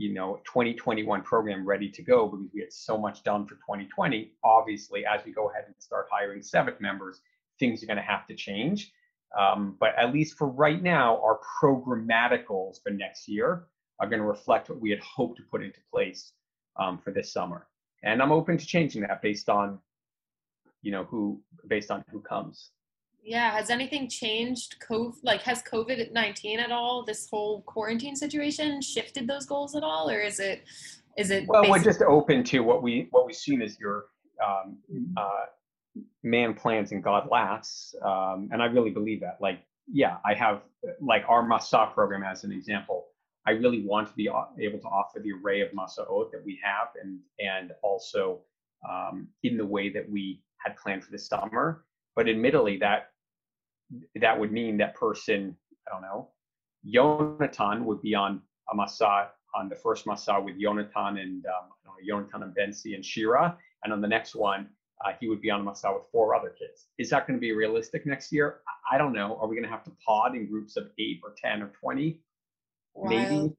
you 0.00 0.14
know 0.14 0.40
2021 0.46 1.22
program 1.22 1.66
ready 1.66 1.88
to 1.90 2.02
go 2.02 2.26
because 2.26 2.46
we 2.54 2.60
had 2.60 2.72
so 2.72 2.96
much 2.96 3.22
done 3.22 3.44
for 3.44 3.54
2020 3.56 4.32
obviously 4.42 5.04
as 5.04 5.24
we 5.24 5.32
go 5.32 5.50
ahead 5.50 5.64
and 5.66 5.74
start 5.78 6.06
hiring 6.10 6.40
Tzevet 6.40 6.80
members 6.80 7.20
things 7.58 7.82
are 7.82 7.86
going 7.86 7.96
to 7.96 8.02
have 8.02 8.26
to 8.26 8.34
change 8.34 8.92
um, 9.38 9.76
but 9.78 9.90
at 9.96 10.12
least 10.12 10.36
for 10.36 10.48
right 10.48 10.82
now 10.82 11.20
our 11.22 11.38
programmatic 11.62 12.46
goals 12.46 12.80
for 12.82 12.90
next 12.90 13.28
year 13.28 13.66
are 14.00 14.08
going 14.08 14.20
to 14.20 14.26
reflect 14.26 14.70
what 14.70 14.80
we 14.80 14.90
had 14.90 15.00
hoped 15.00 15.36
to 15.36 15.42
put 15.50 15.62
into 15.62 15.78
place 15.92 16.32
um, 16.78 16.98
for 16.98 17.10
this 17.10 17.32
summer 17.32 17.66
and 18.02 18.22
i'm 18.22 18.32
open 18.32 18.56
to 18.56 18.66
changing 18.66 19.02
that 19.02 19.20
based 19.20 19.48
on 19.48 19.78
you 20.82 20.92
know, 20.92 21.04
who 21.04 21.40
based 21.66 21.90
on 21.90 22.04
who 22.10 22.20
comes. 22.20 22.70
Yeah. 23.22 23.52
Has 23.52 23.70
anything 23.70 24.08
changed? 24.08 24.76
COVID, 24.88 25.16
like, 25.22 25.42
has 25.42 25.62
COVID 25.62 26.12
19 26.12 26.60
at 26.60 26.72
all, 26.72 27.04
this 27.04 27.28
whole 27.30 27.62
quarantine 27.62 28.16
situation 28.16 28.80
shifted 28.80 29.26
those 29.28 29.46
goals 29.46 29.74
at 29.74 29.82
all? 29.82 30.10
Or 30.10 30.20
is 30.20 30.40
it, 30.40 30.64
is 31.16 31.30
it? 31.30 31.46
Well, 31.46 31.68
we're 31.68 31.82
just 31.82 32.02
open 32.02 32.44
to 32.44 32.60
what 32.60 32.82
we, 32.82 33.08
what 33.10 33.26
we've 33.26 33.36
seen 33.36 33.62
as 33.62 33.78
your, 33.78 34.06
um, 34.44 34.78
uh, 35.16 35.46
man 36.22 36.54
plans 36.54 36.92
and 36.92 37.02
God 37.02 37.28
laughs. 37.30 37.94
Um, 38.02 38.48
and 38.52 38.62
I 38.62 38.66
really 38.66 38.90
believe 38.90 39.20
that. 39.20 39.38
Like, 39.40 39.60
yeah, 39.92 40.16
I 40.24 40.34
have 40.34 40.62
like 41.00 41.24
our 41.28 41.46
Masa 41.46 41.92
program 41.92 42.22
as 42.22 42.44
an 42.44 42.52
example. 42.52 43.06
I 43.46 43.52
really 43.52 43.84
want 43.84 44.08
to 44.08 44.14
be 44.14 44.28
able 44.60 44.78
to 44.78 44.86
offer 44.86 45.18
the 45.18 45.32
array 45.32 45.62
of 45.62 45.70
Masa'ot 45.72 46.30
that 46.30 46.44
we 46.44 46.60
have 46.62 46.88
and 47.02 47.18
and 47.38 47.72
also 47.82 48.40
um, 48.88 49.28
in 49.42 49.56
the 49.56 49.64
way 49.64 49.88
that 49.90 50.08
we 50.08 50.42
had 50.58 50.76
planned 50.76 51.04
for 51.04 51.10
the 51.10 51.18
summer. 51.18 51.84
But 52.14 52.28
admittedly, 52.28 52.76
that 52.78 53.09
that 54.20 54.38
would 54.38 54.52
mean 54.52 54.76
that 54.78 54.94
person, 54.94 55.56
I 55.86 55.92
don't 55.92 56.02
know, 56.02 56.30
Yonatan 56.86 57.84
would 57.84 58.00
be 58.02 58.14
on 58.14 58.40
a 58.72 58.76
Masa 58.76 59.28
on 59.54 59.68
the 59.68 59.76
first 59.76 60.06
Masa 60.06 60.42
with 60.42 60.60
Yonatan 60.60 61.20
and 61.20 61.44
um, 61.46 61.70
Yonatan 62.08 62.42
and 62.42 62.54
Bensi 62.54 62.94
and 62.94 63.04
Shira, 63.04 63.56
and 63.84 63.92
on 63.92 64.00
the 64.00 64.08
next 64.08 64.34
one 64.34 64.68
uh, 65.04 65.12
he 65.18 65.28
would 65.28 65.40
be 65.40 65.50
on 65.50 65.60
a 65.60 65.64
Masa 65.64 65.94
with 65.94 66.04
four 66.12 66.34
other 66.34 66.50
kids. 66.50 66.86
Is 66.98 67.10
that 67.10 67.26
going 67.26 67.38
to 67.38 67.40
be 67.40 67.52
realistic 67.52 68.06
next 68.06 68.32
year? 68.32 68.60
I 68.90 68.98
don't 68.98 69.12
know. 69.12 69.38
Are 69.40 69.48
we 69.48 69.56
going 69.56 69.64
to 69.64 69.70
have 69.70 69.84
to 69.84 69.92
pod 70.06 70.34
in 70.34 70.46
groups 70.46 70.76
of 70.76 70.90
eight 70.98 71.20
or 71.22 71.34
10 71.42 71.62
or 71.62 71.72
20? 71.80 72.20
Maybe. 73.04 73.52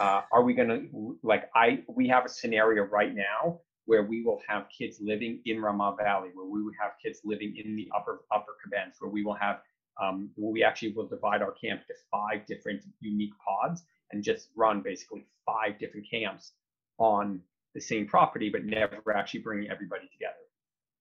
Uh, 0.00 0.22
are 0.32 0.42
we 0.42 0.54
going 0.54 0.68
to, 0.68 1.18
like, 1.22 1.50
I, 1.54 1.82
we 1.88 2.08
have 2.08 2.24
a 2.24 2.28
scenario 2.28 2.84
right 2.84 3.14
now 3.14 3.60
where 3.84 4.02
we 4.02 4.22
will 4.22 4.40
have 4.48 4.66
kids 4.76 4.98
living 5.00 5.40
in 5.44 5.60
Ramah 5.60 5.96
Valley, 5.98 6.30
where 6.34 6.46
we 6.46 6.62
would 6.62 6.74
have 6.80 6.92
kids 7.02 7.20
living 7.24 7.54
in 7.62 7.76
the 7.76 7.88
upper, 7.94 8.22
upper 8.34 8.52
Kabens, 8.64 8.96
where 8.98 9.10
we 9.10 9.22
will 9.22 9.34
have, 9.34 9.60
um, 10.02 10.30
where 10.36 10.52
we 10.52 10.62
actually 10.62 10.92
will 10.92 11.06
divide 11.06 11.42
our 11.42 11.52
camp 11.52 11.86
to 11.86 11.94
five 12.10 12.46
different 12.46 12.82
unique 13.00 13.32
pods 13.44 13.82
and 14.12 14.22
just 14.22 14.48
run 14.56 14.80
basically 14.82 15.26
five 15.44 15.78
different 15.78 16.06
camps 16.10 16.52
on 16.98 17.40
the 17.74 17.80
same 17.80 18.06
property, 18.06 18.48
but 18.48 18.64
never 18.64 19.14
actually 19.14 19.40
bringing 19.40 19.70
everybody 19.70 20.08
together 20.12 20.36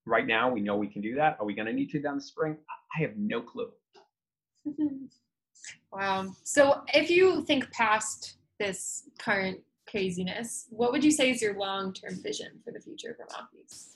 right 0.05 0.25
now 0.25 0.49
we 0.49 0.61
know 0.61 0.75
we 0.75 0.87
can 0.87 1.01
do 1.01 1.15
that. 1.15 1.37
Are 1.39 1.45
we 1.45 1.53
going 1.53 1.67
to 1.67 1.73
need 1.73 1.89
to 1.91 2.01
down 2.01 2.15
the 2.15 2.21
spring? 2.21 2.57
I 2.95 3.01
have 3.01 3.17
no 3.17 3.41
clue. 3.41 3.69
wow. 5.91 6.31
So 6.43 6.83
if 6.93 7.09
you 7.09 7.43
think 7.43 7.69
past 7.71 8.37
this 8.59 9.09
current 9.19 9.59
craziness, 9.89 10.67
what 10.69 10.91
would 10.91 11.03
you 11.03 11.11
say 11.11 11.31
is 11.31 11.41
your 11.41 11.57
long-term 11.57 12.21
vision 12.21 12.59
for 12.63 12.71
the 12.71 12.79
future 12.79 13.11
of 13.11 13.17
Rockies? 13.19 13.94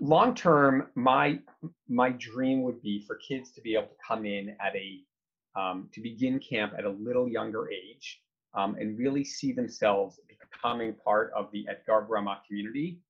Long 0.00 0.34
term, 0.34 0.88
my 0.94 1.40
my 1.88 2.10
dream 2.10 2.62
would 2.62 2.80
be 2.80 3.04
for 3.06 3.16
kids 3.16 3.50
to 3.52 3.60
be 3.60 3.74
able 3.74 3.88
to 3.88 3.96
come 4.06 4.24
in 4.24 4.56
at 4.60 4.74
a 4.74 5.04
um, 5.60 5.90
to 5.92 6.00
begin 6.00 6.38
camp 6.38 6.72
at 6.78 6.84
a 6.84 6.90
little 6.90 7.28
younger 7.28 7.70
age 7.70 8.22
um, 8.54 8.76
and 8.76 8.98
really 8.98 9.24
see 9.24 9.52
themselves 9.52 10.18
becoming 10.28 10.94
part 11.04 11.32
of 11.36 11.50
the 11.52 11.66
Etgar 11.68 12.08
Ramah 12.08 12.40
community 12.46 13.00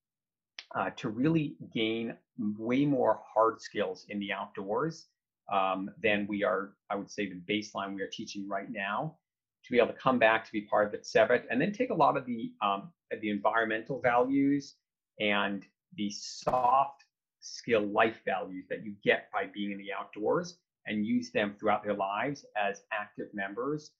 uh, 0.74 0.90
to 0.96 1.08
really 1.08 1.56
gain 1.72 2.14
way 2.58 2.84
more 2.84 3.20
hard 3.34 3.60
skills 3.60 4.06
in 4.08 4.18
the 4.18 4.32
outdoors 4.32 5.06
um, 5.52 5.90
than 6.02 6.26
we 6.28 6.44
are, 6.44 6.74
I 6.90 6.96
would 6.96 7.10
say, 7.10 7.28
the 7.28 7.40
baseline 7.52 7.94
we 7.94 8.02
are 8.02 8.10
teaching 8.10 8.48
right 8.48 8.70
now. 8.70 9.16
To 9.64 9.72
be 9.72 9.78
able 9.78 9.88
to 9.88 9.98
come 9.98 10.18
back 10.18 10.44
to 10.46 10.52
be 10.52 10.62
part 10.62 10.86
of 10.86 10.92
the 10.92 10.98
Tzevet 10.98 11.44
and 11.50 11.60
then 11.60 11.72
take 11.72 11.90
a 11.90 11.94
lot 11.94 12.16
of 12.16 12.24
the 12.24 12.50
um, 12.62 12.90
the 13.20 13.28
environmental 13.28 14.00
values 14.00 14.76
and 15.20 15.66
the 15.96 16.10
soft 16.10 17.04
skill 17.40 17.86
life 17.86 18.20
values 18.24 18.66
that 18.68 18.84
you 18.84 18.94
get 19.02 19.30
by 19.32 19.46
being 19.52 19.72
in 19.72 19.78
the 19.78 19.92
outdoors 19.92 20.58
and 20.86 21.06
use 21.06 21.30
them 21.30 21.54
throughout 21.58 21.82
their 21.82 21.94
lives 21.94 22.44
as 22.56 22.82
active 22.92 23.28
members 23.32 23.90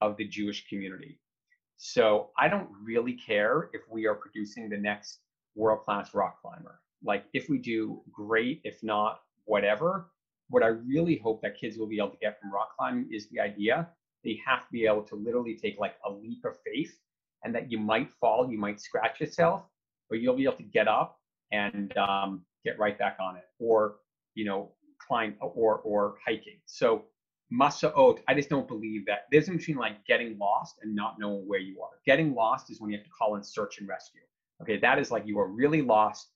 of 0.00 0.16
the 0.16 0.26
Jewish 0.26 0.66
community. 0.68 1.18
So 1.76 2.30
I 2.38 2.48
don't 2.48 2.68
really 2.82 3.14
care 3.14 3.70
if 3.72 3.82
we 3.90 4.06
are 4.06 4.14
producing 4.14 4.68
the 4.68 4.76
next 4.76 5.20
world 5.54 5.84
class 5.84 6.14
rock 6.14 6.40
climber. 6.40 6.80
Like 7.02 7.24
if 7.34 7.48
we 7.48 7.58
do 7.58 8.00
great, 8.12 8.60
if 8.64 8.82
not 8.82 9.20
whatever, 9.44 10.10
what 10.48 10.62
I 10.62 10.68
really 10.68 11.18
hope 11.18 11.42
that 11.42 11.58
kids 11.58 11.76
will 11.76 11.86
be 11.86 11.98
able 11.98 12.10
to 12.10 12.18
get 12.18 12.40
from 12.40 12.52
rock 12.52 12.76
climbing 12.76 13.08
is 13.12 13.28
the 13.28 13.40
idea 13.40 13.88
they 14.24 14.40
have 14.44 14.60
to 14.66 14.72
be 14.72 14.86
able 14.86 15.02
to 15.02 15.16
literally 15.16 15.54
take 15.54 15.78
like 15.78 15.96
a 16.06 16.10
leap 16.10 16.44
of 16.44 16.56
faith 16.64 16.98
and 17.44 17.54
that 17.54 17.70
you 17.70 17.78
might 17.78 18.10
fall, 18.20 18.50
you 18.50 18.58
might 18.58 18.80
scratch 18.80 19.20
yourself, 19.20 19.64
but 20.08 20.20
you'll 20.20 20.36
be 20.36 20.44
able 20.44 20.56
to 20.56 20.62
get 20.62 20.88
up 20.88 21.18
and 21.52 21.96
um, 21.96 22.42
get 22.64 22.78
right 22.78 22.98
back 22.98 23.16
on 23.20 23.36
it 23.36 23.44
or, 23.58 23.96
you 24.34 24.44
know, 24.44 24.72
climb 25.06 25.34
or, 25.40 25.78
or 25.78 26.16
hiking. 26.26 26.58
So 26.66 27.04
Masa'ot, 27.52 28.20
I 28.26 28.34
just 28.34 28.48
don't 28.48 28.66
believe 28.66 29.06
that. 29.06 29.26
There's 29.30 29.48
a 29.48 29.52
between 29.52 29.76
like 29.76 30.04
getting 30.06 30.38
lost 30.38 30.76
and 30.82 30.94
not 30.94 31.18
knowing 31.18 31.46
where 31.46 31.60
you 31.60 31.80
are. 31.82 31.90
Getting 32.06 32.34
lost 32.34 32.70
is 32.70 32.80
when 32.80 32.90
you 32.90 32.96
have 32.96 33.04
to 33.04 33.10
call 33.10 33.36
in 33.36 33.42
search 33.42 33.78
and 33.78 33.88
rescue. 33.88 34.20
Okay, 34.62 34.78
that 34.78 34.98
is 34.98 35.10
like 35.10 35.26
you 35.26 35.38
are 35.38 35.48
really 35.48 35.82
lost, 35.82 36.28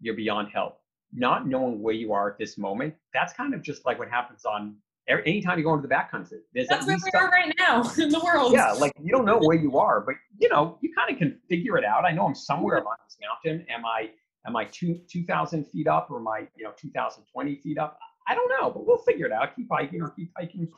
you're 0.00 0.14
beyond 0.14 0.48
help. 0.52 0.78
Not 1.12 1.46
knowing 1.46 1.80
where 1.80 1.94
you 1.94 2.12
are 2.12 2.30
at 2.30 2.38
this 2.38 2.58
moment, 2.58 2.94
that's 3.12 3.32
kind 3.32 3.54
of 3.54 3.62
just 3.62 3.84
like 3.84 3.98
what 3.98 4.08
happens 4.08 4.44
on 4.44 4.76
anytime 5.08 5.58
you 5.58 5.64
go 5.64 5.74
into 5.74 5.86
the 5.86 5.94
backcountry. 5.94 6.38
There's 6.54 6.66
that's 6.68 6.86
where 6.86 6.96
we 6.96 7.10
are 7.18 7.28
right 7.28 7.52
now 7.58 7.82
in 7.98 8.08
the 8.08 8.20
world. 8.20 8.52
Yeah, 8.52 8.72
like 8.72 8.92
you 9.00 9.12
don't 9.12 9.24
know 9.24 9.38
where 9.38 9.56
you 9.56 9.78
are, 9.78 10.00
but 10.00 10.14
you 10.38 10.48
know, 10.48 10.78
you 10.80 10.92
kind 10.94 11.12
of 11.12 11.18
can 11.18 11.38
figure 11.48 11.76
it 11.76 11.84
out. 11.84 12.04
I 12.04 12.12
know 12.12 12.26
I'm 12.26 12.34
somewhere 12.34 12.78
on 12.78 12.96
this 13.06 13.16
mountain. 13.20 13.66
Am 13.68 13.84
I 13.84 14.10
am 14.46 14.56
I 14.56 14.64
two 14.66 15.00
two 15.08 15.24
thousand 15.24 15.64
feet 15.64 15.86
up 15.86 16.10
or 16.10 16.18
am 16.18 16.28
I, 16.28 16.48
you 16.56 16.64
know, 16.64 16.72
two 16.76 16.90
thousand 16.90 17.24
twenty 17.32 17.56
feet 17.56 17.78
up? 17.78 17.98
I 18.26 18.34
don't 18.34 18.50
know, 18.60 18.70
but 18.70 18.86
we'll 18.86 18.98
figure 18.98 19.26
it 19.26 19.32
out. 19.32 19.54
Keep 19.56 19.68
hiking 19.70 20.02
or 20.02 20.10
keep 20.10 20.32
hiking, 20.36 20.68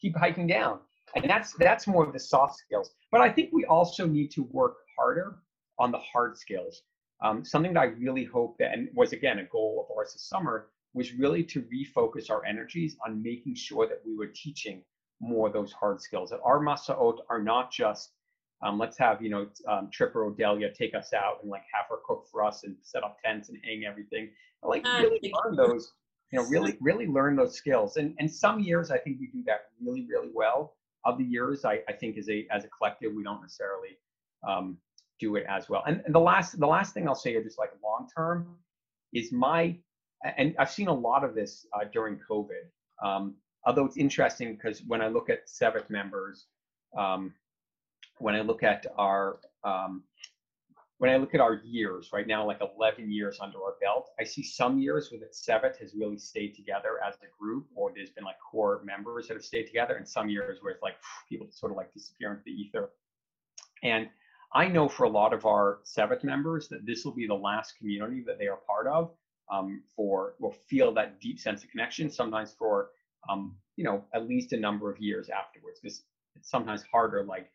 keep 0.00 0.16
hiking 0.16 0.46
down. 0.46 0.80
And 1.14 1.28
that's 1.28 1.52
that's 1.54 1.86
more 1.86 2.04
of 2.04 2.12
the 2.12 2.18
soft 2.18 2.56
skills. 2.56 2.90
But 3.12 3.20
I 3.20 3.30
think 3.30 3.50
we 3.52 3.64
also 3.64 4.06
need 4.06 4.30
to 4.32 4.42
work 4.50 4.76
harder 4.98 5.36
on 5.78 5.90
the 5.90 5.98
hard 5.98 6.36
skills. 6.36 6.82
Um, 7.22 7.44
something 7.44 7.74
that 7.74 7.80
I 7.80 7.84
really 7.84 8.24
hope 8.24 8.56
that, 8.58 8.72
and 8.72 8.88
was 8.94 9.12
again 9.12 9.38
a 9.38 9.44
goal 9.44 9.86
of 9.88 9.96
ours 9.96 10.12
this 10.12 10.28
summer, 10.28 10.68
was 10.92 11.14
really 11.14 11.44
to 11.44 11.62
refocus 11.62 12.30
our 12.30 12.44
energies 12.44 12.96
on 13.06 13.22
making 13.22 13.54
sure 13.54 13.86
that 13.86 14.00
we 14.04 14.16
were 14.16 14.32
teaching 14.34 14.82
more 15.20 15.46
of 15.46 15.52
those 15.52 15.72
hard 15.72 16.00
skills. 16.00 16.30
That 16.30 16.40
our 16.44 16.60
masaot 16.60 17.18
are 17.30 17.42
not 17.42 17.70
just 17.70 18.12
um, 18.62 18.78
let's 18.78 18.98
have 18.98 19.22
you 19.22 19.30
know 19.30 19.46
um, 19.68 19.88
Tripper 19.92 20.30
Odelia 20.30 20.72
take 20.74 20.94
us 20.94 21.12
out 21.12 21.38
and 21.42 21.50
like 21.50 21.64
have 21.72 21.86
her 21.90 21.98
cook 22.06 22.26
for 22.30 22.44
us 22.44 22.64
and 22.64 22.76
set 22.82 23.02
up 23.02 23.18
tents 23.24 23.48
and 23.48 23.58
hang 23.64 23.84
everything. 23.84 24.30
Like 24.62 24.86
really 24.86 25.32
learn 25.44 25.56
those, 25.56 25.92
you 26.30 26.38
know, 26.38 26.46
really 26.48 26.76
really 26.80 27.06
learn 27.06 27.36
those 27.36 27.56
skills. 27.56 27.96
And 27.96 28.14
and 28.18 28.30
some 28.30 28.60
years 28.60 28.90
I 28.90 28.98
think 28.98 29.18
we 29.20 29.26
do 29.26 29.42
that 29.46 29.66
really 29.80 30.06
really 30.08 30.30
well. 30.32 30.76
Other 31.04 31.22
years 31.22 31.64
I, 31.64 31.80
I 31.88 31.92
think 31.92 32.16
as 32.16 32.28
a 32.30 32.46
as 32.50 32.64
a 32.64 32.68
collective 32.68 33.12
we 33.12 33.22
don't 33.22 33.42
necessarily 33.42 33.98
um, 34.46 34.78
do 35.20 35.36
it 35.36 35.44
as 35.48 35.68
well. 35.68 35.82
And, 35.86 36.02
and 36.06 36.14
the 36.14 36.20
last 36.20 36.58
the 36.58 36.66
last 36.66 36.94
thing 36.94 37.06
I'll 37.08 37.14
say, 37.14 37.40
just 37.42 37.58
like 37.58 37.70
long 37.82 38.08
term, 38.16 38.56
is 39.12 39.32
my 39.32 39.76
and 40.36 40.54
I've 40.58 40.70
seen 40.70 40.88
a 40.88 40.94
lot 40.94 41.24
of 41.24 41.34
this 41.34 41.66
uh, 41.72 41.84
during 41.92 42.18
COVID. 42.28 42.64
Um, 43.04 43.34
although 43.66 43.84
it's 43.84 43.96
interesting 43.96 44.54
because 44.54 44.82
when 44.86 45.00
I 45.02 45.08
look 45.08 45.28
at 45.28 45.46
Tzevet 45.46 45.90
members, 45.90 46.46
um, 46.96 47.34
when 48.18 48.34
I 48.34 48.40
look 48.40 48.62
at 48.62 48.86
our 48.96 49.38
um, 49.64 50.02
when 50.98 51.10
I 51.10 51.16
look 51.16 51.34
at 51.34 51.40
our 51.40 51.60
years 51.64 52.10
right 52.12 52.26
now, 52.26 52.46
like 52.46 52.60
11 52.60 53.10
years 53.10 53.38
under 53.40 53.58
our 53.58 53.74
belt, 53.80 54.10
I 54.18 54.24
see 54.24 54.42
some 54.42 54.78
years 54.78 55.10
where 55.10 55.20
the 55.20 55.26
Tzevet 55.26 55.76
has 55.78 55.92
really 55.94 56.16
stayed 56.16 56.54
together 56.54 57.00
as 57.06 57.16
a 57.16 57.26
group, 57.38 57.66
or 57.74 57.92
there's 57.94 58.10
been 58.10 58.24
like 58.24 58.36
core 58.38 58.80
members 58.84 59.28
that 59.28 59.34
have 59.34 59.44
stayed 59.44 59.66
together, 59.66 59.96
and 59.96 60.08
some 60.08 60.28
years 60.28 60.58
where 60.62 60.72
it's 60.72 60.82
like 60.82 60.94
people 61.28 61.48
sort 61.50 61.72
of 61.72 61.76
like 61.76 61.92
disappear 61.92 62.30
into 62.30 62.42
the 62.46 62.52
ether. 62.52 62.90
And 63.82 64.08
I 64.54 64.68
know 64.68 64.88
for 64.88 65.04
a 65.04 65.08
lot 65.08 65.34
of 65.34 65.46
our 65.46 65.80
Tzevet 65.84 66.22
members 66.22 66.68
that 66.68 66.86
this 66.86 67.04
will 67.04 67.14
be 67.14 67.26
the 67.26 67.34
last 67.34 67.76
community 67.76 68.22
that 68.26 68.38
they 68.38 68.46
are 68.46 68.60
part 68.66 68.86
of 68.86 69.10
um, 69.50 69.82
for, 69.94 70.34
will 70.38 70.56
feel 70.68 70.94
that 70.94 71.20
deep 71.20 71.40
sense 71.40 71.64
of 71.64 71.70
connection, 71.70 72.08
sometimes 72.08 72.54
for, 72.56 72.90
um, 73.28 73.56
you 73.76 73.84
know, 73.84 74.04
at 74.14 74.28
least 74.28 74.52
a 74.52 74.56
number 74.56 74.90
of 74.90 74.98
years 74.98 75.28
afterwards. 75.28 75.80
Because 75.82 76.04
it's 76.36 76.48
sometimes 76.48 76.84
harder, 76.84 77.24
like 77.24 77.50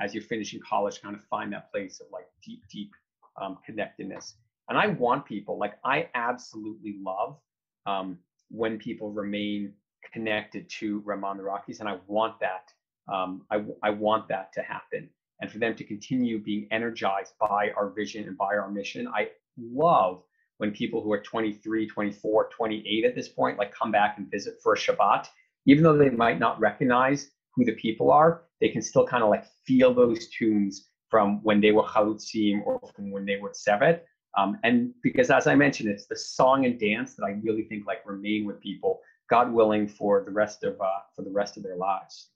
as 0.00 0.14
you're 0.14 0.22
finishing 0.24 0.60
college, 0.60 1.00
kind 1.00 1.14
of 1.14 1.22
find 1.24 1.52
that 1.52 1.70
place 1.70 2.00
of 2.00 2.06
like 2.12 2.26
deep, 2.42 2.62
deep 2.70 2.92
um, 3.40 3.58
connectedness. 3.64 4.34
And 4.68 4.78
I 4.78 4.88
want 4.88 5.24
people, 5.26 5.58
like 5.58 5.74
I 5.84 6.08
absolutely 6.14 6.96
love 7.02 7.38
um, 7.86 8.18
when 8.50 8.78
people 8.78 9.12
remain 9.12 9.72
connected 10.12 10.68
to 10.68 11.02
Ramah 11.04 11.32
in 11.32 11.36
the 11.38 11.44
Rockies, 11.44 11.80
and 11.80 11.88
I 11.88 11.98
want 12.06 12.40
that. 12.40 12.72
Um, 13.12 13.42
I, 13.50 13.62
I 13.82 13.90
want 13.90 14.28
that 14.28 14.52
to 14.54 14.62
happen 14.62 15.10
and 15.40 15.50
for 15.50 15.58
them 15.58 15.74
to 15.74 15.84
continue 15.84 16.38
being 16.38 16.66
energized 16.70 17.34
by 17.38 17.70
our 17.76 17.90
vision 17.90 18.26
and 18.26 18.36
by 18.36 18.56
our 18.56 18.70
mission. 18.70 19.06
I 19.08 19.28
love 19.58 20.22
when 20.58 20.70
people 20.70 21.02
who 21.02 21.12
are 21.12 21.20
23, 21.20 21.86
24, 21.86 22.48
28 22.48 23.04
at 23.04 23.14
this 23.14 23.28
point, 23.28 23.58
like 23.58 23.74
come 23.74 23.90
back 23.90 24.16
and 24.16 24.30
visit 24.30 24.54
for 24.62 24.74
a 24.74 24.76
Shabbat, 24.76 25.26
even 25.66 25.82
though 25.82 25.96
they 25.96 26.10
might 26.10 26.38
not 26.38 26.58
recognize 26.60 27.30
who 27.54 27.64
the 27.64 27.72
people 27.72 28.10
are, 28.10 28.42
they 28.60 28.68
can 28.68 28.82
still 28.82 29.06
kind 29.06 29.22
of 29.22 29.30
like 29.30 29.44
feel 29.66 29.94
those 29.94 30.28
tunes 30.28 30.88
from 31.08 31.42
when 31.42 31.60
they 31.60 31.70
were 31.70 31.84
Chalutzim 31.84 32.60
or 32.64 32.80
from 32.94 33.10
when 33.10 33.24
they 33.24 33.36
were 33.36 33.50
Tzevet. 33.50 34.00
Um, 34.36 34.58
and 34.64 34.92
because, 35.02 35.30
as 35.30 35.46
I 35.46 35.54
mentioned, 35.54 35.88
it's 35.88 36.06
the 36.06 36.16
song 36.16 36.64
and 36.64 36.78
dance 36.78 37.14
that 37.14 37.24
I 37.24 37.38
really 37.42 37.62
think 37.64 37.86
like 37.86 37.98
remain 38.04 38.46
with 38.46 38.60
people, 38.60 39.00
God 39.30 39.52
willing, 39.52 39.86
for 39.86 40.24
the 40.24 40.32
rest 40.32 40.64
of 40.64 40.80
uh, 40.80 41.00
for 41.14 41.22
the 41.22 41.30
rest 41.30 41.56
of 41.56 41.62
their 41.62 41.76
lives. 41.76 42.30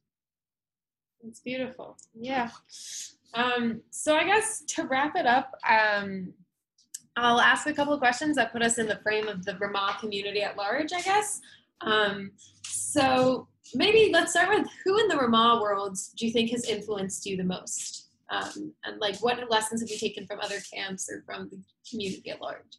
It's 1.26 1.40
beautiful. 1.40 1.96
Yeah. 2.14 2.50
Um, 3.34 3.80
so 3.90 4.14
I 4.14 4.24
guess 4.24 4.62
to 4.68 4.84
wrap 4.84 5.16
it 5.16 5.26
up, 5.26 5.54
um, 5.68 6.32
I'll 7.16 7.40
ask 7.40 7.66
a 7.66 7.72
couple 7.72 7.92
of 7.92 7.98
questions 7.98 8.36
that 8.36 8.52
put 8.52 8.62
us 8.62 8.78
in 8.78 8.86
the 8.86 9.00
frame 9.02 9.26
of 9.26 9.44
the 9.44 9.56
Ramah 9.56 9.96
community 10.00 10.42
at 10.42 10.56
large, 10.56 10.92
I 10.92 11.00
guess. 11.00 11.40
Um, 11.80 12.30
so 12.62 13.48
maybe 13.74 14.10
let's 14.12 14.32
start 14.32 14.48
with 14.48 14.68
who 14.84 14.98
in 14.98 15.08
the 15.08 15.16
Ramah 15.16 15.60
world 15.60 15.96
do 16.16 16.26
you 16.26 16.32
think 16.32 16.50
has 16.50 16.64
influenced 16.64 17.26
you 17.26 17.36
the 17.36 17.44
most? 17.44 18.08
Um, 18.30 18.72
and 18.84 19.00
like 19.00 19.16
what 19.20 19.38
lessons 19.50 19.80
have 19.80 19.90
you 19.90 19.98
taken 19.98 20.26
from 20.26 20.40
other 20.40 20.58
camps 20.72 21.08
or 21.10 21.22
from 21.24 21.48
the 21.48 21.60
community 21.88 22.30
at 22.30 22.40
large? 22.40 22.78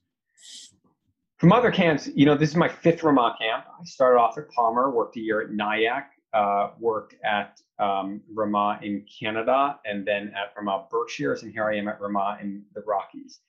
From 1.38 1.54
other 1.54 1.72
camps, 1.72 2.10
you 2.14 2.26
know, 2.26 2.36
this 2.36 2.50
is 2.50 2.56
my 2.56 2.68
fifth 2.68 3.02
Ramah 3.02 3.36
camp. 3.40 3.66
I 3.68 3.84
started 3.86 4.20
off 4.20 4.38
at 4.38 4.50
Palmer, 4.52 4.92
worked 4.92 5.16
a 5.16 5.22
year 5.22 5.42
at 5.42 5.52
Nyack, 5.52 6.12
uh, 6.34 6.72
worked 6.80 7.16
at 7.24 7.60
um, 7.80 8.22
Ramah 8.34 8.80
in 8.84 9.06
Canada, 9.20 9.80
and 9.86 10.06
then 10.06 10.34
at 10.36 10.54
Ramah 10.56 10.88
Berkshires, 10.92 11.44
and 11.44 11.52
here 11.52 11.64
I 11.64 11.78
am 11.78 11.88
at 11.88 12.00
Ramah 12.02 12.40
in 12.42 12.64
the 12.76 12.82
Rockies. 12.82 13.40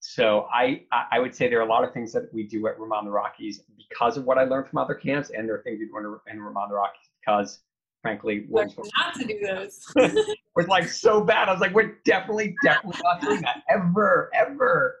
So 0.00 0.46
I, 0.52 0.84
I 1.10 1.18
would 1.18 1.34
say 1.34 1.48
there 1.48 1.58
are 1.58 1.66
a 1.66 1.68
lot 1.68 1.84
of 1.84 1.92
things 1.92 2.12
that 2.12 2.32
we 2.32 2.44
do 2.44 2.66
at 2.68 2.78
Ramah 2.78 3.00
in 3.00 3.04
the 3.06 3.10
Rockies 3.10 3.62
because 3.76 4.16
of 4.16 4.24
what 4.24 4.38
I 4.38 4.44
learned 4.44 4.68
from 4.68 4.78
other 4.78 4.94
camps, 4.94 5.30
and 5.30 5.48
there 5.48 5.56
are 5.56 5.62
things 5.62 5.78
we 5.80 5.86
do 5.86 5.96
in 5.96 6.40
Ramah 6.40 6.64
in 6.64 6.68
the 6.68 6.74
Rockies 6.74 7.08
because, 7.20 7.60
frankly, 8.02 8.46
what 8.48 8.72
not 8.96 9.14
to 9.16 9.24
do 9.24 9.40
those 9.40 9.80
was 10.56 10.68
like 10.68 10.88
so 10.88 11.20
bad. 11.22 11.48
I 11.48 11.52
was 11.52 11.60
like, 11.60 11.74
we're 11.74 11.98
definitely, 12.04 12.54
definitely 12.62 13.00
not 13.02 13.20
doing 13.20 13.40
that 13.42 13.62
ever, 13.68 14.30
ever. 14.34 14.98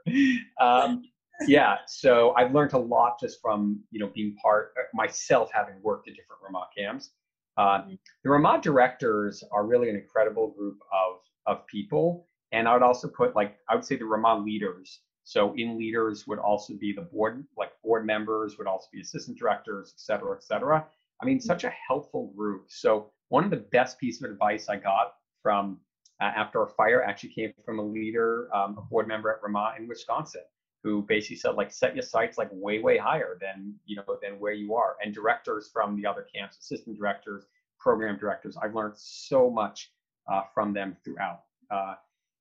Um, 0.60 1.04
yeah, 1.46 1.76
so 1.86 2.34
I've 2.36 2.52
learned 2.52 2.72
a 2.72 2.78
lot 2.78 3.20
just 3.20 3.40
from 3.40 3.80
you 3.92 4.00
know 4.00 4.10
being 4.12 4.34
part 4.42 4.72
myself 4.94 5.50
having 5.52 5.74
worked 5.82 6.08
at 6.08 6.14
different 6.14 6.42
Ramah 6.42 6.66
camps. 6.76 7.10
Uh, 7.56 7.82
mm-hmm. 7.82 7.94
the 8.24 8.30
Ramah 8.30 8.60
directors 8.62 9.44
are 9.52 9.64
really 9.64 9.88
an 9.90 9.96
incredible 9.96 10.50
group 10.50 10.78
of 10.92 11.20
of 11.46 11.66
people 11.66 12.27
and 12.52 12.68
I 12.68 12.72
would 12.72 12.82
also 12.82 13.08
put 13.08 13.36
like 13.36 13.58
I 13.68 13.74
would 13.74 13.84
say 13.84 13.96
the 13.96 14.04
Ramah 14.04 14.42
leaders. 14.44 15.00
So 15.24 15.54
in 15.56 15.76
leaders 15.76 16.26
would 16.26 16.38
also 16.38 16.72
be 16.74 16.92
the 16.94 17.02
board, 17.02 17.44
like 17.56 17.72
board 17.84 18.06
members 18.06 18.56
would 18.56 18.66
also 18.66 18.86
be 18.90 19.02
assistant 19.02 19.38
directors, 19.38 19.92
et 19.94 20.00
cetera, 20.00 20.34
et 20.34 20.42
cetera. 20.42 20.86
I 21.20 21.26
mean, 21.26 21.38
such 21.38 21.64
a 21.64 21.74
helpful 21.86 22.32
group. 22.34 22.66
So 22.68 23.10
one 23.28 23.44
of 23.44 23.50
the 23.50 23.64
best 23.72 23.98
pieces 23.98 24.22
of 24.22 24.30
advice 24.30 24.70
I 24.70 24.76
got 24.76 25.16
from 25.42 25.80
uh, 26.20 26.24
after 26.24 26.62
a 26.62 26.66
fire 26.66 27.02
actually 27.02 27.30
came 27.30 27.52
from 27.64 27.78
a 27.78 27.82
leader, 27.82 28.48
um, 28.54 28.78
a 28.78 28.80
board 28.80 29.06
member 29.06 29.30
at 29.30 29.42
Ramah 29.42 29.74
in 29.78 29.86
Wisconsin, 29.86 30.42
who 30.82 31.02
basically 31.02 31.36
said 31.36 31.56
like 31.56 31.72
set 31.72 31.94
your 31.94 32.02
sights 32.02 32.38
like 32.38 32.48
way 32.50 32.78
way 32.78 32.96
higher 32.96 33.36
than 33.38 33.74
you 33.84 33.96
know 33.96 34.04
than 34.22 34.40
where 34.40 34.54
you 34.54 34.74
are. 34.74 34.96
And 35.04 35.12
directors 35.12 35.68
from 35.70 35.94
the 36.00 36.06
other 36.06 36.26
camps, 36.34 36.56
assistant 36.58 36.96
directors, 36.96 37.44
program 37.78 38.18
directors, 38.18 38.56
I've 38.56 38.74
learned 38.74 38.94
so 38.96 39.50
much 39.50 39.92
uh, 40.32 40.42
from 40.54 40.72
them 40.72 40.96
throughout. 41.04 41.42
Uh, 41.70 41.96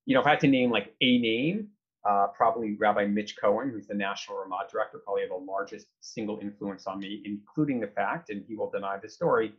you 0.07 0.13
know, 0.13 0.21
if 0.21 0.25
I 0.25 0.31
had 0.31 0.39
to 0.39 0.47
name 0.47 0.71
like 0.71 0.95
a 1.01 1.19
name, 1.19 1.67
uh, 2.09 2.27
probably 2.27 2.75
Rabbi 2.79 3.05
Mitch 3.05 3.35
Cohen, 3.39 3.69
who's 3.69 3.87
the 3.87 3.93
national 3.93 4.37
Ramah 4.37 4.65
director, 4.71 4.99
probably 5.03 5.23
the 5.27 5.35
largest 5.35 5.87
single 5.99 6.39
influence 6.41 6.87
on 6.87 6.99
me, 6.99 7.21
including 7.25 7.81
the 7.81 7.87
fact, 7.87 8.29
and 8.29 8.41
he 8.47 8.55
will 8.55 8.69
deny 8.69 8.97
the 9.03 9.09
story, 9.09 9.51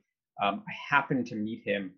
um, 0.42 0.62
I 0.66 0.94
happened 0.94 1.26
to 1.26 1.34
meet 1.34 1.62
him 1.64 1.92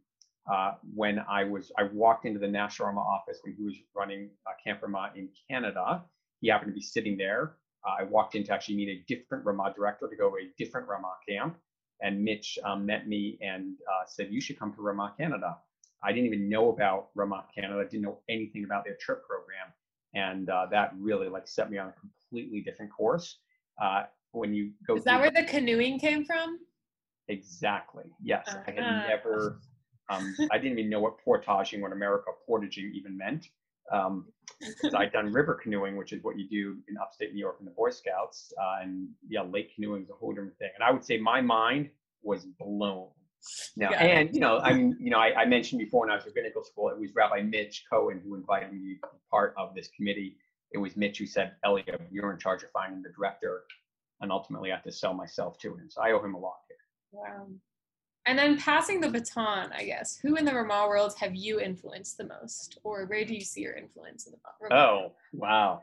uh, 0.53 0.73
when 0.95 1.21
I 1.31 1.45
was, 1.45 1.71
I 1.79 1.85
walked 1.85 2.27
into 2.27 2.41
the 2.41 2.49
National 2.49 2.89
Ramah 2.89 3.01
office 3.01 3.39
when 3.45 3.55
he 3.55 3.63
was 3.63 3.77
running 3.95 4.31
uh, 4.49 4.51
Camp 4.65 4.83
Ramah 4.83 5.13
in 5.15 5.29
Canada. 5.49 6.03
He 6.41 6.49
happened 6.49 6.73
to 6.73 6.75
be 6.75 6.83
sitting 6.83 7.17
there. 7.17 7.55
Uh, 7.87 8.01
I 8.01 8.03
walked 8.03 8.35
in 8.35 8.43
to 8.45 8.53
actually 8.53 8.77
meet 8.77 8.89
a 8.89 9.05
different 9.07 9.45
Ramah 9.45 9.75
director 9.77 10.09
to 10.09 10.17
go 10.17 10.29
to 10.31 10.37
a 10.37 10.51
different 10.59 10.89
Ramah 10.89 11.19
camp. 11.29 11.57
And 12.01 12.25
Mitch 12.25 12.59
um, 12.65 12.85
met 12.85 13.07
me 13.07 13.39
and 13.41 13.77
uh, 13.89 14.07
said, 14.09 14.29
You 14.31 14.41
should 14.41 14.59
come 14.59 14.75
to 14.75 14.83
Ramah 14.83 15.15
Canada. 15.17 15.59
I 16.03 16.13
didn't 16.13 16.27
even 16.27 16.49
know 16.49 16.71
about 16.71 17.09
Ramah 17.15 17.47
Canada. 17.55 17.81
I 17.81 17.85
didn't 17.85 18.03
know 18.03 18.21
anything 18.29 18.65
about 18.65 18.85
their 18.85 18.97
trip 18.97 19.23
program, 19.27 19.73
and 20.15 20.49
uh, 20.49 20.67
that 20.71 20.93
really 20.99 21.29
like 21.29 21.47
set 21.47 21.71
me 21.71 21.79
on 21.79 21.89
a 21.89 21.93
completely 21.93 22.61
different 22.61 22.91
course. 22.93 23.39
Uh, 23.81 24.05
when 24.33 24.55
you 24.55 24.73
go, 24.87 24.97
is 24.97 25.05
that 25.05 25.21
where 25.21 25.31
the 25.31 25.45
canoeing 25.45 25.99
came 25.99 26.25
from? 26.25 26.59
Exactly. 27.29 28.05
Yes, 28.23 28.49
uh, 28.49 28.61
I 28.67 28.71
had 28.71 29.09
never. 29.09 29.61
Um, 30.09 30.35
I 30.51 30.59
didn't 30.59 30.79
even 30.79 30.91
know 30.91 31.01
what 31.01 31.19
portaging, 31.19 31.81
what 31.81 31.93
America 31.93 32.31
portaging 32.47 32.93
even 32.97 33.17
meant. 33.17 33.49
Um, 33.93 34.27
I'd 34.95 35.13
done 35.13 35.33
river 35.33 35.55
canoeing, 35.55 35.97
which 35.97 36.13
is 36.13 36.23
what 36.23 36.37
you 36.39 36.49
do 36.49 36.79
in 36.89 36.97
upstate 36.99 37.33
New 37.33 37.41
York 37.41 37.57
in 37.61 37.65
the 37.65 37.71
Boy 37.73 37.91
Scouts, 37.91 38.53
uh, 38.61 38.83
and 38.83 39.09
yeah, 39.29 39.43
lake 39.43 39.75
canoeing 39.75 40.03
is 40.03 40.11
a 40.11 40.15
whole 40.15 40.33
different 40.33 40.57
thing. 40.59 40.71
And 40.75 40.83
I 40.83 40.91
would 40.91 41.05
say 41.05 41.19
my 41.19 41.41
mind 41.41 41.91
was 42.23 42.47
blown 42.59 43.09
now, 43.76 43.91
yeah. 43.91 44.03
and 44.03 44.34
you 44.34 44.41
know, 44.41 44.59
I 44.59 44.72
mean, 44.72 44.97
you 45.01 45.11
know, 45.11 45.18
I, 45.18 45.43
I, 45.43 45.45
mentioned 45.47 45.78
before 45.78 46.01
when 46.01 46.11
I 46.11 46.14
was 46.14 46.24
at 46.24 46.28
rabbinical 46.28 46.64
school, 46.64 46.88
it 46.91 46.99
was 46.99 47.11
Rabbi 47.14 47.43
Mitch 47.43 47.84
Cohen 47.91 48.20
who 48.24 48.34
invited 48.34 48.72
me 48.72 48.78
to 48.78 48.84
be 48.84 49.01
part 49.30 49.55
of 49.57 49.74
this 49.74 49.88
committee. 49.97 50.36
It 50.72 50.78
was 50.78 50.97
Mitch 50.97 51.18
who 51.18 51.26
said, 51.26 51.53
"Eliav, 51.64 52.01
you're 52.11 52.32
in 52.32 52.38
charge 52.38 52.62
of 52.62 52.70
finding 52.70 53.03
the 53.03 53.11
director," 53.11 53.62
and 54.20 54.30
ultimately 54.30 54.72
I 54.72 54.76
had 54.76 54.84
to 54.84 54.93
sell 54.93 55.14
myself 55.14 55.59
to 55.61 55.74
him. 55.74 55.88
So 55.88 56.03
I 56.03 56.12
owe 56.12 56.22
him 56.22 56.34
a 56.34 56.38
lot 56.38 56.59
here. 56.68 56.76
Wow. 57.12 57.47
And 58.26 58.38
then 58.38 58.59
passing 58.59 59.01
the 59.01 59.09
baton, 59.09 59.72
I 59.72 59.84
guess, 59.84 60.18
who 60.22 60.36
in 60.36 60.45
the 60.45 60.55
Ramah 60.55 60.86
world 60.88 61.14
have 61.18 61.34
you 61.34 61.59
influenced 61.59 62.18
the 62.18 62.26
most, 62.26 62.78
or 62.84 63.07
where 63.07 63.24
do 63.24 63.34
you 63.34 63.41
see 63.41 63.62
your 63.62 63.72
influence 63.72 64.26
in 64.26 64.32
the 64.32 64.38
Ramah? 64.68 64.82
Oh, 64.82 65.12
wow. 65.32 65.82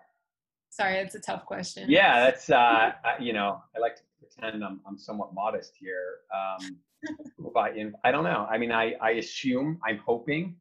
Sorry, 0.69 0.93
that's 0.93 1.15
a 1.15 1.19
tough 1.19 1.45
question. 1.45 1.89
Yeah, 1.89 2.19
that's 2.23 2.49
uh, 2.49 2.91
you 3.19 3.33
know, 3.33 3.61
I 3.75 3.79
like 3.79 3.95
to 3.95 4.03
pretend 4.19 4.63
I'm 4.63 4.79
I'm 4.87 4.97
somewhat 4.97 5.33
modest 5.33 5.73
here. 5.79 6.19
Um, 6.33 6.77
by 7.53 7.71
in, 7.71 7.93
I 8.03 8.11
don't 8.11 8.23
know. 8.23 8.47
I 8.49 8.57
mean, 8.57 8.71
I, 8.71 8.93
I 9.01 9.11
assume, 9.11 9.79
I'm 9.87 9.99
hoping, 10.05 10.55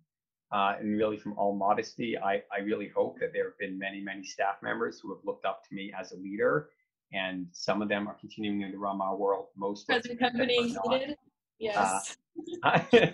uh, 0.52 0.74
and 0.78 0.96
really 0.96 1.16
from 1.16 1.36
all 1.38 1.54
modesty, 1.54 2.16
I, 2.18 2.42
I 2.52 2.60
really 2.64 2.88
hope 2.88 3.18
that 3.20 3.32
there 3.32 3.44
have 3.44 3.58
been 3.58 3.78
many, 3.78 4.00
many 4.00 4.24
staff 4.24 4.56
members 4.62 5.00
who 5.00 5.14
have 5.14 5.24
looked 5.24 5.44
up 5.44 5.62
to 5.68 5.74
me 5.74 5.92
as 5.98 6.12
a 6.12 6.16
leader. 6.16 6.70
And 7.12 7.46
some 7.52 7.82
of 7.82 7.88
them 7.88 8.08
are 8.08 8.14
continuing 8.14 8.62
in 8.62 8.72
the 8.72 8.78
Ramah 8.78 9.14
world. 9.14 9.46
Most 9.56 9.86
present 9.86 10.18
company 10.18 10.56
included. 10.58 11.16
Yes. 11.58 12.16
Uh, 12.62 12.80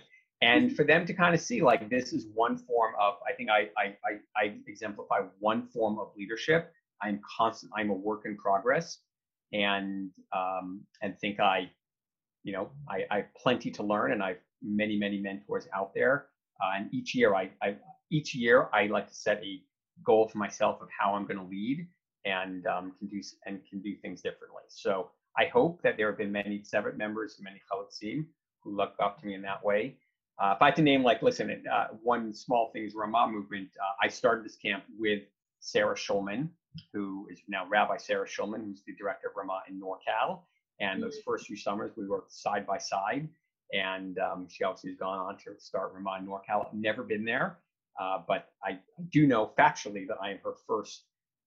and 0.42 0.74
for 0.76 0.84
them 0.84 1.06
to 1.06 1.14
kind 1.14 1.34
of 1.34 1.40
see 1.40 1.62
like 1.62 1.88
this 1.88 2.12
is 2.12 2.26
one 2.34 2.58
form 2.58 2.92
of 3.00 3.14
i 3.26 3.32
think 3.32 3.48
I, 3.48 3.70
I 3.78 3.96
i 4.04 4.42
i, 4.44 4.54
exemplify 4.66 5.20
one 5.38 5.66
form 5.68 5.98
of 5.98 6.08
leadership 6.16 6.72
i'm 7.00 7.20
constant 7.38 7.72
i'm 7.76 7.90
a 7.90 7.94
work 7.94 8.22
in 8.26 8.36
progress 8.36 8.98
and 9.52 10.10
um 10.36 10.82
and 11.00 11.18
think 11.18 11.40
i 11.40 11.70
you 12.44 12.52
know, 12.52 12.70
I, 12.88 13.04
I 13.10 13.16
have 13.18 13.34
plenty 13.34 13.70
to 13.72 13.82
learn 13.82 14.12
and 14.12 14.22
I've 14.22 14.38
many, 14.62 14.96
many 14.98 15.18
mentors 15.18 15.68
out 15.74 15.92
there. 15.94 16.26
Uh, 16.62 16.76
and 16.76 16.94
each 16.94 17.14
year 17.14 17.34
I, 17.34 17.50
I, 17.62 17.76
each 18.10 18.34
year 18.34 18.68
I 18.72 18.86
like 18.86 19.08
to 19.08 19.14
set 19.14 19.42
a 19.42 19.60
goal 20.04 20.28
for 20.28 20.38
myself 20.38 20.80
of 20.80 20.88
how 20.96 21.14
I'm 21.14 21.26
going 21.26 21.38
to 21.38 21.46
lead 21.46 21.86
and 22.24 22.66
um, 22.66 22.92
can 22.98 23.08
do 23.08 23.20
and 23.46 23.60
can 23.68 23.80
do 23.80 23.94
things 24.02 24.22
differently. 24.22 24.62
So 24.68 25.10
I 25.36 25.46
hope 25.46 25.82
that 25.82 25.96
there 25.96 26.08
have 26.08 26.18
been 26.18 26.32
many 26.32 26.60
Tzevet 26.60 26.96
members, 26.96 27.36
many 27.40 27.60
Chalutzim 27.70 28.26
who 28.62 28.76
look 28.76 28.94
up 29.02 29.20
to 29.20 29.26
me 29.26 29.34
in 29.34 29.42
that 29.42 29.64
way. 29.64 29.96
Uh, 30.38 30.54
if 30.56 30.62
I 30.62 30.66
had 30.66 30.76
to 30.76 30.82
name, 30.82 31.02
like, 31.02 31.22
listen, 31.22 31.64
uh, 31.70 31.88
one 32.02 32.32
small 32.32 32.70
thing 32.72 32.84
is 32.84 32.94
Ramah 32.94 33.28
movement. 33.30 33.68
Uh, 33.80 33.94
I 34.02 34.08
started 34.08 34.44
this 34.44 34.56
camp 34.56 34.84
with 34.98 35.22
Sarah 35.60 35.94
Schulman, 35.94 36.48
who 36.92 37.28
is 37.30 37.40
now 37.48 37.66
Rabbi 37.68 37.96
Sarah 37.96 38.26
Schulman, 38.26 38.64
who's 38.64 38.82
the 38.86 38.94
director 38.94 39.28
of 39.28 39.34
Ramah 39.36 39.62
in 39.68 39.80
NorCal. 39.80 40.40
And 40.82 41.02
those 41.02 41.18
first 41.24 41.46
few 41.46 41.56
summers, 41.56 41.92
we 41.96 42.06
worked 42.06 42.32
side 42.32 42.66
by 42.66 42.78
side. 42.78 43.28
And 43.72 44.18
um, 44.18 44.48
she 44.50 44.64
obviously 44.64 44.90
has 44.90 44.98
gone 44.98 45.18
on 45.18 45.38
to 45.38 45.58
start 45.58 45.92
Ramah 45.94 46.20
NorCal. 46.22 46.66
I've 46.66 46.74
never 46.74 47.02
been 47.02 47.24
there, 47.24 47.58
uh, 47.98 48.18
but 48.26 48.48
I, 48.62 48.78
do 49.10 49.26
know 49.26 49.52
factually 49.58 50.06
that 50.08 50.16
I 50.22 50.30
am 50.30 50.38
her 50.44 50.54
first, 50.66 51.04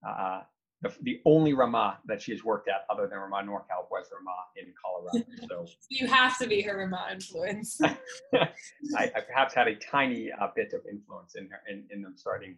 uh, 0.07 0.41
the, 0.81 0.91
the 1.03 1.21
only 1.25 1.53
Ramah 1.53 1.99
that 2.05 2.21
she 2.21 2.31
has 2.31 2.43
worked 2.43 2.67
at 2.67 2.86
other 2.89 3.07
than 3.07 3.19
Ramah 3.19 3.43
NorCal 3.47 3.89
was 3.91 4.07
Ramah 4.11 4.31
in 4.57 4.73
Colorado. 4.81 5.25
So, 5.49 5.65
you 5.89 6.07
have 6.07 6.38
to 6.39 6.47
be 6.47 6.61
her 6.61 6.77
Ramah 6.77 7.09
influence. 7.11 7.79
I, 8.33 8.49
I, 8.97 9.21
perhaps 9.27 9.53
had 9.53 9.67
a 9.67 9.75
tiny 9.75 10.31
uh, 10.31 10.47
bit 10.55 10.73
of 10.73 10.81
influence 10.89 11.36
in 11.36 11.47
her 11.49 11.59
in, 11.69 11.83
in 11.91 12.01
them 12.01 12.13
starting 12.15 12.55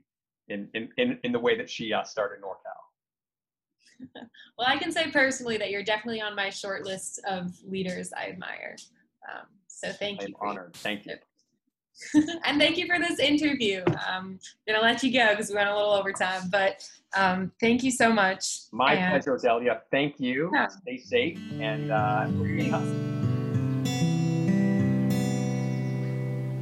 in, 0.48 0.70
in, 0.74 0.90
in, 0.98 1.20
in 1.24 1.32
the 1.32 1.40
way 1.40 1.58
that 1.58 1.70
she 1.70 1.92
uh, 1.92 2.04
started 2.04 2.42
NorCal. 2.42 2.87
well, 4.58 4.68
I 4.68 4.78
can 4.78 4.92
say 4.92 5.10
personally 5.12 5.58
that 5.58 5.72
you're 5.72 5.84
definitely 5.84 6.22
on 6.22 6.36
my 6.36 6.50
short 6.50 6.86
list 6.86 7.20
of 7.28 7.52
leaders 7.66 8.12
I 8.14 8.28
admire. 8.30 8.76
Um, 9.30 9.46
so 9.68 9.92
thank 9.92 10.22
I'm 10.22 10.30
you. 10.30 10.36
I'm 10.42 10.50
honored. 10.50 10.74
Thank 10.76 11.06
you. 11.06 11.16
and 12.46 12.60
thank 12.60 12.78
you 12.78 12.86
for 12.86 13.00
this 13.00 13.20
interview. 13.20 13.84
Um, 13.88 14.40
I'm 14.68 14.74
gonna 14.74 14.82
let 14.82 15.04
you 15.04 15.12
go 15.12 15.32
because 15.32 15.50
we 15.50 15.56
went 15.56 15.70
a 15.70 15.76
little 15.76 15.94
over 15.94 16.14
time, 16.14 16.44
but 16.52 16.88
um, 17.16 17.52
thank 17.60 17.84
you 17.84 17.92
so 17.92 18.12
much. 18.12 18.62
My 18.72 18.94
and, 18.94 19.12
pleasure, 19.12 19.38
Zelia. 19.38 19.82
Thank 19.90 20.20
you. 20.20 20.52
Yeah. 20.54 20.68
Stay 20.68 20.98
safe 20.98 21.40
and 21.60 21.92
uh, 21.92 22.28